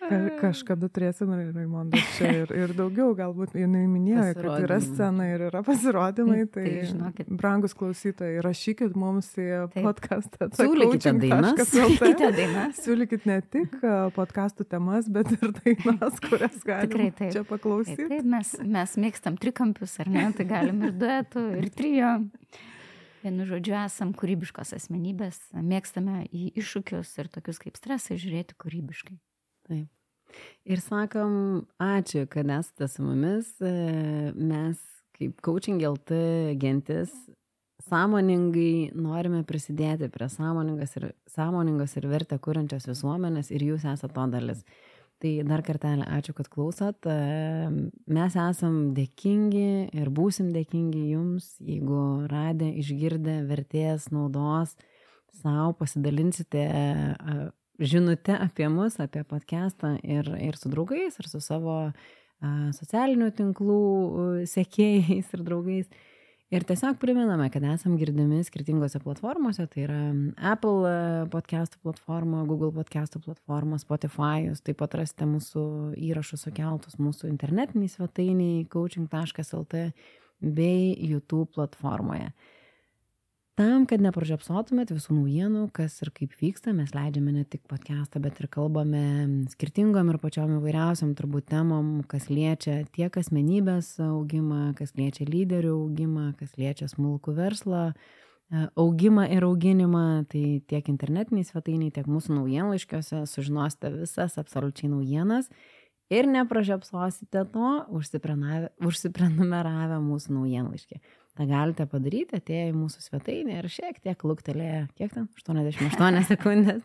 Ka 0.05 0.17
kažkada 0.37 0.85
turėsim 0.93 1.31
ir 1.33 1.47
Raimondą 1.57 1.97
čia 2.19 2.29
ir, 2.43 2.51
ir 2.53 2.73
daugiau, 2.77 3.15
galbūt 3.17 3.55
jinai 3.57 3.87
minėjo, 3.89 4.27
kad 4.37 4.59
yra 4.67 4.77
scena 4.85 5.29
ir 5.33 5.47
yra 5.47 5.63
pasirodymai, 5.65 6.43
tai, 6.53 6.65
Tai 6.67 6.83
žinokit. 6.91 7.31
brangus 7.41 7.73
klausytojai, 7.79 8.43
rašykit 8.45 8.99
mums 9.01 9.31
į 9.41 9.47
Taip. 9.73 9.79
podcastą. 9.87 10.51
Siūlykite 10.59 11.15
dainas. 11.23 11.57
Kita 12.05 12.31
daina. 12.37 12.67
Siūlykit 12.77 13.25
ne 13.33 13.39
tik 13.57 13.79
podcastų 14.19 14.69
temas, 14.77 15.09
bet 15.09 15.33
ir 15.39 15.57
dainas, 15.63 16.21
kurias 16.21 16.61
taip. 16.61 17.33
čia 17.33 17.41
Taip, 17.41 17.49
paklausyti. 17.55 18.11
taip 18.13 18.29
mes, 18.37 18.53
mes 18.77 18.97
mėgstam 19.07 19.41
trikampius, 19.41 19.97
ar 20.05 20.13
ne? 20.13 20.29
Tai 20.37 20.45
galim 20.53 20.85
ir 20.85 20.93
duetų, 21.01 21.49
ir 21.65 21.73
trijo. 21.81 22.13
Vienu 23.25 23.47
žodžiu, 23.49 23.73
esam 23.81 24.13
kūrybiškos 24.17 24.75
asmenybės, 24.77 25.39
mėgstame 25.57 26.27
į 26.29 26.51
iššūkius 26.61 27.15
ir 27.23 27.31
tokius 27.33 27.61
kaip 27.63 27.79
stresai 27.81 28.19
žiūrėti 28.21 28.57
kūrybiškai. 28.61 29.17
Taip. 29.69 29.89
Ir 30.69 30.83
sakom, 30.83 31.63
ačiū, 31.81 32.27
kad 32.29 32.51
esate 32.53 32.89
su 32.91 33.05
mumis. 33.07 33.49
E, 33.63 34.33
Mes 34.37 34.83
kaip 35.17 35.41
Coaching 35.47 35.81
LT 35.81 36.19
gentis 36.61 37.15
sąmoningai 37.89 38.93
norime 38.97 39.43
prisidėti 39.47 40.09
prie 40.13 40.29
sąmoningas 40.33 40.97
ir, 40.99 41.11
sąmoningos 41.31 41.97
ir 41.99 42.09
vertę 42.11 42.39
kūrenčios 42.43 42.89
visuomenės 42.89 43.51
ir 43.55 43.67
jūs 43.71 43.85
esate 43.89 44.15
to 44.17 44.27
dalis. 44.33 44.65
Tai 45.25 45.31
dar 45.49 45.63
kartelį 45.65 46.05
ačiū, 46.19 46.35
kad 46.37 46.51
klausot. 46.53 47.07
Mes 48.13 48.35
esam 48.37 48.75
dėkingi 48.93 49.87
ir 49.97 50.11
būsim 50.13 50.51
dėkingi 50.53 51.07
jums, 51.15 51.47
jeigu 51.65 52.27
radę, 52.29 52.69
išgirdę 52.83 53.39
vertės, 53.49 54.11
naudos, 54.13 54.75
savo 55.41 55.71
pasidalinsite 55.79 56.67
žinutę 57.81 58.37
apie 58.37 58.69
mus, 58.69 58.99
apie 59.01 59.25
podcastą 59.25 59.95
ir, 60.05 60.29
ir 60.45 60.61
su 60.61 60.69
draugais, 60.69 61.17
ir 61.17 61.31
su 61.33 61.41
savo 61.41 61.79
socialinių 62.77 63.31
tinklų 63.41 63.81
sekėjais 64.53 65.33
ir 65.33 65.47
draugais. 65.49 65.89
Ir 66.53 66.63
tiesiog 66.69 66.99
priminame, 67.01 67.47
kad 67.51 67.65
esam 67.65 67.95
girdimi 67.97 68.43
skirtingose 68.45 69.01
platformose, 69.01 69.65
tai 69.73 69.87
yra 69.87 70.01
Apple 70.53 70.91
podcastų 71.33 71.81
platforma, 71.87 72.43
Google 72.45 72.69
podcastų 72.77 73.23
platforma, 73.25 73.79
Spotify, 73.81 74.45
jūs 74.51 74.61
taip 74.65 74.79
pat 74.83 74.99
rasite 75.01 75.25
mūsų 75.31 75.65
įrašus 76.11 76.45
sukeltus 76.45 77.01
mūsų 77.01 77.31
internetiniai 77.33 77.89
svetainiai 77.89 78.67
coaching.lt 78.69 79.87
bei 80.45 80.93
YouTube 81.01 81.49
platformoje. 81.57 82.29
Tam, 83.55 83.85
kad 83.87 84.03
nepražiopsotumėt 84.03 84.91
visų 84.91 85.15
naujienų, 85.15 85.69
kas 85.77 86.01
ir 86.03 86.09
kaip 86.17 86.33
vyksta, 86.41 86.73
mes 86.75 86.91
leidžiame 86.91 87.31
ne 87.37 87.45
tik 87.47 87.61
podcastą, 87.71 88.19
bet 88.19 88.41
ir 88.43 88.49
kalbame 88.51 89.03
skirtingom 89.53 90.11
ir 90.11 90.19
pačiom 90.19 90.57
įvairiausiam 90.57 91.13
turbūt 91.15 91.47
temom, 91.53 91.93
kas 92.11 92.27
liečia 92.33 92.81
tiek 92.91 93.15
asmenybės 93.15 93.93
augimą, 94.03 94.73
kas 94.75 94.97
liečia 94.99 95.29
lyderių 95.31 95.71
augimą, 95.85 96.33
kas 96.41 96.59
liečia 96.59 96.91
smulkų 96.91 97.37
verslą, 97.39 97.85
e, 97.95 98.67
augimą 98.75 99.31
ir 99.31 99.47
auginimą, 99.47 100.27
tai 100.35 100.59
tiek 100.67 100.91
internetiniai 100.91 101.47
svetainiai, 101.47 101.95
tiek 101.95 102.11
mūsų 102.11 102.35
naujienlaiškiuose 102.41 103.23
sužinosite 103.31 103.95
visas 104.01 104.35
absoliučiai 104.43 104.91
naujienas. 104.91 105.47
Ir 106.11 106.27
nepražiopsosite 106.27 107.47
to 107.55 107.71
užsiprenumeravę 108.83 110.03
mūsų 110.03 110.41
naujienlaiškį 110.43 110.99
tą 111.39 111.47
galite 111.51 111.87
padaryti, 111.91 112.39
atėję 112.39 112.71
į 112.71 112.77
mūsų 112.79 113.03
svetainę 113.05 113.59
ir 113.61 113.69
šiek 113.73 114.01
tiek 114.05 114.25
luktelėję, 114.27 114.81
kiek 114.99 115.15
ten, 115.15 115.29
88 115.41 116.27
sekundės. 116.33 116.83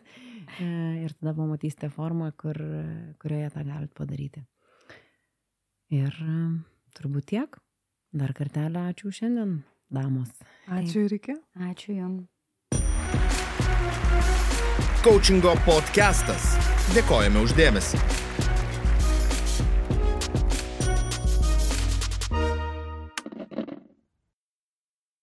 E, 0.58 0.66
ir 1.04 1.14
tada 1.18 1.34
pamatysite 1.38 1.90
formą, 1.94 2.32
kur, 2.38 2.58
kurioje 3.22 3.52
tą 3.54 3.64
galite 3.66 3.94
padaryti. 3.98 4.44
Ir 5.94 6.14
e, 6.14 6.38
turbūt 6.98 7.30
tiek. 7.34 7.60
Dar 8.10 8.34
kartelį 8.34 8.88
ačiū 8.90 9.12
šiandien, 9.14 9.60
damos. 9.94 10.34
Ačiū 10.66 11.06
ir 11.06 11.14
iki. 11.20 11.38
Ačiū 11.70 11.94
Jums. 11.94 12.26
Coachingo 15.00 15.54
podcastas. 15.64 16.50
Dėkojame 16.92 17.40
uždėmesi. 17.46 18.19